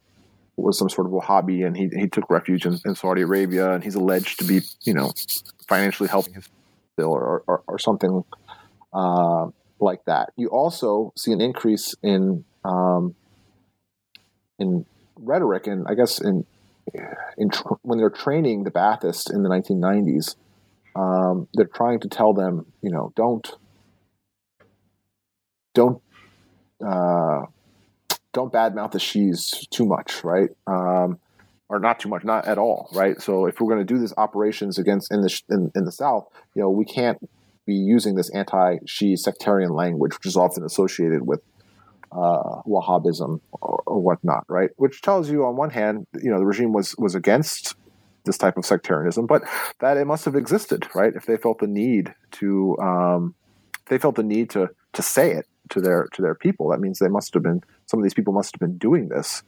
was 0.58 0.78
some 0.78 0.90
sort 0.90 1.08
of 1.08 1.14
Wahhabi, 1.14 1.66
and 1.66 1.76
he 1.76 1.90
he 1.96 2.08
took 2.08 2.30
refuge 2.30 2.66
in, 2.66 2.78
in 2.86 2.96
Saudi 2.96 3.22
Arabia, 3.22 3.74
and 3.74 3.84
he's 3.84 3.96
alleged 3.96 4.40
to 4.40 4.46
be, 4.46 4.62
you 4.84 4.94
know, 4.94 5.14
financially 5.68 6.10
helping 6.10 6.34
his 6.34 6.50
bill 6.98 7.12
or, 7.12 7.44
or, 7.48 7.64
or 7.68 7.80
something 7.80 8.24
uh, 8.94 9.48
like 9.80 10.04
that. 10.06 10.30
You 10.36 10.50
also 10.50 11.14
see 11.18 11.32
an 11.32 11.42
increase 11.42 11.96
in 12.04 12.44
um, 12.66 13.16
in 14.60 14.86
rhetoric, 15.16 15.68
and 15.68 15.86
I 15.88 15.96
guess 15.96 16.20
in 16.20 16.46
in 17.38 17.50
tr- 17.50 17.76
when 17.82 17.98
they're 17.98 18.10
training 18.10 18.64
the 18.64 18.72
Baathists 18.72 19.34
in 19.34 19.44
the 19.44 19.50
1990s, 19.50 20.36
um, 20.96 21.48
they're 21.54 21.66
trying 21.66 22.02
to 22.02 22.10
tell 22.10 22.34
them, 22.34 22.66
you 22.82 22.92
know, 22.92 23.14
don't 23.16 23.50
don't 25.74 26.02
uh, 26.86 27.46
don't 28.34 28.52
badmouth 28.52 28.92
the 28.92 29.00
Shias 29.00 29.70
too 29.70 29.86
much, 29.86 30.24
right? 30.24 30.50
Um, 30.68 31.20
or 31.70 31.80
not 31.80 32.00
too 32.00 32.10
much, 32.10 32.24
not 32.24 32.48
at 32.48 32.58
all, 32.58 32.90
right? 32.94 33.22
So 33.22 33.46
if 33.46 33.60
we're 33.60 33.74
going 33.74 33.86
to 33.86 33.94
do 33.94 33.98
these 33.98 34.14
operations 34.18 34.78
against 34.78 35.12
in 35.12 35.22
the 35.22 35.42
in, 35.50 35.72
in 35.76 35.86
the 35.86 35.92
South, 35.92 36.28
you 36.54 36.62
know, 36.62 36.70
we 36.70 36.86
can't 36.86 37.18
be 37.66 37.74
using 37.74 38.16
this 38.16 38.30
anti-Shia 38.32 39.18
sectarian 39.18 39.72
language, 39.72 40.14
which 40.16 40.26
is 40.26 40.36
often 40.36 40.64
associated 40.64 41.26
with 41.26 41.42
uh, 42.12 42.62
Wahhabism 42.68 43.40
or, 43.54 43.84
or, 43.86 44.00
whatnot, 44.00 44.44
right? 44.50 44.72
Which 44.76 45.02
tells 45.02 45.30
you, 45.30 45.46
on 45.46 45.56
one 45.56 45.70
hand, 45.70 46.08
you 46.22 46.30
know, 46.30 46.40
the 46.40 46.46
regime 46.46 46.74
was 46.74 46.94
was 46.98 47.16
against 47.16 47.76
this 48.26 48.38
type 48.38 48.58
of 48.58 48.66
sectarianism, 48.66 49.26
but 49.26 49.44
that 49.80 49.96
it 49.96 50.06
must 50.06 50.26
have 50.26 50.36
existed, 50.36 50.88
right? 50.94 51.14
If 51.16 51.26
they 51.26 51.38
felt 51.38 51.60
the 51.60 51.68
need 51.68 52.14
to, 52.32 52.78
um, 52.80 53.36
they 53.88 53.98
felt 53.98 54.16
the 54.16 54.24
need 54.24 54.50
to 54.52 54.70
to 54.94 55.02
say 55.02 55.32
it 55.32 55.48
to 55.72 55.82
their 55.82 56.08
to 56.14 56.22
their 56.22 56.36
people, 56.36 56.70
that 56.70 56.80
means 56.80 57.00
they 57.00 57.08
must 57.08 57.34
have 57.34 57.44
been 57.44 57.62
some 57.86 58.00
of 58.00 58.04
these 58.04 58.14
people 58.14 58.34
must 58.34 58.56
have 58.56 58.60
been 58.60 58.78
doing 58.78 59.10
this. 59.10 59.44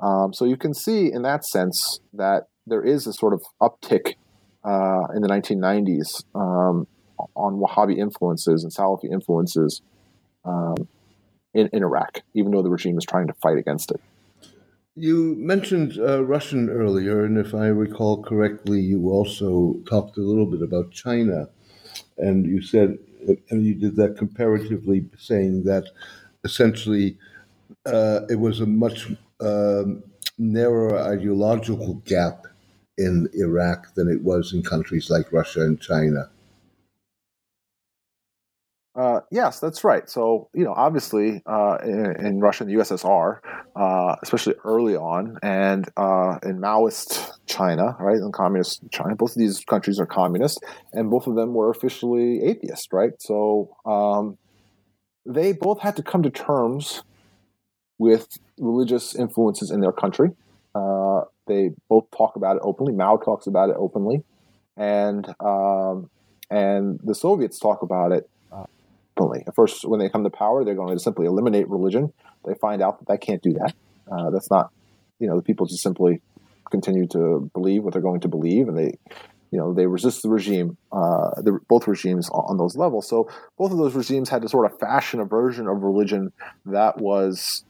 Um, 0.00 0.32
so 0.32 0.44
you 0.44 0.56
can 0.56 0.74
see 0.74 1.10
in 1.12 1.22
that 1.22 1.44
sense 1.44 2.00
that 2.12 2.48
there 2.66 2.84
is 2.84 3.06
a 3.06 3.12
sort 3.12 3.32
of 3.32 3.42
uptick 3.60 4.14
uh, 4.64 5.06
in 5.14 5.22
the 5.22 5.28
1990s 5.28 6.24
um, 6.34 6.86
on 7.34 7.60
Wahhabi 7.60 7.98
influences 7.98 8.62
and 8.62 8.72
Salafi 8.72 9.10
influences 9.12 9.82
um, 10.44 10.76
in, 11.54 11.68
in 11.72 11.82
Iraq, 11.82 12.20
even 12.34 12.52
though 12.52 12.62
the 12.62 12.70
regime 12.70 12.98
is 12.98 13.04
trying 13.04 13.26
to 13.26 13.34
fight 13.34 13.58
against 13.58 13.90
it. 13.90 14.00
You 14.94 15.36
mentioned 15.38 15.98
uh, 15.98 16.24
Russian 16.24 16.68
earlier, 16.68 17.24
and 17.24 17.38
if 17.38 17.54
I 17.54 17.66
recall 17.66 18.22
correctly, 18.22 18.80
you 18.80 19.10
also 19.10 19.74
talked 19.88 20.16
a 20.16 20.22
little 20.22 20.46
bit 20.46 20.60
about 20.60 20.90
China. 20.90 21.48
And 22.16 22.46
you 22.46 22.60
said, 22.60 22.98
and 23.50 23.64
you 23.66 23.74
did 23.74 23.96
that 23.96 24.16
comparatively, 24.16 25.06
saying 25.18 25.64
that 25.64 25.84
essentially 26.44 27.18
uh, 27.86 28.20
it 28.30 28.36
was 28.36 28.60
a 28.60 28.66
much 28.66 29.08
um, 29.40 30.02
narrower 30.38 30.98
ideological 30.98 31.94
gap 32.06 32.46
in 32.98 33.28
Iraq 33.34 33.94
than 33.94 34.08
it 34.10 34.22
was 34.22 34.52
in 34.52 34.62
countries 34.62 35.10
like 35.10 35.32
Russia 35.32 35.62
and 35.62 35.80
China. 35.80 36.30
Yes, 39.30 39.60
that's 39.60 39.84
right. 39.84 40.08
So, 40.08 40.48
you 40.54 40.64
know, 40.64 40.72
obviously 40.74 41.42
uh, 41.46 41.78
in, 41.84 42.16
in, 42.24 42.40
Russia 42.40 42.64
and 42.64 42.72
the 42.72 42.78
USSR, 42.78 43.40
uh, 43.76 44.16
especially 44.22 44.54
early 44.64 44.96
on, 44.96 45.36
and 45.42 45.86
uh, 45.96 46.38
in 46.42 46.58
Maoist 46.58 47.30
China, 47.46 47.94
right, 48.00 48.16
in 48.16 48.32
communist 48.32 48.80
China, 48.90 49.14
both 49.16 49.32
of 49.32 49.36
these 49.36 49.64
countries 49.64 50.00
are 50.00 50.06
communist, 50.06 50.64
and 50.92 51.10
both 51.10 51.26
of 51.26 51.34
them 51.34 51.52
were 51.52 51.68
officially 51.68 52.42
atheist, 52.42 52.92
right? 52.92 53.12
So 53.20 53.76
um, 53.84 54.38
they 55.26 55.52
both 55.52 55.80
had 55.80 55.96
to 55.96 56.02
come 56.02 56.22
to 56.22 56.30
terms 56.30 57.02
with 57.98 58.38
religious 58.58 59.14
influences 59.14 59.70
in 59.70 59.80
their 59.80 59.92
country. 59.92 60.30
Uh, 60.74 61.22
they 61.46 61.70
both 61.88 62.06
talk 62.16 62.36
about 62.36 62.56
it 62.56 62.62
openly. 62.64 62.94
Mao 62.94 63.16
talks 63.16 63.46
about 63.46 63.68
it 63.68 63.76
openly, 63.78 64.22
and 64.76 65.26
um, 65.40 66.08
and 66.50 66.98
the 67.02 67.14
Soviets 67.14 67.58
talk 67.58 67.82
about 67.82 68.12
it 68.12 68.30
At 69.46 69.54
first, 69.54 69.84
when 69.84 70.00
they 70.00 70.08
come 70.08 70.24
to 70.24 70.30
power, 70.30 70.64
they're 70.64 70.74
going 70.74 70.96
to 70.96 71.02
simply 71.02 71.26
eliminate 71.26 71.68
religion. 71.68 72.12
They 72.46 72.54
find 72.54 72.82
out 72.82 72.98
that 72.98 73.08
they 73.08 73.18
can't 73.18 73.42
do 73.42 73.52
that. 73.54 73.74
Uh, 74.10 74.30
that's 74.30 74.50
not, 74.50 74.70
you 75.18 75.26
know, 75.26 75.36
the 75.36 75.42
people 75.42 75.66
just 75.66 75.82
simply 75.82 76.22
continue 76.70 77.06
to 77.08 77.50
believe 77.52 77.82
what 77.82 77.92
they're 77.92 78.02
going 78.02 78.20
to 78.20 78.28
believe, 78.28 78.68
and 78.68 78.76
they, 78.76 78.98
you 79.50 79.58
know, 79.58 79.74
they 79.74 79.86
resist 79.86 80.22
the 80.22 80.28
regime, 80.28 80.76
uh, 80.92 81.30
the, 81.42 81.58
both 81.68 81.86
regimes 81.86 82.28
on 82.30 82.56
those 82.58 82.76
levels. 82.76 83.08
So 83.08 83.28
both 83.56 83.72
of 83.72 83.78
those 83.78 83.94
regimes 83.94 84.28
had 84.28 84.42
to 84.42 84.48
sort 84.48 84.70
of 84.70 84.78
fashion 84.78 85.20
a 85.20 85.24
version 85.24 85.66
of 85.66 85.82
religion 85.82 86.32
that 86.66 86.98
was 86.98 87.64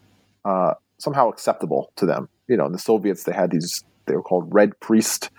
uh, 0.44 0.74
somehow 0.98 1.28
acceptable 1.28 1.92
to 1.96 2.06
them. 2.06 2.28
You 2.48 2.56
know, 2.56 2.66
in 2.66 2.72
the 2.72 2.78
Soviets, 2.78 3.24
they 3.24 3.32
had 3.32 3.50
these 3.50 3.84
they 4.06 4.16
were 4.16 4.22
called 4.22 4.52
Red 4.52 4.80
Priest, 4.80 5.30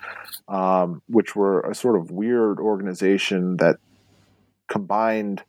um, 0.47 1.01
which 1.07 1.36
were 1.36 1.62
a 1.62 1.76
sort 1.76 1.97
of 1.97 2.12
weird 2.12 2.60
organization 2.60 3.57
that 3.57 3.78
combined 4.68 5.43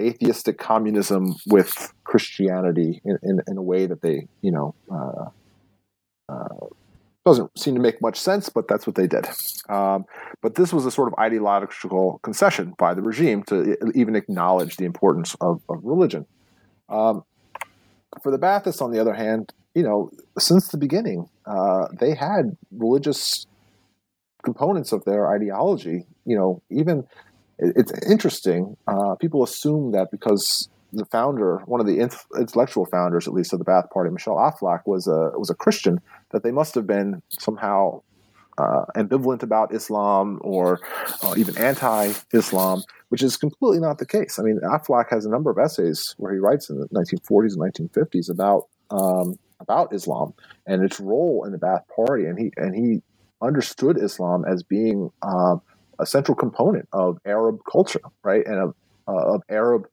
atheistic 0.00 0.58
communism 0.58 1.34
with 1.46 1.92
Christianity 2.04 3.00
in, 3.04 3.18
in, 3.22 3.40
in, 3.46 3.56
a 3.56 3.62
way 3.62 3.86
that 3.86 4.02
they, 4.02 4.26
you 4.42 4.50
know, 4.50 4.74
uh, 4.92 5.28
uh, 6.28 6.66
doesn't 7.24 7.58
seem 7.58 7.74
to 7.74 7.80
make 7.80 8.02
much 8.02 8.20
sense, 8.20 8.48
but 8.48 8.68
that's 8.68 8.86
what 8.86 8.96
they 8.96 9.06
did. 9.06 9.26
Um, 9.68 10.04
but 10.42 10.56
this 10.56 10.72
was 10.72 10.84
a 10.84 10.90
sort 10.90 11.08
of 11.08 11.18
ideological 11.18 12.20
concession 12.22 12.74
by 12.76 12.92
the 12.92 13.02
regime 13.02 13.42
to 13.44 13.76
even 13.94 14.14
acknowledge 14.14 14.76
the 14.76 14.84
importance 14.84 15.34
of, 15.40 15.62
of 15.68 15.80
religion. 15.82 16.26
Um, 16.88 17.24
for 18.22 18.30
the 18.30 18.38
Baathists, 18.38 18.82
on 18.82 18.92
the 18.92 19.00
other 19.00 19.14
hand, 19.14 19.52
you 19.74 19.82
know, 19.82 20.10
since 20.38 20.68
the 20.68 20.76
beginning, 20.76 21.28
uh, 21.46 21.88
they 21.98 22.14
had 22.14 22.56
religious 22.70 23.46
components 24.44 24.92
of 24.92 25.04
their 25.04 25.32
ideology. 25.34 26.06
You 26.26 26.36
know, 26.36 26.62
even 26.70 27.06
it's 27.58 27.92
interesting. 28.08 28.76
Uh, 28.86 29.14
people 29.16 29.42
assume 29.42 29.92
that 29.92 30.10
because 30.10 30.68
the 30.92 31.04
founder, 31.06 31.62
one 31.66 31.80
of 31.80 31.86
the 31.86 31.98
intellectual 32.38 32.86
founders, 32.86 33.26
at 33.26 33.34
least 33.34 33.52
of 33.52 33.58
the 33.58 33.64
Baath 33.64 33.90
Party, 33.90 34.10
Michel 34.10 34.36
Aflaq, 34.36 34.80
was 34.86 35.06
a 35.06 35.32
was 35.38 35.50
a 35.50 35.54
Christian, 35.54 36.00
that 36.30 36.42
they 36.42 36.52
must 36.52 36.74
have 36.74 36.86
been 36.86 37.22
somehow 37.30 38.02
uh, 38.58 38.84
ambivalent 38.96 39.42
about 39.42 39.74
Islam 39.74 40.38
or 40.42 40.80
uh, 41.22 41.34
even 41.36 41.56
anti-Islam, 41.58 42.82
which 43.08 43.22
is 43.22 43.36
completely 43.36 43.80
not 43.80 43.98
the 43.98 44.06
case. 44.06 44.38
I 44.38 44.42
mean, 44.42 44.60
Aflaq 44.60 45.06
has 45.10 45.26
a 45.26 45.30
number 45.30 45.50
of 45.50 45.58
essays 45.58 46.14
where 46.18 46.32
he 46.32 46.38
writes 46.38 46.70
in 46.70 46.78
the 46.78 46.88
1940s 46.88 47.54
and 47.54 47.90
1950s 47.90 48.30
about 48.30 48.68
um, 48.90 49.38
about 49.60 49.94
Islam 49.94 50.34
and 50.66 50.82
its 50.84 51.00
role 51.00 51.44
in 51.44 51.52
the 51.52 51.58
Baath 51.58 51.82
Party, 51.94 52.26
and 52.26 52.38
he 52.38 52.52
and 52.56 52.74
he 52.74 53.02
understood 53.42 53.98
Islam 53.98 54.44
as 54.44 54.62
being 54.62 55.10
uh, 55.22 55.56
a 55.98 56.06
central 56.06 56.34
component 56.34 56.88
of 56.92 57.18
Arab 57.24 57.60
culture, 57.70 58.00
right, 58.22 58.44
and 58.46 58.58
of, 58.58 58.74
uh, 59.08 59.34
of 59.34 59.42
Arab 59.48 59.86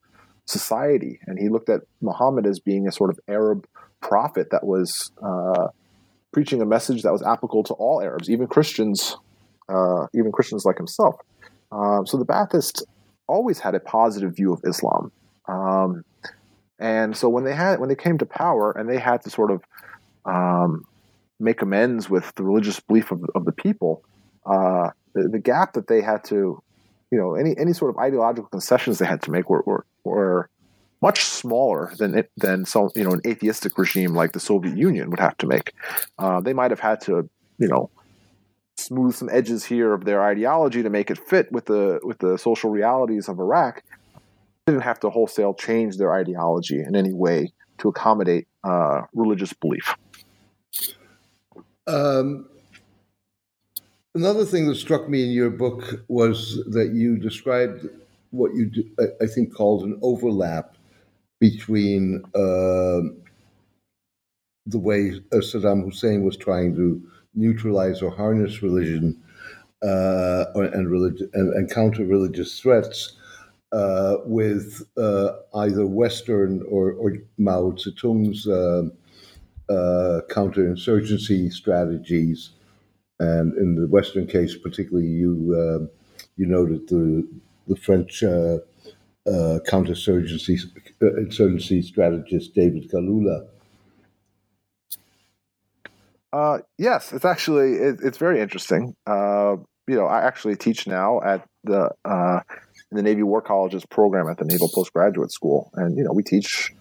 society. 0.45 1.19
And 1.27 1.39
he 1.39 1.49
looked 1.49 1.69
at 1.69 1.81
Muhammad 2.01 2.45
as 2.45 2.59
being 2.59 2.87
a 2.87 2.91
sort 2.91 3.09
of 3.09 3.19
Arab 3.27 3.67
prophet 4.01 4.49
that 4.51 4.65
was 4.65 5.11
uh, 5.23 5.67
preaching 6.31 6.61
a 6.61 6.65
message 6.65 7.03
that 7.03 7.11
was 7.11 7.21
applicable 7.21 7.63
to 7.63 7.73
all 7.75 8.01
Arabs, 8.01 8.29
even 8.29 8.47
Christians, 8.47 9.17
uh, 9.69 10.07
even 10.13 10.31
Christians 10.31 10.65
like 10.65 10.77
himself. 10.77 11.15
Um, 11.71 12.05
so 12.05 12.17
the 12.17 12.25
Baathists 12.25 12.83
always 13.27 13.59
had 13.59 13.75
a 13.75 13.79
positive 13.79 14.35
view 14.35 14.51
of 14.53 14.61
Islam. 14.65 15.11
Um, 15.47 16.03
and 16.79 17.15
so 17.15 17.29
when 17.29 17.43
they 17.43 17.53
had 17.53 17.79
when 17.79 17.89
they 17.89 17.95
came 17.95 18.17
to 18.17 18.25
power 18.25 18.71
and 18.71 18.89
they 18.89 18.97
had 18.97 19.21
to 19.23 19.29
sort 19.29 19.51
of 19.51 19.63
um, 20.25 20.85
make 21.39 21.61
amends 21.61 22.09
with 22.09 22.33
the 22.35 22.43
religious 22.43 22.79
belief 22.79 23.11
of, 23.11 23.23
of 23.35 23.45
the 23.45 23.51
people, 23.51 24.03
uh, 24.45 24.89
the, 25.13 25.27
the, 25.27 25.39
gap 25.39 25.73
that 25.73 25.87
they 25.87 26.01
had 26.01 26.23
to, 26.25 26.61
you 27.11 27.17
know, 27.17 27.35
any 27.35 27.55
any 27.57 27.73
sort 27.73 27.91
of 27.91 27.97
ideological 27.97 28.49
concessions 28.49 28.99
they 28.99 29.05
had 29.05 29.21
to 29.23 29.31
make 29.31 29.49
were 29.49 29.63
were, 29.65 29.85
were 30.03 30.49
much 31.01 31.23
smaller 31.23 31.93
than 31.97 32.15
it, 32.19 32.31
than 32.37 32.65
some 32.65 32.89
you 32.95 33.03
know 33.03 33.11
an 33.11 33.21
atheistic 33.25 33.77
regime 33.77 34.13
like 34.13 34.31
the 34.31 34.39
Soviet 34.39 34.77
Union 34.77 35.09
would 35.09 35.19
have 35.19 35.37
to 35.37 35.47
make. 35.47 35.73
Uh, 36.17 36.39
they 36.41 36.53
might 36.53 36.71
have 36.71 36.79
had 36.79 37.01
to 37.01 37.29
you 37.57 37.67
know 37.67 37.89
smooth 38.77 39.13
some 39.13 39.29
edges 39.31 39.63
here 39.65 39.93
of 39.93 40.05
their 40.05 40.23
ideology 40.23 40.81
to 40.83 40.89
make 40.89 41.11
it 41.11 41.17
fit 41.17 41.51
with 41.51 41.65
the 41.65 41.99
with 42.03 42.19
the 42.19 42.37
social 42.37 42.69
realities 42.69 43.27
of 43.27 43.39
Iraq. 43.39 43.83
They 44.65 44.73
didn't 44.73 44.83
have 44.83 44.99
to 45.01 45.09
wholesale 45.09 45.53
change 45.53 45.97
their 45.97 46.13
ideology 46.13 46.79
in 46.79 46.95
any 46.95 47.13
way 47.13 47.51
to 47.79 47.89
accommodate 47.89 48.47
uh, 48.63 49.01
religious 49.13 49.53
belief. 49.53 49.95
Um, 51.87 52.47
another 54.15 54.45
thing 54.45 54.67
that 54.67 54.75
struck 54.75 55.09
me 55.09 55.23
in 55.23 55.31
your 55.31 55.49
book 55.49 56.03
was 56.07 56.63
that 56.71 56.91
you 56.93 57.17
described 57.17 57.87
what 58.31 58.53
you, 58.55 58.65
do, 58.67 58.83
I 59.21 59.25
think, 59.25 59.53
called 59.53 59.83
an 59.83 59.99
overlap 60.01 60.75
between 61.39 62.23
uh, 62.35 63.01
the 64.65 64.79
way 64.79 65.19
Saddam 65.33 65.83
Hussein 65.83 66.23
was 66.23 66.37
trying 66.37 66.75
to 66.75 67.01
neutralize 67.33 68.01
or 68.01 68.11
harness 68.11 68.61
religion 68.61 69.21
uh, 69.81 70.45
and, 70.55 70.89
religion 70.91 71.29
and, 71.33 71.53
and, 71.53 71.71
counter 71.71 72.05
religious 72.05 72.59
threats 72.59 73.13
uh, 73.71 74.17
with 74.25 74.83
uh, 74.97 75.31
either 75.55 75.87
Western 75.87 76.61
or, 76.69 76.91
or, 76.91 77.13
Mao 77.39 77.71
Zedong's 77.71 78.47
uh, 78.47 78.83
uh, 79.71 80.21
counterinsurgency 80.29 81.51
strategies. 81.51 82.51
And 83.21 83.55
in 83.57 83.75
the 83.75 83.87
Western 83.87 84.25
case, 84.25 84.55
particularly, 84.55 85.07
you 85.07 85.89
you 86.37 86.45
noted 86.45 86.87
the 86.87 87.27
the 87.67 87.75
French 87.75 88.23
uh, 89.27 89.59
counterinsurgency 89.69 90.59
uh, 91.01 91.15
insurgency 91.17 91.81
strategist 91.81 92.55
David 92.55 92.89
Galula. 92.89 93.47
Uh, 96.33 96.59
yes, 96.77 97.13
it's 97.13 97.25
actually 97.25 97.73
it, 97.73 97.99
it's 98.03 98.17
very 98.17 98.41
interesting. 98.41 98.95
Uh, 99.05 99.57
you 99.87 99.95
know, 99.95 100.05
I 100.05 100.21
actually 100.21 100.55
teach 100.55 100.87
now 100.87 101.21
at 101.21 101.47
the 101.63 101.91
uh, 102.05 102.39
in 102.89 102.97
the 102.97 103.03
Navy 103.03 103.23
War 103.23 103.41
Colleges 103.41 103.85
program 103.85 104.27
at 104.27 104.37
the 104.37 104.45
Naval 104.45 104.69
Postgraduate 104.73 105.31
School, 105.31 105.69
and 105.75 105.97
you 105.97 106.03
know 106.03 106.13
we 106.13 106.23
teach 106.23 106.73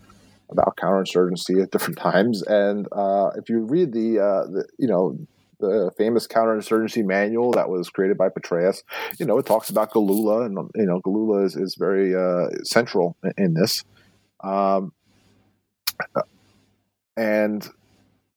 about 0.50 0.76
counterinsurgency 0.76 1.62
at 1.62 1.70
different 1.70 1.98
times. 2.10 2.42
And 2.42 2.88
uh, 2.92 3.32
if 3.36 3.48
you 3.50 3.60
read 3.60 3.92
the, 3.92 4.14
the 4.50 4.64
you 4.78 4.88
know 4.88 5.18
the 5.60 5.92
famous 5.96 6.26
counterinsurgency 6.26 7.04
manual 7.04 7.52
that 7.52 7.68
was 7.68 7.88
created 7.90 8.18
by 8.18 8.28
Petraeus. 8.28 8.82
You 9.18 9.26
know, 9.26 9.38
it 9.38 9.46
talks 9.46 9.70
about 9.70 9.92
Galula, 9.92 10.46
and 10.46 10.70
you 10.74 10.86
know, 10.86 11.00
Galula 11.00 11.44
is, 11.44 11.56
is 11.56 11.76
very 11.76 12.14
uh, 12.14 12.48
central 12.64 13.16
in 13.36 13.54
this. 13.54 13.84
Um, 14.42 14.92
and 17.16 17.68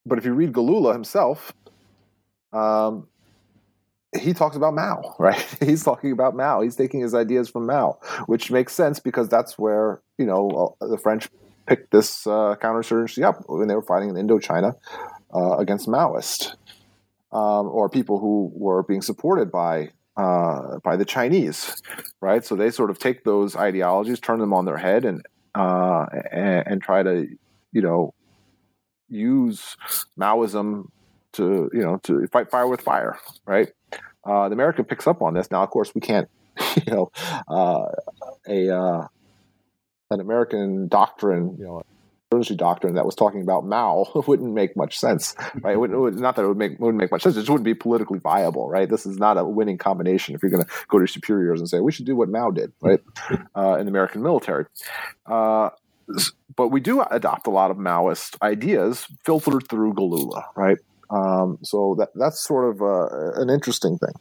but 0.05 0.17
if 0.17 0.25
you 0.25 0.33
read 0.33 0.51
Galula 0.51 0.93
himself, 0.93 1.53
um, 2.51 3.07
he 4.19 4.33
talks 4.33 4.55
about 4.55 4.73
Mao, 4.73 5.15
right? 5.19 5.57
He's 5.59 5.83
talking 5.83 6.11
about 6.11 6.35
Mao. 6.35 6.61
He's 6.61 6.75
taking 6.75 7.01
his 7.01 7.13
ideas 7.13 7.49
from 7.49 7.65
Mao, 7.65 7.97
which 8.25 8.51
makes 8.51 8.73
sense 8.73 8.99
because 8.99 9.29
that's 9.29 9.57
where 9.57 10.01
you 10.17 10.25
know 10.25 10.75
uh, 10.81 10.87
the 10.87 10.97
French 10.97 11.29
picked 11.65 11.91
this 11.91 12.27
uh, 12.27 12.55
counterinsurgency 12.61 13.23
up 13.23 13.43
when 13.47 13.67
they 13.67 13.75
were 13.75 13.81
fighting 13.81 14.09
in 14.09 14.15
Indochina 14.15 14.73
uh, 15.33 15.57
against 15.57 15.87
Maoist 15.87 16.55
um, 17.33 17.67
or 17.67 17.89
people 17.89 18.19
who 18.19 18.51
were 18.53 18.83
being 18.83 19.01
supported 19.01 19.51
by 19.51 19.89
uh, 20.15 20.77
by 20.83 20.95
the 20.95 21.05
Chinese, 21.05 21.81
right? 22.21 22.45
So 22.45 22.55
they 22.55 22.69
sort 22.69 22.91
of 22.91 22.99
take 22.99 23.23
those 23.23 23.55
ideologies, 23.55 24.19
turn 24.19 24.39
them 24.39 24.53
on 24.53 24.65
their 24.65 24.77
head, 24.77 25.05
and 25.05 25.25
uh, 25.55 26.05
and, 26.31 26.63
and, 26.67 26.81
try 26.81 27.03
to, 27.03 27.27
you 27.71 27.81
know, 27.81 28.13
use 29.07 29.77
Maoism 30.19 30.89
to, 31.33 31.69
you 31.73 31.81
know, 31.81 31.97
to 32.03 32.25
fight 32.27 32.49
fire 32.49 32.67
with 32.67 32.81
fire, 32.81 33.19
right? 33.45 33.69
Uh, 34.23 34.49
the 34.49 34.53
American 34.53 34.85
picks 34.85 35.05
up 35.05 35.21
on 35.21 35.35
this. 35.35 35.51
Now, 35.51 35.61
of 35.61 35.69
course, 35.69 35.93
we 35.93 36.01
can't, 36.01 36.27
you 36.87 36.91
know, 36.91 37.11
uh, 37.47 37.85
a 38.47 38.75
uh, 38.75 39.07
an 40.09 40.19
American 40.19 40.87
doctrine, 40.87 41.55
you 41.59 41.65
know, 41.65 41.83
insurgency 42.33 42.55
doctrine 42.55 42.95
that 42.95 43.05
was 43.05 43.15
talking 43.15 43.41
about 43.41 43.65
Mao 43.65 44.05
wouldn't 44.27 44.53
make 44.53 44.75
much 44.75 44.97
sense, 44.97 45.35
right? 45.61 45.73
It 45.73 45.79
would, 45.79 45.91
it 45.91 45.97
would, 45.97 46.15
not 46.19 46.35
that 46.35 46.43
it 46.43 46.47
would 46.47 46.57
make 46.57 46.79
wouldn't 46.79 47.01
make 47.01 47.11
much 47.11 47.23
sense. 47.23 47.35
It 47.35 47.41
just 47.41 47.49
wouldn't 47.49 47.65
be 47.65 47.73
politically 47.73 48.19
viable, 48.19 48.69
right? 48.69 48.89
This 48.89 49.05
is 49.05 49.17
not 49.17 49.37
a 49.37 49.43
winning 49.45 49.77
combination 49.77 50.35
if 50.35 50.41
you're 50.41 50.51
going 50.51 50.63
to 50.63 50.69
go 50.87 50.97
to 50.97 51.01
your 51.01 51.07
superiors 51.07 51.59
and 51.59 51.69
say 51.69 51.79
we 51.79 51.91
should 51.91 52.05
do 52.05 52.15
what 52.15 52.29
Mao 52.29 52.51
did, 52.51 52.71
right? 52.81 52.99
Uh, 53.55 53.77
in 53.79 53.85
the 53.85 53.91
American 53.91 54.21
military. 54.21 54.65
Uh, 55.25 55.69
but 56.55 56.69
we 56.69 56.79
do 56.79 57.01
adopt 57.01 57.47
a 57.47 57.49
lot 57.49 57.71
of 57.71 57.77
Maoist 57.77 58.35
ideas 58.41 59.07
filtered 59.23 59.67
through 59.69 59.93
Galula, 59.93 60.43
right? 60.55 60.77
Um, 61.09 61.59
so 61.61 61.95
that 61.99 62.09
that's 62.15 62.43
sort 62.43 62.69
of 62.69 62.81
uh, 62.81 63.39
an 63.41 63.49
interesting 63.49 63.97
thing. 63.97 64.13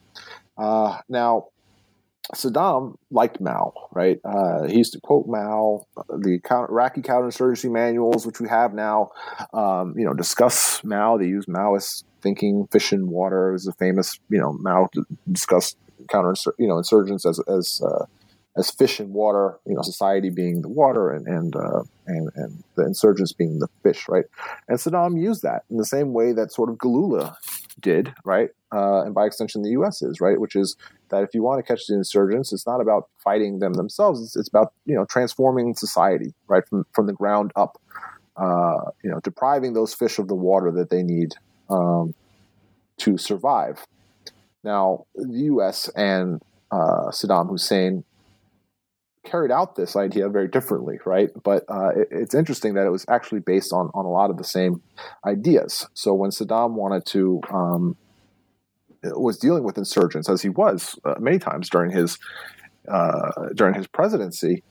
Uh, 0.59 0.99
now, 1.09 1.47
Saddam 2.35 2.97
liked 3.11 3.41
Mao, 3.41 3.73
right? 3.93 4.18
Uh, 4.25 4.64
he 4.64 4.79
used 4.79 4.93
to 4.93 5.01
quote 5.01 5.27
Mao. 5.27 5.87
The 6.09 6.41
Iraqi 6.51 7.03
counterinsurgency 7.03 7.70
manuals, 7.70 8.27
which 8.27 8.41
we 8.41 8.49
have 8.49 8.73
now, 8.75 9.11
um, 9.53 9.95
you 9.97 10.05
know, 10.05 10.14
discuss 10.14 10.83
Mao. 10.85 11.18
They 11.18 11.27
use 11.27 11.47
Maoist 11.47 12.05
thinking. 12.23 12.68
Fish 12.70 12.93
in 12.93 13.09
water 13.09 13.55
is 13.55 13.66
a 13.66 13.73
famous, 13.73 14.18
you 14.29 14.39
know, 14.39 14.53
Mao 14.53 14.89
discussed 15.31 15.77
counter, 16.09 16.35
you 16.59 16.68
know, 16.68 16.79
insurgents 16.79 17.27
as 17.27 17.41
as 17.49 17.81
uh, 17.85 18.07
as 18.57 18.70
fish 18.70 19.01
in 19.01 19.12
water. 19.12 19.59
You 19.66 19.75
know, 19.75 19.83
society 19.83 20.31
being 20.31 20.62
the 20.62 20.68
water, 20.68 21.11
and 21.11 21.27
and 21.27 21.57
uh, 21.57 21.83
and 22.07 22.31
and 22.37 22.62
the 22.77 22.87
insurgents 22.87 23.33
being 23.33 23.59
the 23.59 23.68
fish, 23.83 24.09
right? 24.09 24.27
And 24.68 24.79
Saddam 24.79 25.20
used 25.20 25.43
that 25.43 25.64
in 25.70 25.77
the 25.77 25.85
same 25.85 26.12
way 26.12 26.33
that 26.33 26.53
sort 26.53 26.70
of 26.70 26.77
Galula 26.77 27.35
did, 27.81 28.14
right? 28.25 28.51
Uh, 28.73 29.03
and 29.05 29.14
by 29.14 29.27
extension, 29.27 29.62
the 29.62 29.70
U.S. 29.70 30.03
is 30.03 30.20
right, 30.20 30.41
which 30.41 30.57
is 30.57 30.77
that 31.11 31.23
if 31.23 31.35
you 31.35 31.43
want 31.43 31.59
to 31.59 31.62
catch 31.62 31.87
the 31.87 31.95
insurgents, 31.95 32.53
it's 32.53 32.66
not 32.66 32.81
about 32.81 33.09
fighting 33.18 33.59
them 33.59 33.75
themselves. 33.75 34.23
It's, 34.23 34.37
it's 34.37 34.49
about 34.49 34.73
you 34.85 34.95
know 34.95 35.05
transforming 35.05 35.75
society 35.75 36.35
right 36.49 36.66
from 36.68 36.87
from 36.93 37.07
the 37.07 37.12
ground 37.12 37.53
up. 37.57 37.81
Uh, 38.35 38.91
you 39.05 39.11
know, 39.11 39.20
depriving 39.20 39.75
those 39.75 39.93
fish 39.93 40.18
of 40.18 40.27
the 40.27 40.35
water 40.35 40.70
that 40.70 40.89
they 40.89 41.03
need 41.03 41.35
um, 41.68 42.14
to 42.97 43.18
survive. 43.18 43.87
Now, 44.64 45.05
the 45.14 45.39
U.S. 45.41 45.91
and 45.91 46.41
uh, 46.70 47.11
Saddam 47.11 47.51
Hussein 47.51 48.05
carried 49.25 49.51
out 49.51 49.77
this 49.77 49.97
idea 49.97 50.29
very 50.29 50.49
differently, 50.49 50.99
right? 51.05 51.31
But 51.43 51.64
uh, 51.68 51.91
it, 51.97 52.09
it's 52.11 52.35
interesting 52.35 52.75
that 52.75 52.87
it 52.87 52.91
was 52.91 53.05
actually 53.09 53.41
based 53.41 53.73
on 53.73 53.91
on 53.95 54.05
a 54.05 54.11
lot 54.11 54.31
of 54.31 54.37
the 54.37 54.45
same 54.45 54.83
ideas. 55.25 55.87
So 55.95 56.14
when 56.14 56.31
Saddam 56.31 56.73
wanted 56.73 57.07
to 57.07 57.41
um, 57.51 57.97
was 59.05 59.39
dealing 59.39 59.64
with 59.64 59.79
insurgents, 59.79 60.29
as 60.29 60.43
he 60.43 60.49
was 60.49 60.99
uh, 61.05 61.14
many 61.18 61.39
times 61.39 61.68
during 61.68 61.91
his 61.91 62.18
uh, 62.89 63.31
during 63.55 63.75
his 63.75 63.87
presidency, 63.87 64.62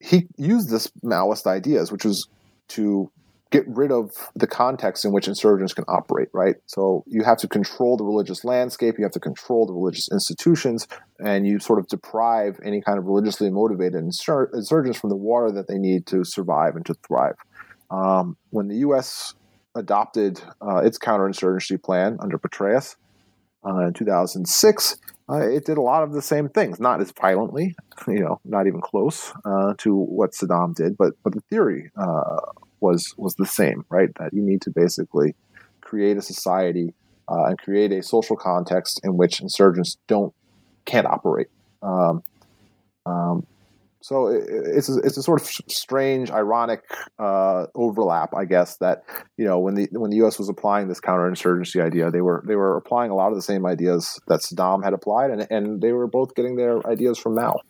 he 0.00 0.26
used 0.36 0.70
this 0.70 0.88
Maoist 1.02 1.46
ideas, 1.46 1.90
which 1.90 2.04
was 2.04 2.28
to 2.68 3.10
get 3.52 3.68
rid 3.68 3.92
of 3.92 4.10
the 4.34 4.46
context 4.46 5.04
in 5.04 5.12
which 5.12 5.28
insurgents 5.28 5.74
can 5.74 5.84
operate, 5.86 6.28
right? 6.32 6.56
So 6.66 7.04
you 7.06 7.22
have 7.22 7.36
to 7.38 7.48
control 7.48 7.96
the 7.98 8.04
religious 8.04 8.44
landscape, 8.44 8.96
you 8.98 9.04
have 9.04 9.12
to 9.12 9.20
control 9.20 9.66
the 9.66 9.74
religious 9.74 10.08
institutions, 10.10 10.88
and 11.24 11.46
you 11.46 11.60
sort 11.60 11.78
of 11.78 11.86
deprive 11.86 12.58
any 12.64 12.80
kind 12.80 12.98
of 12.98 13.04
religiously 13.04 13.50
motivated 13.50 14.02
insur- 14.02 14.52
insurgents 14.54 14.98
from 14.98 15.10
the 15.10 15.16
water 15.16 15.52
that 15.52 15.68
they 15.68 15.78
need 15.78 16.06
to 16.06 16.24
survive 16.24 16.74
and 16.74 16.86
to 16.86 16.94
thrive. 17.06 17.36
Um, 17.90 18.38
when 18.50 18.68
the 18.68 18.76
U.S. 18.76 19.34
adopted 19.74 20.40
uh, 20.66 20.78
its 20.78 20.98
counterinsurgency 20.98 21.80
plan 21.82 22.16
under 22.20 22.38
Petraeus 22.38 22.96
uh, 23.66 23.86
in 23.86 23.92
2006, 23.92 24.96
uh, 25.30 25.36
it 25.36 25.66
did 25.66 25.76
a 25.76 25.82
lot 25.82 26.02
of 26.02 26.14
the 26.14 26.22
same 26.22 26.48
things, 26.48 26.80
not 26.80 27.02
as 27.02 27.12
violently, 27.12 27.74
you 28.08 28.20
know, 28.20 28.40
not 28.46 28.66
even 28.66 28.80
close 28.80 29.30
uh, 29.44 29.74
to 29.76 29.94
what 29.94 30.32
Saddam 30.32 30.74
did, 30.74 30.96
but 30.96 31.12
but 31.22 31.34
the 31.34 31.42
theory 31.42 31.90
uh, 31.96 32.40
was 32.82 33.14
was 33.16 33.34
the 33.36 33.46
same, 33.46 33.84
right? 33.88 34.10
That 34.18 34.34
you 34.34 34.42
need 34.42 34.62
to 34.62 34.70
basically 34.70 35.34
create 35.80 36.16
a 36.16 36.22
society 36.22 36.94
uh, 37.28 37.44
and 37.44 37.58
create 37.58 37.92
a 37.92 38.02
social 38.02 38.36
context 38.36 39.00
in 39.04 39.16
which 39.16 39.40
insurgents 39.40 39.96
don't 40.06 40.34
can't 40.84 41.06
operate. 41.06 41.48
Um, 41.82 42.22
um, 43.06 43.46
so 44.02 44.26
it, 44.26 44.44
it's 44.48 44.88
a, 44.88 44.98
it's 44.98 45.16
a 45.16 45.22
sort 45.22 45.40
of 45.40 45.46
strange, 45.46 46.30
ironic 46.30 46.82
uh, 47.18 47.66
overlap, 47.74 48.34
I 48.36 48.44
guess. 48.44 48.76
That 48.78 49.04
you 49.36 49.44
know, 49.44 49.58
when 49.58 49.74
the 49.74 49.88
when 49.92 50.10
the 50.10 50.16
U.S. 50.18 50.38
was 50.38 50.48
applying 50.48 50.88
this 50.88 51.00
counterinsurgency 51.00 51.80
idea, 51.80 52.10
they 52.10 52.20
were 52.20 52.42
they 52.46 52.56
were 52.56 52.76
applying 52.76 53.10
a 53.10 53.14
lot 53.14 53.28
of 53.28 53.36
the 53.36 53.42
same 53.42 53.64
ideas 53.64 54.20
that 54.28 54.40
Saddam 54.40 54.84
had 54.84 54.92
applied, 54.92 55.30
and 55.30 55.46
and 55.50 55.80
they 55.80 55.92
were 55.92 56.06
both 56.06 56.34
getting 56.34 56.56
their 56.56 56.84
ideas 56.86 57.18
from 57.18 57.36
Mao. 57.36 57.60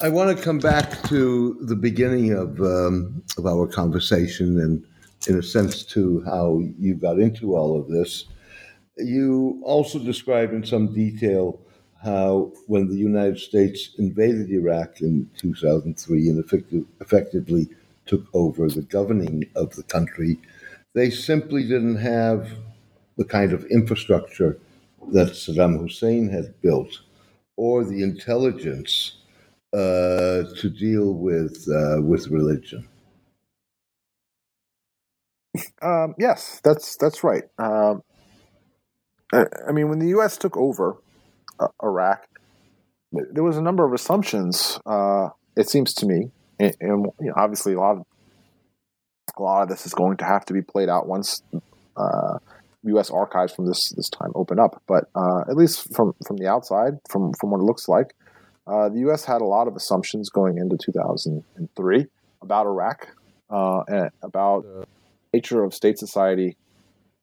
I 0.00 0.10
want 0.10 0.36
to 0.36 0.44
come 0.44 0.60
back 0.60 1.02
to 1.08 1.58
the 1.60 1.74
beginning 1.74 2.32
of 2.32 2.60
um, 2.60 3.20
of 3.36 3.46
our 3.46 3.66
conversation, 3.66 4.60
and 4.60 4.84
in 5.26 5.36
a 5.36 5.42
sense, 5.42 5.82
to 5.86 6.22
how 6.24 6.62
you 6.78 6.94
got 6.94 7.18
into 7.18 7.56
all 7.56 7.76
of 7.76 7.88
this. 7.88 8.26
You 8.96 9.60
also 9.64 9.98
describe 9.98 10.52
in 10.52 10.64
some 10.64 10.94
detail 10.94 11.58
how, 12.00 12.52
when 12.68 12.86
the 12.86 12.94
United 12.94 13.40
States 13.40 13.90
invaded 13.98 14.50
Iraq 14.50 15.00
in 15.00 15.28
2003 15.36 16.28
and 16.28 16.38
effective, 16.44 16.84
effectively 17.00 17.66
took 18.06 18.24
over 18.34 18.68
the 18.68 18.82
governing 18.82 19.50
of 19.56 19.74
the 19.74 19.82
country, 19.82 20.38
they 20.94 21.10
simply 21.10 21.64
didn't 21.64 21.96
have 21.96 22.52
the 23.16 23.24
kind 23.24 23.52
of 23.52 23.64
infrastructure 23.64 24.60
that 25.10 25.30
Saddam 25.30 25.76
Hussein 25.80 26.28
had 26.28 26.54
built 26.62 27.00
or 27.56 27.84
the 27.84 28.04
intelligence 28.04 29.17
uh, 29.72 30.44
to 30.56 30.70
deal 30.70 31.12
with 31.12 31.66
uh, 31.68 32.00
with 32.02 32.28
religion. 32.28 32.88
Um, 35.82 36.14
yes, 36.18 36.60
that's 36.64 36.96
that's 36.96 37.22
right. 37.24 37.44
Um, 37.58 38.02
I, 39.32 39.44
I, 39.68 39.72
mean, 39.72 39.88
when 39.88 39.98
the 39.98 40.08
U.S. 40.08 40.36
took 40.36 40.56
over 40.56 40.96
uh, 41.60 41.68
Iraq, 41.82 42.26
there 43.12 43.42
was 43.42 43.56
a 43.56 43.62
number 43.62 43.84
of 43.84 43.92
assumptions. 43.92 44.80
Uh, 44.86 45.30
it 45.56 45.68
seems 45.68 45.92
to 45.94 46.06
me, 46.06 46.30
and, 46.58 46.76
and 46.80 47.06
you 47.20 47.26
know, 47.26 47.34
obviously, 47.36 47.74
a 47.74 47.80
lot 47.80 47.96
of 47.98 48.06
a 49.36 49.42
lot 49.42 49.62
of 49.62 49.68
this 49.68 49.86
is 49.86 49.94
going 49.94 50.16
to 50.18 50.24
have 50.24 50.44
to 50.46 50.52
be 50.52 50.62
played 50.62 50.88
out 50.88 51.06
once 51.06 51.42
U.S. 52.84 53.10
Uh, 53.10 53.14
archives 53.14 53.52
from 53.52 53.66
this 53.66 53.90
this 53.90 54.08
time 54.08 54.32
open 54.34 54.58
up. 54.58 54.82
But 54.86 55.04
uh, 55.14 55.40
at 55.48 55.56
least 55.56 55.94
from 55.94 56.14
from 56.26 56.36
the 56.36 56.46
outside, 56.46 56.98
from 57.08 57.32
from 57.34 57.50
what 57.50 57.60
it 57.60 57.64
looks 57.64 57.88
like, 57.88 58.14
uh, 58.68 58.88
the 58.88 58.98
U.S. 59.00 59.24
had 59.24 59.40
a 59.40 59.44
lot 59.44 59.66
of 59.66 59.76
assumptions 59.76 60.28
going 60.28 60.58
into 60.58 60.76
2003 60.76 62.06
about 62.42 62.66
Iraq 62.66 63.08
uh, 63.50 63.80
and 63.88 64.10
about 64.22 64.62
the 64.62 64.86
nature 65.32 65.64
of 65.64 65.72
state 65.72 65.98
society 65.98 66.56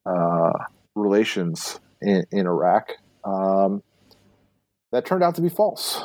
uh, 0.06 0.52
relations 0.96 1.80
in, 2.02 2.24
in 2.32 2.48
Iraq. 2.48 2.90
Um, 3.24 3.84
that 4.92 5.06
turned 5.06 5.24
out 5.24 5.36
to 5.36 5.42
be 5.42 5.50
false. 5.50 6.04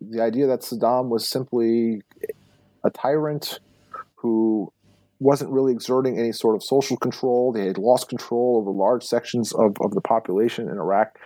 The 0.00 0.22
idea 0.22 0.46
that 0.46 0.60
Saddam 0.60 1.08
was 1.08 1.28
simply 1.28 2.02
a 2.84 2.90
tyrant 2.90 3.58
who 4.16 4.72
wasn't 5.20 5.50
really 5.50 5.72
exerting 5.72 6.18
any 6.18 6.32
sort 6.32 6.54
of 6.54 6.62
social 6.62 6.96
control. 6.96 7.52
They 7.52 7.66
had 7.66 7.78
lost 7.78 8.08
control 8.08 8.58
over 8.60 8.70
large 8.70 9.02
sections 9.02 9.52
of, 9.52 9.76
of 9.80 9.92
the 9.94 10.00
population 10.00 10.68
in 10.68 10.76
Iraq 10.76 11.18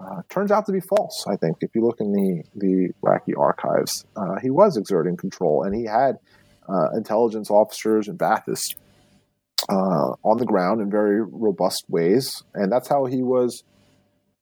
uh, 0.00 0.22
turns 0.30 0.50
out 0.50 0.66
to 0.66 0.72
be 0.72 0.80
false. 0.80 1.26
I 1.28 1.36
think 1.36 1.58
if 1.60 1.74
you 1.74 1.84
look 1.84 2.00
in 2.00 2.12
the 2.12 2.42
the 2.54 2.90
Iraqi 3.02 3.34
archives, 3.34 4.04
uh, 4.16 4.36
he 4.40 4.50
was 4.50 4.76
exerting 4.76 5.16
control, 5.16 5.62
and 5.62 5.74
he 5.74 5.84
had 5.84 6.18
uh, 6.68 6.90
intelligence 6.96 7.50
officers 7.50 8.08
and 8.08 8.18
Baathists 8.18 8.76
uh, 9.68 10.14
on 10.24 10.38
the 10.38 10.46
ground 10.46 10.80
in 10.80 10.90
very 10.90 11.20
robust 11.20 11.84
ways, 11.88 12.42
and 12.54 12.72
that's 12.72 12.88
how 12.88 13.04
he 13.04 13.22
was 13.22 13.62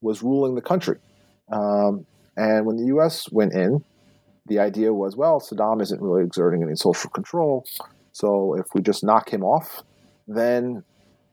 was 0.01 0.23
ruling 0.23 0.55
the 0.55 0.63
country. 0.63 0.99
Um, 1.51 2.07
and 2.37 2.65
when 2.67 2.77
the 2.77 2.87
U.S. 2.87 3.31
went 3.33 3.53
in, 3.53 3.85
the 4.47 4.61
idea 4.61 4.95
was, 4.95 5.17
well, 5.17 5.41
Saddam 5.41 5.83
isn't 5.83 6.01
really 6.01 6.23
exerting 6.23 6.63
any 6.63 6.77
social 6.77 7.11
control, 7.11 7.67
so 8.13 8.55
if 8.55 8.67
we 8.75 8.81
just 8.81 9.03
knock 9.03 9.33
him 9.33 9.43
off, 9.43 9.83
then 10.29 10.85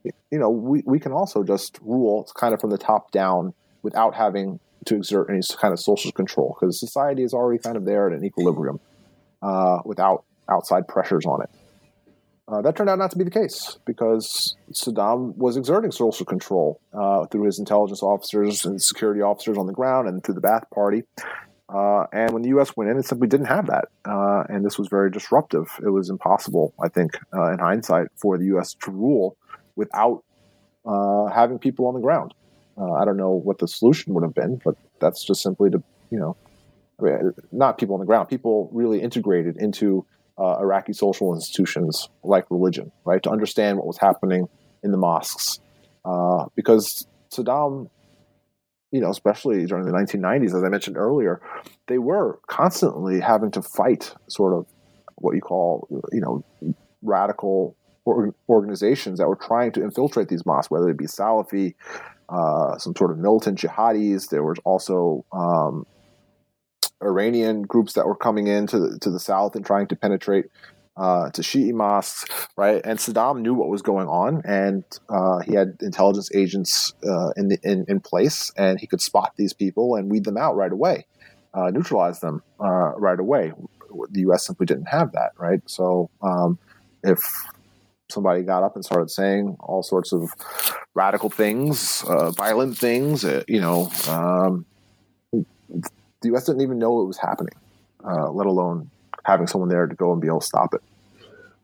you 0.03 0.39
know 0.39 0.49
we, 0.49 0.81
we 0.85 0.99
can 0.99 1.11
also 1.11 1.43
just 1.43 1.79
rule 1.81 2.23
it's 2.23 2.31
kind 2.31 2.53
of 2.53 2.61
from 2.61 2.71
the 2.71 2.77
top 2.77 3.11
down 3.11 3.53
without 3.85 4.15
having 4.15 4.59
to 4.85 4.95
exert 4.95 5.29
any 5.29 5.41
kind 5.57 5.73
of 5.73 5.79
social 5.79 6.11
control 6.11 6.57
because 6.59 6.79
society 6.79 7.23
is 7.23 7.33
already 7.33 7.61
kind 7.61 7.77
of 7.77 7.85
there 7.85 8.07
at 8.09 8.17
an 8.17 8.25
equilibrium 8.25 8.79
uh, 9.41 9.77
without 9.85 10.25
outside 10.49 10.87
pressures 10.87 11.25
on 11.25 11.41
it. 11.43 11.49
Uh, 12.47 12.61
that 12.61 12.75
turned 12.75 12.89
out 12.89 12.99
not 12.99 13.09
to 13.09 13.17
be 13.17 13.23
the 13.23 13.31
case 13.31 13.77
because 13.85 14.55
Saddam 14.71 15.35
was 15.35 15.57
exerting 15.57 15.91
social 15.91 16.25
control 16.25 16.79
uh, 16.93 17.25
through 17.27 17.43
his 17.43 17.57
intelligence 17.57 18.03
officers 18.03 18.65
and 18.65 18.81
security 18.81 19.21
officers 19.21 19.57
on 19.57 19.65
the 19.65 19.73
ground 19.73 20.07
and 20.07 20.23
through 20.23 20.35
the 20.35 20.41
Ba'ath 20.41 20.69
Party. 20.71 21.03
Uh, 21.67 22.05
and 22.13 22.31
when 22.31 22.43
the 22.43 22.49
U.S. 22.49 22.77
went 22.77 22.91
in, 22.91 22.97
it 22.97 23.05
simply 23.05 23.27
didn't 23.27 23.47
have 23.47 23.65
that. 23.65 23.85
Uh, 24.05 24.43
and 24.49 24.63
this 24.63 24.77
was 24.77 24.87
very 24.87 25.09
disruptive. 25.09 25.65
It 25.83 25.89
was 25.89 26.11
impossible, 26.11 26.75
I 26.83 26.89
think, 26.89 27.17
uh, 27.33 27.51
in 27.53 27.57
hindsight, 27.57 28.09
for 28.15 28.37
the 28.37 28.45
U.S. 28.45 28.75
to 28.83 28.91
rule 28.91 29.37
without 29.75 30.23
having 31.33 31.57
people 31.57 31.87
on 31.87 31.95
the 31.95 31.99
ground. 31.99 32.35
Uh, 32.77 32.93
I 32.93 33.05
don't 33.05 33.17
know 33.17 33.31
what 33.31 33.59
the 33.59 33.67
solution 33.67 34.13
would 34.13 34.23
have 34.23 34.33
been, 34.33 34.61
but 34.63 34.75
that's 34.99 35.23
just 35.23 35.41
simply 35.41 35.69
to, 35.69 35.81
you 36.11 36.19
know, 36.19 36.35
not 37.51 37.77
people 37.77 37.95
on 37.95 37.99
the 37.99 38.05
ground, 38.05 38.29
people 38.29 38.69
really 38.71 39.01
integrated 39.01 39.57
into 39.57 40.05
uh, 40.37 40.57
Iraqi 40.59 40.93
social 40.93 41.33
institutions 41.33 42.09
like 42.23 42.45
religion, 42.49 42.91
right, 43.05 43.21
to 43.23 43.29
understand 43.29 43.77
what 43.77 43.87
was 43.87 43.97
happening 43.97 44.47
in 44.83 44.91
the 44.91 44.97
mosques. 44.97 45.59
Uh, 46.03 46.45
because 46.55 47.07
Saddam, 47.33 47.89
you 48.91 49.01
know, 49.01 49.09
especially 49.09 49.65
during 49.65 49.85
the 49.85 49.91
1990s, 49.91 50.55
as 50.55 50.63
I 50.63 50.69
mentioned 50.69 50.97
earlier, 50.97 51.41
they 51.87 51.97
were 51.97 52.39
constantly 52.47 53.19
having 53.19 53.51
to 53.51 53.61
fight 53.61 54.13
sort 54.27 54.53
of 54.53 54.65
what 55.15 55.35
you 55.35 55.41
call, 55.41 55.87
you 56.11 56.21
know, 56.21 56.43
radical 57.01 57.75
organizations 58.05 59.19
that 59.19 59.27
were 59.27 59.35
trying 59.35 59.71
to 59.73 59.83
infiltrate 59.83 60.29
these 60.29 60.45
mosques, 60.45 60.71
whether 60.71 60.89
it 60.89 60.97
be 60.97 61.05
Salafi, 61.05 61.75
uh, 62.29 62.77
some 62.77 62.95
sort 62.95 63.11
of 63.11 63.17
militant 63.17 63.59
jihadis. 63.59 64.29
There 64.29 64.43
was 64.43 64.57
also 64.63 65.25
um, 65.31 65.85
Iranian 67.01 67.63
groups 67.63 67.93
that 67.93 68.07
were 68.07 68.15
coming 68.15 68.47
in 68.47 68.67
to 68.67 68.79
the, 68.79 68.99
to 68.99 69.09
the 69.09 69.19
south 69.19 69.55
and 69.55 69.65
trying 69.65 69.87
to 69.87 69.95
penetrate 69.95 70.45
uh, 70.97 71.29
to 71.31 71.41
Shi'i 71.41 71.73
mosques, 71.73 72.25
right? 72.55 72.81
And 72.85 72.99
Saddam 72.99 73.41
knew 73.41 73.53
what 73.53 73.67
was 73.67 73.81
going 73.81 74.07
on, 74.07 74.41
and 74.45 74.83
uh, 75.09 75.39
he 75.39 75.53
had 75.53 75.77
intelligence 75.81 76.29
agents 76.33 76.93
uh, 77.05 77.31
in, 77.35 77.49
the, 77.49 77.57
in, 77.63 77.85
in 77.87 77.99
place, 77.99 78.51
and 78.55 78.79
he 78.79 78.87
could 78.87 79.01
spot 79.01 79.33
these 79.35 79.53
people 79.53 79.95
and 79.95 80.09
weed 80.09 80.23
them 80.23 80.37
out 80.37 80.55
right 80.55 80.71
away, 80.71 81.05
uh, 81.53 81.69
neutralize 81.69 82.21
them 82.21 82.41
uh, 82.61 82.93
right 82.95 83.19
away. 83.19 83.51
The 84.11 84.21
U.S. 84.21 84.45
simply 84.45 84.65
didn't 84.65 84.87
have 84.87 85.11
that, 85.13 85.31
right? 85.37 85.61
So 85.65 86.09
um, 86.21 86.59
if 87.03 87.19
somebody 88.09 88.43
got 88.43 88.63
up 88.63 88.75
and 88.75 88.85
started 88.85 89.09
saying 89.09 89.55
all 89.59 89.83
sorts 89.83 90.13
of 90.13 90.33
radical 90.93 91.29
things, 91.29 92.03
uh, 92.07 92.31
violent 92.31 92.77
things. 92.77 93.25
Uh, 93.25 93.43
you 93.47 93.59
know, 93.59 93.91
um, 94.07 94.65
the 95.31 96.29
U.S. 96.29 96.45
didn't 96.45 96.61
even 96.61 96.79
know 96.79 97.01
it 97.01 97.05
was 97.05 97.17
happening, 97.17 97.55
uh, 98.03 98.29
let 98.31 98.47
alone 98.47 98.89
having 99.23 99.47
someone 99.47 99.69
there 99.69 99.87
to 99.87 99.95
go 99.95 100.11
and 100.11 100.21
be 100.21 100.27
able 100.27 100.39
to 100.39 100.45
stop 100.45 100.73
it. 100.73 100.81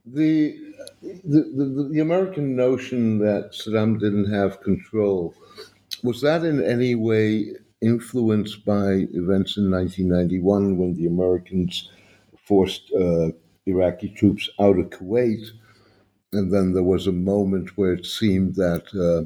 The, 0.06 0.58
the, 1.02 1.42
the, 1.56 1.90
the 1.92 2.00
American 2.00 2.56
notion 2.56 3.20
that 3.20 3.52
Saddam 3.52 4.00
didn't 4.00 4.32
have 4.32 4.62
control 4.62 5.36
was 6.04 6.22
that 6.22 6.44
in 6.44 6.64
any 6.64 6.96
way 6.96 7.52
influenced 7.82 8.66
by 8.66 9.08
events 9.14 9.58
in 9.58 9.70
1991 9.70 10.78
when 10.78 10.96
the 10.96 11.08
Americans 11.08 11.90
forced 12.46 12.92
uh, 12.94 13.30
Iraqi 13.66 14.10
troops 14.10 14.50
out 14.60 14.80
of 14.80 14.90
Kuwait? 14.90 15.46
And 16.34 16.52
then 16.54 16.74
there 16.74 16.84
was 16.84 17.08
a 17.08 17.12
moment 17.12 17.78
where 17.78 17.94
it 17.94 18.06
seemed 18.06 18.56
that 18.56 18.86
uh, 18.96 19.26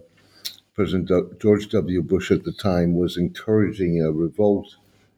President 0.76 1.10
George 1.42 1.70
W. 1.70 2.02
Bush 2.04 2.32
at 2.32 2.44
the 2.46 2.54
time 2.54 2.96
was 2.96 3.18
encouraging 3.18 4.02
a 4.02 4.12
revolt, 4.12 4.76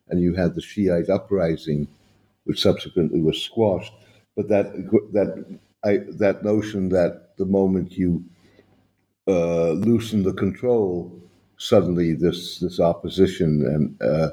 and 0.09 0.21
you 0.21 0.35
had 0.35 0.55
the 0.55 0.61
Shiite 0.61 1.09
uprising, 1.09 1.87
which 2.45 2.61
subsequently 2.61 3.21
was 3.21 3.41
squashed. 3.41 3.93
but 4.35 4.49
that 4.49 4.67
that 5.13 5.59
I, 5.83 5.97
that 6.19 6.43
notion 6.43 6.89
that 6.89 7.37
the 7.37 7.45
moment 7.45 7.93
you 7.93 8.25
uh, 9.27 9.71
loosen 9.71 10.23
the 10.23 10.33
control, 10.33 11.11
suddenly 11.57 12.13
this 12.13 12.59
this 12.59 12.79
opposition 12.79 13.65
and 13.65 14.01
uh, 14.01 14.29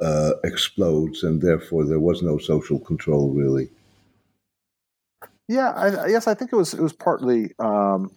uh, 0.00 0.32
explodes, 0.44 1.24
and 1.24 1.42
therefore 1.42 1.84
there 1.84 2.00
was 2.00 2.22
no 2.22 2.38
social 2.38 2.78
control 2.80 3.30
really. 3.32 3.70
Yeah, 5.48 5.70
I, 5.70 6.08
yes, 6.08 6.26
I 6.26 6.34
think 6.34 6.52
it 6.52 6.56
was 6.56 6.74
it 6.74 6.80
was 6.80 6.92
partly 6.92 7.52
um, 7.58 8.10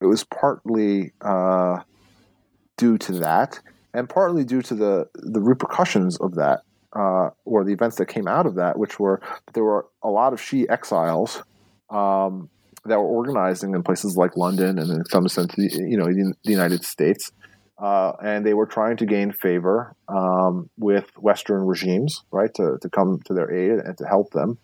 it 0.00 0.06
was 0.06 0.22
partly 0.24 1.12
uh, 1.20 1.80
due 2.76 2.98
to 2.98 3.12
that, 3.18 3.58
and 3.92 4.08
partly 4.08 4.44
due 4.44 4.62
to 4.62 4.74
the 4.74 5.08
the 5.14 5.40
repercussions 5.40 6.16
of 6.18 6.36
that, 6.36 6.60
uh, 6.94 7.30
or 7.44 7.64
the 7.64 7.72
events 7.72 7.96
that 7.96 8.06
came 8.06 8.28
out 8.28 8.46
of 8.46 8.54
that, 8.54 8.78
which 8.78 9.00
were 9.00 9.20
there 9.54 9.64
were 9.64 9.86
a 10.04 10.08
lot 10.08 10.32
of 10.32 10.40
Shi 10.40 10.68
exiles 10.68 11.42
um, 11.90 12.48
that 12.84 12.98
were 12.98 13.08
organizing 13.08 13.74
in 13.74 13.82
places 13.82 14.16
like 14.16 14.36
London 14.36 14.78
and 14.78 14.90
in 14.90 15.04
some 15.06 15.26
sense, 15.26 15.52
you 15.58 15.96
know, 15.96 16.06
the 16.06 16.34
United 16.44 16.84
States. 16.84 17.32
Uh, 17.78 18.12
and 18.22 18.46
they 18.46 18.54
were 18.54 18.66
trying 18.66 18.96
to 18.96 19.04
gain 19.04 19.32
favor 19.32 19.96
um, 20.06 20.70
with 20.78 21.10
Western 21.16 21.66
regimes, 21.66 22.22
right, 22.30 22.54
to, 22.54 22.78
to 22.80 22.88
come 22.88 23.18
to 23.24 23.34
their 23.34 23.50
aid 23.50 23.80
and 23.84 23.98
to 23.98 24.04
help 24.06 24.30
them. 24.30 24.56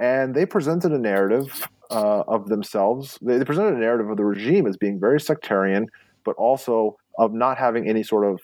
And 0.00 0.34
they 0.34 0.46
presented 0.46 0.92
a 0.92 0.98
narrative 0.98 1.68
uh, 1.90 2.24
of 2.26 2.48
themselves. 2.48 3.18
They, 3.20 3.44
presented 3.44 3.74
a 3.74 3.78
narrative 3.78 4.08
of 4.08 4.16
the 4.16 4.24
regime 4.24 4.66
as 4.66 4.76
being 4.76 4.98
very 4.98 5.20
sectarian, 5.20 5.86
but 6.24 6.34
also 6.36 6.96
of 7.18 7.34
not 7.34 7.58
having 7.58 7.86
any 7.86 8.02
sort 8.02 8.24
of 8.24 8.40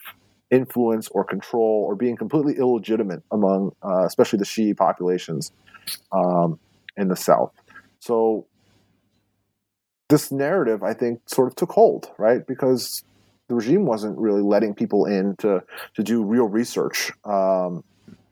influence 0.51 1.09
or 1.09 1.25
control 1.25 1.85
or 1.89 1.97
being 1.97 2.15
completely 2.15 2.57
illegitimate 2.59 3.23
among, 3.33 3.73
uh, 3.83 4.05
especially 4.05 4.39
the 4.39 4.45
Shi'i 4.45 4.77
populations 4.77 5.51
um, 6.13 6.59
in 6.97 7.09
the 7.09 7.17
South. 7.17 7.53
So 8.01 8.47
this 10.09 10.31
narrative, 10.31 10.83
I 10.83 10.93
think, 10.93 11.21
sort 11.27 11.49
of 11.49 11.57
took 11.57 11.73
hold, 11.73 12.11
right? 12.19 12.47
Because 12.47 13.03
the 13.49 13.55
regime 13.55 13.87
wasn't 13.87 14.19
really 14.19 14.43
letting 14.43 14.75
people 14.75 15.07
in 15.07 15.37
to 15.37 15.63
to 15.95 16.03
do 16.03 16.23
real 16.23 16.49
research 16.49 17.13
um, 17.25 17.83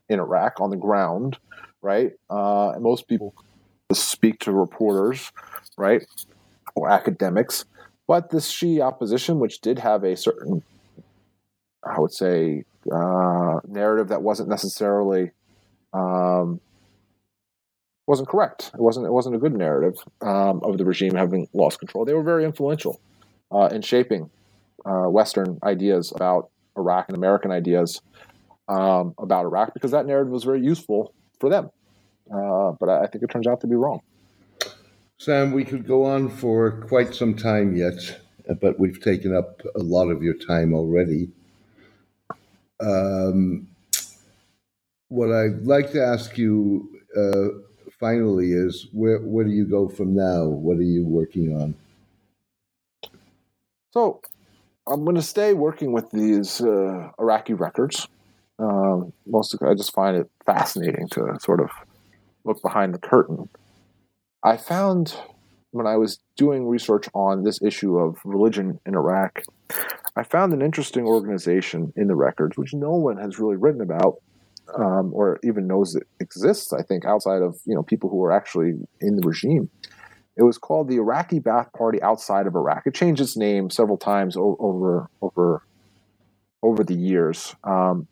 in 0.08 0.20
Iraq 0.20 0.60
on 0.60 0.70
the 0.70 0.76
ground, 0.76 1.38
right? 1.84 2.12
Uh, 2.30 2.72
most 2.80 3.06
people 3.06 3.34
speak 3.92 4.40
to 4.40 4.52
reporters, 4.52 5.30
right, 5.76 6.04
or 6.74 6.90
academics, 6.90 7.64
but 8.08 8.30
this 8.30 8.50
Shi'i 8.50 8.80
opposition, 8.80 9.38
which 9.38 9.60
did 9.60 9.78
have 9.78 10.02
a 10.02 10.16
certain, 10.16 10.62
I 11.84 12.00
would 12.00 12.12
say, 12.12 12.64
uh, 12.92 13.60
narrative 13.66 14.08
that 14.08 14.22
wasn't 14.22 14.48
necessarily 14.48 15.30
um, 15.92 16.60
wasn't 18.06 18.28
correct. 18.28 18.70
It 18.74 18.80
wasn't 18.80 19.06
it 19.06 19.12
wasn't 19.12 19.36
a 19.36 19.38
good 19.38 19.54
narrative 19.54 19.96
um, 20.20 20.60
of 20.62 20.76
the 20.78 20.84
regime 20.84 21.14
having 21.14 21.48
lost 21.52 21.78
control. 21.78 22.04
They 22.04 22.14
were 22.14 22.22
very 22.22 22.44
influential 22.44 23.00
uh, 23.50 23.68
in 23.72 23.82
shaping 23.82 24.30
uh, 24.84 25.08
Western 25.08 25.58
ideas 25.62 26.12
about 26.14 26.50
Iraq 26.76 27.08
and 27.08 27.16
American 27.16 27.50
ideas 27.50 28.02
um, 28.68 29.14
about 29.18 29.44
Iraq 29.44 29.72
because 29.72 29.92
that 29.92 30.06
narrative 30.06 30.32
was 30.32 30.44
very 30.44 30.60
useful 30.60 31.14
for 31.38 31.48
them. 31.48 31.70
Uh, 32.32 32.72
but 32.80 32.88
I, 32.88 33.02
I 33.02 33.06
think 33.06 33.24
it 33.24 33.30
turns 33.30 33.46
out 33.46 33.60
to 33.62 33.66
be 33.66 33.76
wrong. 33.76 34.00
Sam, 35.18 35.52
we 35.52 35.64
could 35.64 35.86
go 35.86 36.04
on 36.04 36.28
for 36.28 36.82
quite 36.88 37.14
some 37.14 37.34
time 37.34 37.76
yet, 37.76 38.20
but 38.60 38.78
we've 38.78 39.00
taken 39.00 39.34
up 39.34 39.62
a 39.74 39.82
lot 39.82 40.08
of 40.08 40.22
your 40.22 40.34
time 40.34 40.74
already. 40.74 41.28
Um, 42.80 43.68
what 45.08 45.32
I'd 45.32 45.64
like 45.64 45.92
to 45.92 46.04
ask 46.04 46.36
you 46.36 46.90
uh, 47.16 47.60
finally 48.00 48.52
is 48.52 48.88
where 48.92 49.18
where 49.18 49.44
do 49.44 49.50
you 49.50 49.64
go 49.64 49.88
from 49.88 50.14
now? 50.14 50.44
What 50.44 50.76
are 50.78 50.82
you 50.82 51.04
working 51.04 51.56
on? 51.56 51.74
So 53.92 54.20
I'm 54.86 55.04
going 55.04 55.16
to 55.16 55.22
stay 55.22 55.54
working 55.54 55.92
with 55.92 56.10
these 56.10 56.60
uh, 56.60 57.10
Iraqi 57.18 57.54
records. 57.54 58.08
Um, 58.58 59.12
mostly, 59.26 59.58
I 59.66 59.74
just 59.74 59.94
find 59.94 60.16
it 60.16 60.30
fascinating 60.46 61.08
to 61.10 61.36
sort 61.40 61.60
of 61.60 61.70
look 62.44 62.62
behind 62.62 62.94
the 62.94 62.98
curtain. 62.98 63.48
I 64.42 64.56
found 64.56 65.16
when 65.74 65.86
I 65.88 65.96
was 65.96 66.20
doing 66.36 66.68
research 66.68 67.08
on 67.14 67.42
this 67.42 67.60
issue 67.60 67.98
of 67.98 68.18
religion 68.24 68.78
in 68.86 68.94
Iraq, 68.94 69.42
I 70.14 70.22
found 70.22 70.52
an 70.52 70.62
interesting 70.62 71.04
organization 71.04 71.92
in 71.96 72.06
the 72.06 72.14
records, 72.14 72.56
which 72.56 72.72
no 72.72 72.92
one 72.92 73.16
has 73.16 73.40
really 73.40 73.56
written 73.56 73.80
about, 73.80 74.18
um, 74.78 75.12
or 75.12 75.40
even 75.42 75.66
knows 75.66 75.96
it 75.96 76.06
exists. 76.20 76.72
I 76.72 76.82
think 76.82 77.04
outside 77.04 77.42
of 77.42 77.58
you 77.64 77.74
know 77.74 77.82
people 77.82 78.08
who 78.08 78.22
are 78.22 78.32
actually 78.32 78.74
in 79.00 79.16
the 79.16 79.26
regime. 79.26 79.68
It 80.36 80.42
was 80.42 80.58
called 80.58 80.88
the 80.88 80.96
Iraqi 80.96 81.38
Ba'ath 81.38 81.72
Party 81.72 82.02
outside 82.02 82.48
of 82.48 82.56
Iraq. 82.56 82.86
It 82.86 82.94
changed 82.94 83.20
its 83.20 83.36
name 83.36 83.70
several 83.70 83.96
times 83.96 84.36
over 84.36 85.08
over 85.20 85.62
over 86.62 86.84
the 86.84 86.94
years, 86.94 87.54
um, 87.64 88.06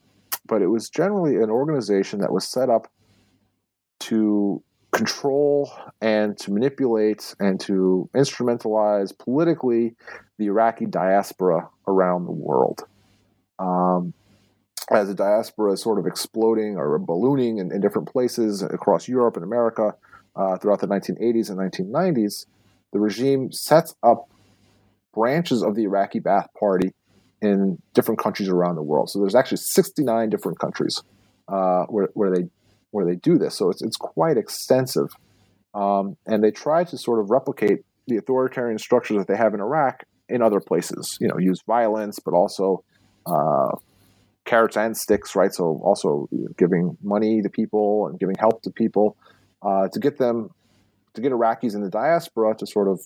but 0.53 0.61
it 0.61 0.67
was 0.67 0.91
generally 0.91 1.37
an 1.37 1.49
organization 1.49 2.21
that 2.21 2.31
was 2.31 2.47
set 2.47 2.69
up 2.69 2.93
to 4.01 4.63
control 4.91 5.73
and 6.03 6.37
to 6.37 6.53
manipulate 6.53 7.35
and 7.41 7.59
to 7.59 8.11
instrumentalize 8.15 9.17
politically 9.17 9.95
the 10.37 10.45
Iraqi 10.45 10.85
diaspora 10.85 11.71
around 11.89 12.27
the 12.27 12.33
world. 12.33 12.85
Um, 13.59 14.13
as 14.91 15.09
the 15.09 15.15
diaspora 15.15 15.73
is 15.73 15.81
sort 15.81 15.99
of 15.99 16.07
exploding 16.07 16.77
or 16.77 16.99
ballooning 16.99 17.57
in, 17.57 17.73
in 17.73 17.81
different 17.81 18.09
places 18.09 18.63
across 18.63 19.09
Europe 19.09 19.37
and 19.37 19.45
America 19.47 19.95
uh, 20.37 20.59
throughout 20.59 20.81
the 20.81 20.87
1980s 20.87 21.49
and 21.49 21.59
1990s, 21.59 22.45
the 22.93 23.01
regime 23.01 23.51
sets 23.53 23.95
up 24.03 24.29
branches 25.15 25.63
of 25.63 25.77
the 25.77 25.85
Iraqi 25.85 26.21
Ba'ath 26.21 26.49
Party 26.61 26.93
in 27.43 27.83
different 27.93 28.21
countries 28.21 28.49
around 28.49 28.77
the 28.77 28.83
world. 28.83 29.11
So 29.11 29.19
there's 29.19 29.35
actually 29.35 29.59
69 29.59 30.31
different 30.31 30.59
countries 30.59 31.03
uh, 31.49 31.85
where, 31.87 32.09
where 32.15 32.31
they 32.35 32.49
where 32.93 33.07
they 33.07 33.17
do 33.17 33.37
this. 33.39 33.57
So 33.57 33.71
it's 33.71 33.83
it's 33.83 33.97
quite 33.97 34.37
extensive, 34.37 35.09
um, 35.75 36.17
and 36.27 36.43
they 36.43 36.51
try 36.51 36.85
to 36.85 36.97
sort 36.97 37.21
of 37.21 37.31
replicate 37.31 37.81
the 38.07 38.17
authoritarian 38.17 38.79
structures 38.79 39.19
that 39.19 39.27
they 39.27 39.37
have 39.37 39.55
in 39.55 39.61
Iraq 39.61 40.05
in 40.29 40.41
other 40.41 40.61
places. 40.61 41.19
You 41.21 41.29
know, 41.29 41.39
use 41.39 41.63
violence, 41.67 42.19
but 42.19 42.35
also 42.35 42.85
uh, 43.27 43.71
carrots 44.45 44.77
and 44.77 44.97
sticks, 44.97 45.35
right? 45.35 45.53
So 45.53 45.81
also 45.83 46.29
giving 46.57 46.97
money 47.03 47.43
to 47.43 47.49
people 47.49 48.07
and 48.07 48.21
giving 48.21 48.37
help 48.39 48.63
to 48.63 48.71
people 48.71 49.17
uh, 49.63 49.89
to 49.89 49.99
get 49.99 50.19
them 50.19 50.51
to 51.15 51.21
get 51.21 51.33
Iraqis 51.33 51.75
in 51.75 51.83
the 51.83 51.91
diaspora 51.91 52.55
to 52.57 52.67
sort 52.67 52.89
of 52.89 53.01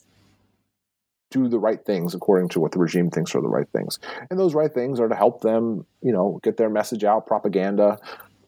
do 1.31 1.49
the 1.49 1.59
right 1.59 1.85
things 1.85 2.14
according 2.14 2.49
to 2.51 2.61
what 2.61 2.72
the 2.72 2.79
regime 2.79 3.11
thinks 3.11 3.35
are 3.35 3.43
the 3.43 3.49
right 3.49 3.68
things. 3.70 3.99
And 4.31 4.39
those 4.39 4.55
right 4.55 4.72
things 4.72 5.01
are 5.01 5.09
to 5.09 5.14
help 5.14 5.41
them, 5.41 5.85
you 6.03 6.12
know, 6.12 6.41
get 6.43 6.57
their 6.57 6.70
message 6.70 7.05
out, 7.05 7.27
propaganda, 7.27 7.99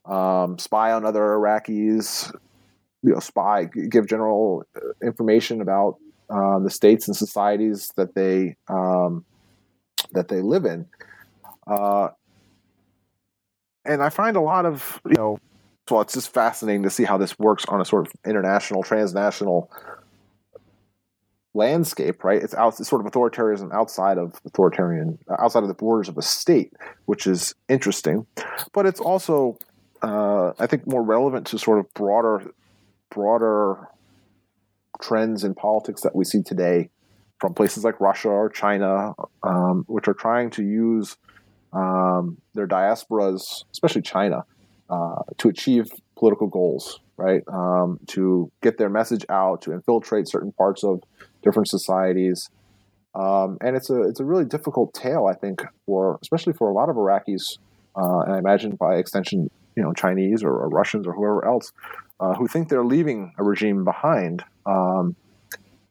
um, 0.05 0.59
spy 0.59 0.93
on 0.93 1.05
other 1.05 1.20
Iraqis, 1.20 2.33
you 3.03 3.12
know, 3.12 3.20
spy, 3.20 3.64
give 3.64 4.07
general 4.07 4.64
uh, 4.76 4.81
information 5.03 5.61
about 5.61 5.97
uh, 6.31 6.59
the 6.61 6.70
states 6.70 7.09
and 7.09 7.16
societies 7.16 7.93
that 7.97 8.14
they 8.14 8.57
um, 8.68 9.24
that 10.12 10.29
they 10.29 10.41
live 10.41 10.64
in. 10.64 10.87
Uh, 11.66 12.09
and 13.85 14.03
I 14.03 14.11
find 14.11 14.37
a 14.37 14.41
lot 14.41 14.66
of 14.66 15.01
you 15.05 15.14
know, 15.16 15.39
well, 15.91 16.03
it's 16.03 16.14
just 16.14 16.33
fascinating 16.33 16.83
to 16.85 16.91
see 16.91 17.05
how 17.05 17.18
this 17.18 17.39
works 17.39 17.64
on 17.66 17.81
a 17.81 17.85
sort 17.85 18.07
of 18.07 18.12
international, 18.24 18.83
transnational 18.83 19.70
landscape, 21.59 22.24
right? 22.24 22.42
It's 22.42 22.54
out, 22.54 22.80
it's 22.80 22.88
sort 22.88 23.04
of 23.04 23.12
authoritarianism 23.12 23.72
outside 23.72 24.16
of 24.16 24.40
authoritarian, 24.46 25.18
outside 25.38 25.62
of 25.62 25.68
the 25.68 25.74
borders 25.74 26.09
of 26.09 26.16
a 26.16 26.22
state, 26.22 26.72
which 27.04 27.26
is 27.26 27.54
interesting. 27.68 28.26
But 28.72 28.86
it's 28.86 29.00
also, 29.00 29.59
uh, 30.02 30.52
I 30.59 30.66
think, 30.66 30.86
more 30.86 31.02
relevant 31.02 31.46
to 31.48 31.59
sort 31.59 31.78
of 31.80 31.92
broader, 31.94 32.50
broader 33.11 33.88
trends 35.02 35.44
in 35.44 35.54
politics 35.54 36.02
that 36.02 36.14
we 36.14 36.24
see 36.24 36.42
today 36.42 36.90
from 37.40 37.54
places 37.54 37.84
like 37.84 38.00
Russia 38.00 38.28
or 38.28 38.48
China, 38.48 39.14
um, 39.42 39.84
which 39.86 40.09
are 40.09 40.14
trying 40.14 40.50
to 40.50 40.62
use 40.62 41.16
um, 41.72 42.38
their 42.54 42.66
diasporas, 42.66 43.64
especially 43.72 44.02
China, 44.02 44.44
uh, 44.90 45.22
to 45.36 45.48
achieve 45.48 45.90
political 46.16 46.46
goals, 46.46 47.00
right? 47.16 47.42
Um, 47.46 48.00
to 48.09 48.50
get 48.62 48.78
their 48.78 48.88
message 48.88 49.24
out, 49.28 49.62
to 49.62 49.72
infiltrate 49.72 50.28
certain 50.28 50.52
parts 50.52 50.82
of 50.82 51.02
different 51.43 51.68
societies. 51.68 52.51
Um, 53.14 53.59
and 53.61 53.76
it's 53.76 53.91
a 53.91 54.03
it's 54.03 54.20
a 54.20 54.24
really 54.24 54.45
difficult 54.45 54.95
tale, 54.95 55.26
I 55.26 55.34
think, 55.34 55.62
for 55.86 56.18
especially 56.22 56.53
for 56.53 56.68
a 56.68 56.72
lot 56.72 56.89
of 56.89 56.97
Iraqis, 56.97 57.59
uh, 57.97 58.20
and 58.20 58.34
I 58.34 58.39
imagine 58.39 58.76
by 58.76 58.97
extension, 58.97 59.51
you 59.76 59.82
know, 59.82 59.93
Chinese 59.93 60.43
or, 60.43 60.53
or 60.53 60.68
Russians 60.68 61.07
or 61.07 61.12
whoever 61.14 61.45
else, 61.45 61.72
uh, 62.20 62.34
who 62.34 62.47
think 62.47 62.68
they're 62.68 62.84
leaving 62.84 63.32
a 63.39 63.45
regime 63.45 63.84
behind. 63.84 64.45
Um, 64.66 65.16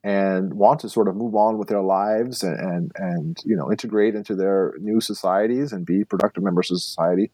and 0.03 0.53
want 0.53 0.79
to 0.79 0.89
sort 0.89 1.07
of 1.09 1.15
move 1.15 1.35
on 1.35 1.57
with 1.57 1.67
their 1.67 1.81
lives 1.81 2.43
and, 2.43 2.57
and, 2.57 2.91
and 2.95 3.37
you 3.43 3.57
know 3.57 3.69
integrate 3.71 4.15
into 4.15 4.35
their 4.35 4.73
new 4.79 5.01
societies 5.01 5.73
and 5.73 5.85
be 5.85 6.05
productive 6.05 6.43
members 6.43 6.71
of 6.71 6.79
society 6.79 7.29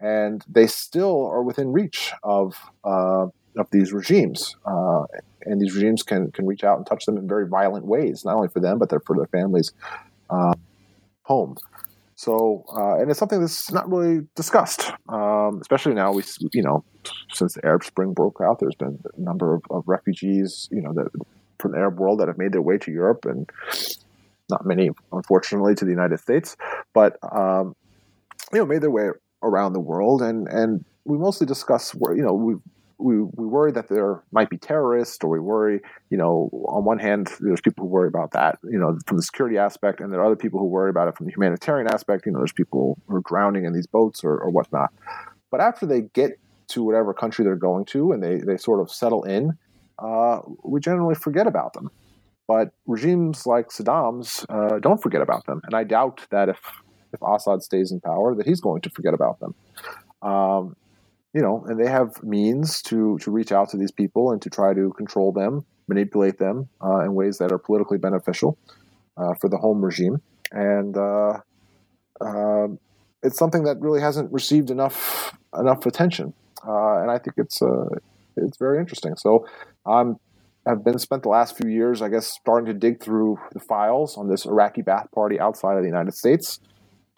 and 0.00 0.44
they 0.48 0.66
still 0.66 1.26
are 1.26 1.42
within 1.42 1.72
reach 1.72 2.12
of 2.22 2.56
uh, 2.84 3.26
of 3.56 3.68
these 3.70 3.92
regimes. 3.92 4.56
Uh, 4.64 5.04
and 5.46 5.60
these 5.60 5.74
regimes 5.74 6.02
can, 6.02 6.30
can 6.32 6.46
reach 6.46 6.64
out 6.64 6.76
and 6.76 6.86
touch 6.86 7.06
them 7.06 7.16
in 7.16 7.26
very 7.26 7.48
violent 7.48 7.86
ways, 7.86 8.24
not 8.24 8.36
only 8.36 8.48
for 8.48 8.60
them, 8.60 8.78
but 8.78 8.90
for 9.04 9.16
their 9.16 9.26
families 9.26 9.72
uh, 10.28 10.54
home. 11.22 11.56
So, 12.14 12.66
uh, 12.76 12.96
and 13.00 13.10
it's 13.10 13.18
something 13.18 13.40
that's 13.40 13.72
not 13.72 13.90
really 13.90 14.26
discussed, 14.36 14.92
um, 15.08 15.58
especially 15.62 15.94
now. 15.94 16.12
We, 16.12 16.22
you 16.52 16.62
know, 16.62 16.84
since 17.32 17.54
the 17.54 17.64
Arab 17.64 17.82
Spring 17.82 18.12
broke 18.12 18.40
out, 18.42 18.58
there's 18.58 18.74
been 18.74 18.98
a 19.16 19.20
number 19.20 19.54
of, 19.54 19.62
of 19.70 19.84
refugees, 19.86 20.68
you 20.70 20.82
know, 20.82 20.92
that 20.92 21.08
from 21.58 21.72
the 21.72 21.78
Arab 21.78 21.98
world 21.98 22.20
that 22.20 22.28
have 22.28 22.36
made 22.36 22.52
their 22.52 22.60
way 22.60 22.76
to 22.76 22.90
Europe, 22.92 23.24
and 23.24 23.48
not 24.50 24.66
many, 24.66 24.90
unfortunately, 25.12 25.74
to 25.76 25.86
the 25.86 25.90
United 25.90 26.20
States, 26.20 26.58
but 26.92 27.16
um, 27.34 27.74
you 28.52 28.58
know, 28.58 28.66
made 28.66 28.82
their 28.82 28.90
way 28.90 29.08
around 29.42 29.72
the 29.72 29.80
world, 29.80 30.20
and 30.20 30.46
and 30.48 30.84
we 31.06 31.16
mostly 31.16 31.46
discuss 31.46 31.92
where 31.92 32.14
you 32.14 32.22
know 32.22 32.34
we 32.34 32.54
we, 33.00 33.22
we 33.22 33.46
worry 33.46 33.72
that 33.72 33.88
there 33.88 34.22
might 34.32 34.50
be 34.50 34.58
terrorists, 34.58 35.22
or 35.24 35.30
we 35.30 35.40
worry, 35.40 35.80
you 36.10 36.16
know, 36.16 36.50
on 36.68 36.84
one 36.84 36.98
hand, 36.98 37.30
there's 37.40 37.60
people 37.60 37.84
who 37.84 37.88
worry 37.88 38.08
about 38.08 38.32
that, 38.32 38.58
you 38.64 38.78
know, 38.78 38.98
from 39.06 39.16
the 39.16 39.22
security 39.22 39.58
aspect, 39.58 40.00
and 40.00 40.12
there 40.12 40.20
are 40.20 40.26
other 40.26 40.36
people 40.36 40.60
who 40.60 40.66
worry 40.66 40.90
about 40.90 41.08
it 41.08 41.16
from 41.16 41.26
the 41.26 41.32
humanitarian 41.32 41.88
aspect. 41.88 42.26
You 42.26 42.32
know, 42.32 42.38
there's 42.38 42.52
people 42.52 42.98
who 43.06 43.16
are 43.16 43.22
drowning 43.26 43.64
in 43.64 43.72
these 43.72 43.86
boats 43.86 44.22
or, 44.22 44.38
or 44.38 44.50
whatnot. 44.50 44.92
But 45.50 45.60
after 45.60 45.86
they 45.86 46.02
get 46.02 46.38
to 46.68 46.82
whatever 46.82 47.12
country 47.12 47.44
they're 47.44 47.56
going 47.56 47.84
to 47.86 48.12
and 48.12 48.22
they, 48.22 48.36
they 48.38 48.56
sort 48.56 48.80
of 48.80 48.90
settle 48.90 49.24
in, 49.24 49.58
uh, 49.98 50.40
we 50.62 50.80
generally 50.80 51.14
forget 51.14 51.46
about 51.46 51.72
them. 51.72 51.90
But 52.46 52.72
regimes 52.86 53.46
like 53.46 53.68
Saddam's 53.68 54.44
uh, 54.48 54.78
don't 54.78 55.02
forget 55.02 55.22
about 55.22 55.46
them. 55.46 55.60
And 55.64 55.74
I 55.74 55.84
doubt 55.84 56.26
that 56.30 56.48
if, 56.48 56.58
if 57.12 57.20
Assad 57.22 57.62
stays 57.62 57.92
in 57.92 58.00
power, 58.00 58.34
that 58.34 58.46
he's 58.46 58.60
going 58.60 58.82
to 58.82 58.90
forget 58.90 59.14
about 59.14 59.40
them. 59.40 59.54
Um, 60.22 60.76
you 61.32 61.40
know, 61.40 61.64
and 61.68 61.78
they 61.78 61.88
have 61.88 62.22
means 62.22 62.82
to 62.82 63.18
to 63.18 63.30
reach 63.30 63.52
out 63.52 63.70
to 63.70 63.76
these 63.76 63.92
people 63.92 64.32
and 64.32 64.42
to 64.42 64.50
try 64.50 64.74
to 64.74 64.92
control 64.96 65.32
them, 65.32 65.64
manipulate 65.88 66.38
them 66.38 66.68
uh, 66.84 67.00
in 67.00 67.14
ways 67.14 67.38
that 67.38 67.52
are 67.52 67.58
politically 67.58 67.98
beneficial 67.98 68.58
uh, 69.16 69.34
for 69.40 69.48
the 69.48 69.56
home 69.56 69.84
regime, 69.84 70.20
and 70.50 70.96
uh, 70.96 71.34
um, 72.20 72.78
it's 73.22 73.38
something 73.38 73.64
that 73.64 73.80
really 73.80 74.00
hasn't 74.00 74.32
received 74.32 74.70
enough 74.70 75.36
enough 75.58 75.86
attention, 75.86 76.32
uh, 76.66 77.00
and 77.00 77.10
I 77.10 77.18
think 77.18 77.34
it's 77.36 77.62
uh, 77.62 77.88
it's 78.36 78.58
very 78.58 78.78
interesting. 78.78 79.16
So 79.16 79.46
I'm. 79.86 80.16
I've 80.66 80.84
been 80.84 80.98
spent 80.98 81.22
the 81.22 81.30
last 81.30 81.56
few 81.56 81.70
years, 81.70 82.02
I 82.02 82.10
guess, 82.10 82.26
starting 82.26 82.66
to 82.66 82.74
dig 82.74 83.02
through 83.02 83.38
the 83.54 83.60
files 83.60 84.18
on 84.18 84.28
this 84.28 84.44
Iraqi 84.44 84.82
Ba'ath 84.82 85.10
Party 85.10 85.40
outside 85.40 85.78
of 85.78 85.82
the 85.82 85.88
United 85.88 86.12
States 86.12 86.60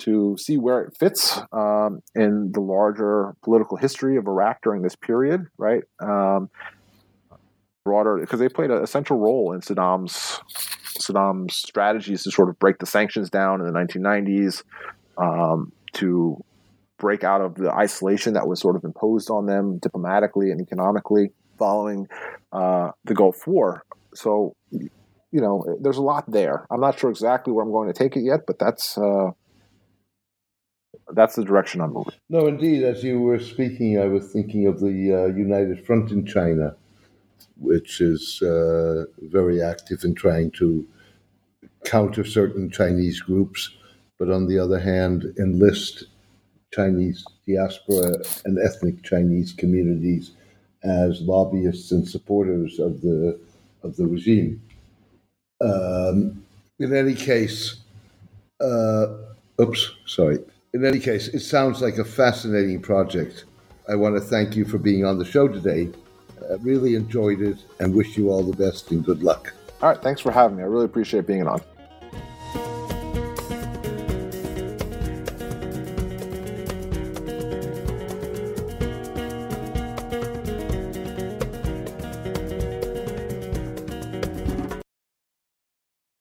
to 0.01 0.37
see 0.39 0.57
where 0.57 0.83
it 0.83 0.97
fits 0.99 1.41
um, 1.53 2.01
in 2.15 2.51
the 2.53 2.61
larger 2.61 3.35
political 3.43 3.77
history 3.77 4.17
of 4.17 4.27
Iraq 4.27 4.59
during 4.63 4.83
this 4.83 4.97
period, 4.97 5.47
right? 5.59 5.83
Um, 6.01 6.51
broader, 7.85 8.19
because 8.21 8.41
they 8.41 8.49
played 8.49 8.71
a, 8.71 8.87
central 8.87 9.19
role 9.19 9.53
in 9.53 9.61
Saddam's 9.61 10.41
Saddam's 10.99 11.57
strategies 11.57 12.23
to 12.25 12.31
sort 12.31 12.49
of 12.49 12.59
break 12.59 12.79
the 12.79 12.87
sanctions 12.87 13.31
down 13.31 13.61
in 13.61 13.67
the 13.67 13.73
1990s, 13.73 14.63
um, 15.19 15.73
to 15.95 16.43
break 16.99 17.25
out 17.25 17.41
of 17.41 17.55
the 17.57 17.71
isolation 17.73 18.35
that 18.35 18.47
was 18.47 18.61
sort 18.61 18.77
of 18.77 18.85
imposed 18.85 19.31
on 19.31 19.47
them 19.47 19.79
diplomatically 19.79 20.51
and 20.51 20.61
economically 20.61 21.33
following 21.59 22.07
uh, 22.53 22.91
the 23.05 23.15
Gulf 23.15 23.47
War. 23.47 23.85
So, 24.15 24.55
you 24.71 24.91
know, 25.41 25.65
there's 25.81 25.97
a 25.97 26.03
lot 26.03 26.31
there. 26.31 26.67
I'm 26.71 26.81
not 26.81 26.99
sure 26.99 27.11
exactly 27.11 27.53
where 27.53 27.65
I'm 27.65 27.73
going 27.73 27.93
to 27.93 27.99
take 27.99 28.17
it 28.17 28.23
yet, 28.23 28.41
but 28.47 28.59
that's 28.59 28.97
uh, 28.97 29.31
that's 31.11 31.37
the 31.37 31.45
direction 31.45 31.81
I'm 31.81 31.93
moving. 31.93 32.15
No, 32.29 32.47
indeed. 32.47 32.83
As 32.83 33.03
you 33.03 33.21
were 33.21 33.39
speaking, 33.39 33.99
I 33.99 34.07
was 34.07 34.33
thinking 34.33 34.67
of 34.67 34.81
the 34.81 35.13
uh, 35.13 35.27
United 35.37 35.85
Front 35.85 36.11
in 36.11 36.25
China, 36.25 36.77
which 37.57 38.01
is 38.01 38.41
uh, 38.43 39.05
very 39.23 39.63
active 39.63 40.05
in 40.05 40.15
trying 40.15 40.51
to 40.53 40.87
counter 41.85 42.25
certain 42.25 42.71
Chinese 42.71 43.21
groups, 43.21 43.71
but 44.19 44.31
on 44.31 44.47
the 44.47 44.59
other 44.59 44.79
hand, 44.79 45.35
enlist 45.39 46.05
Chinese 46.73 47.25
diaspora 47.47 48.23
and 48.45 48.59
ethnic 48.59 49.03
Chinese 49.03 49.53
communities 49.53 50.31
as 50.85 51.21
lobbyists 51.21 51.93
and 51.93 52.09
supporters 52.09 52.79
of 52.79 53.01
the 53.03 53.39
of 53.83 53.97
the 53.97 54.07
regime. 54.07 54.63
Um, 55.61 56.45
in 56.79 56.95
any 56.95 57.15
case, 57.15 57.77
uh, 58.61 59.07
oops, 59.61 59.93
sorry 60.07 60.39
in 60.75 60.85
any 60.85 60.99
case, 60.99 61.29
it 61.29 61.41
sounds 61.41 61.83
like 61.83 61.99
a 61.99 62.05
fascinating 62.05 62.81
project. 62.81 63.45
I 63.89 63.95
want 63.95 64.15
to 64.17 64.21
thank 64.21 64.57
you 64.57 64.65
for 64.65 64.79
being 64.79 65.05
on 65.05 65.19
the 65.19 65.25
show 65.25 65.49
today. 65.49 65.91
I 66.51 66.55
really 66.61 66.95
enjoyed 66.95 67.41
it 67.41 67.59
and 67.79 67.95
wish 67.95 68.17
you 68.17 68.31
all 68.31 68.43
the 68.43 68.57
best 68.57 68.91
and 68.91 69.05
good 69.05 69.23
luck. 69.23 69.53
All 69.81 69.89
right. 69.89 70.01
Thanks 70.01 70.21
for 70.21 70.33
having 70.33 70.57
me. 70.57 70.63
I 70.63 70.67
really 70.67 70.85
appreciate 70.85 71.27
being 71.27 71.47
on. 71.47 71.61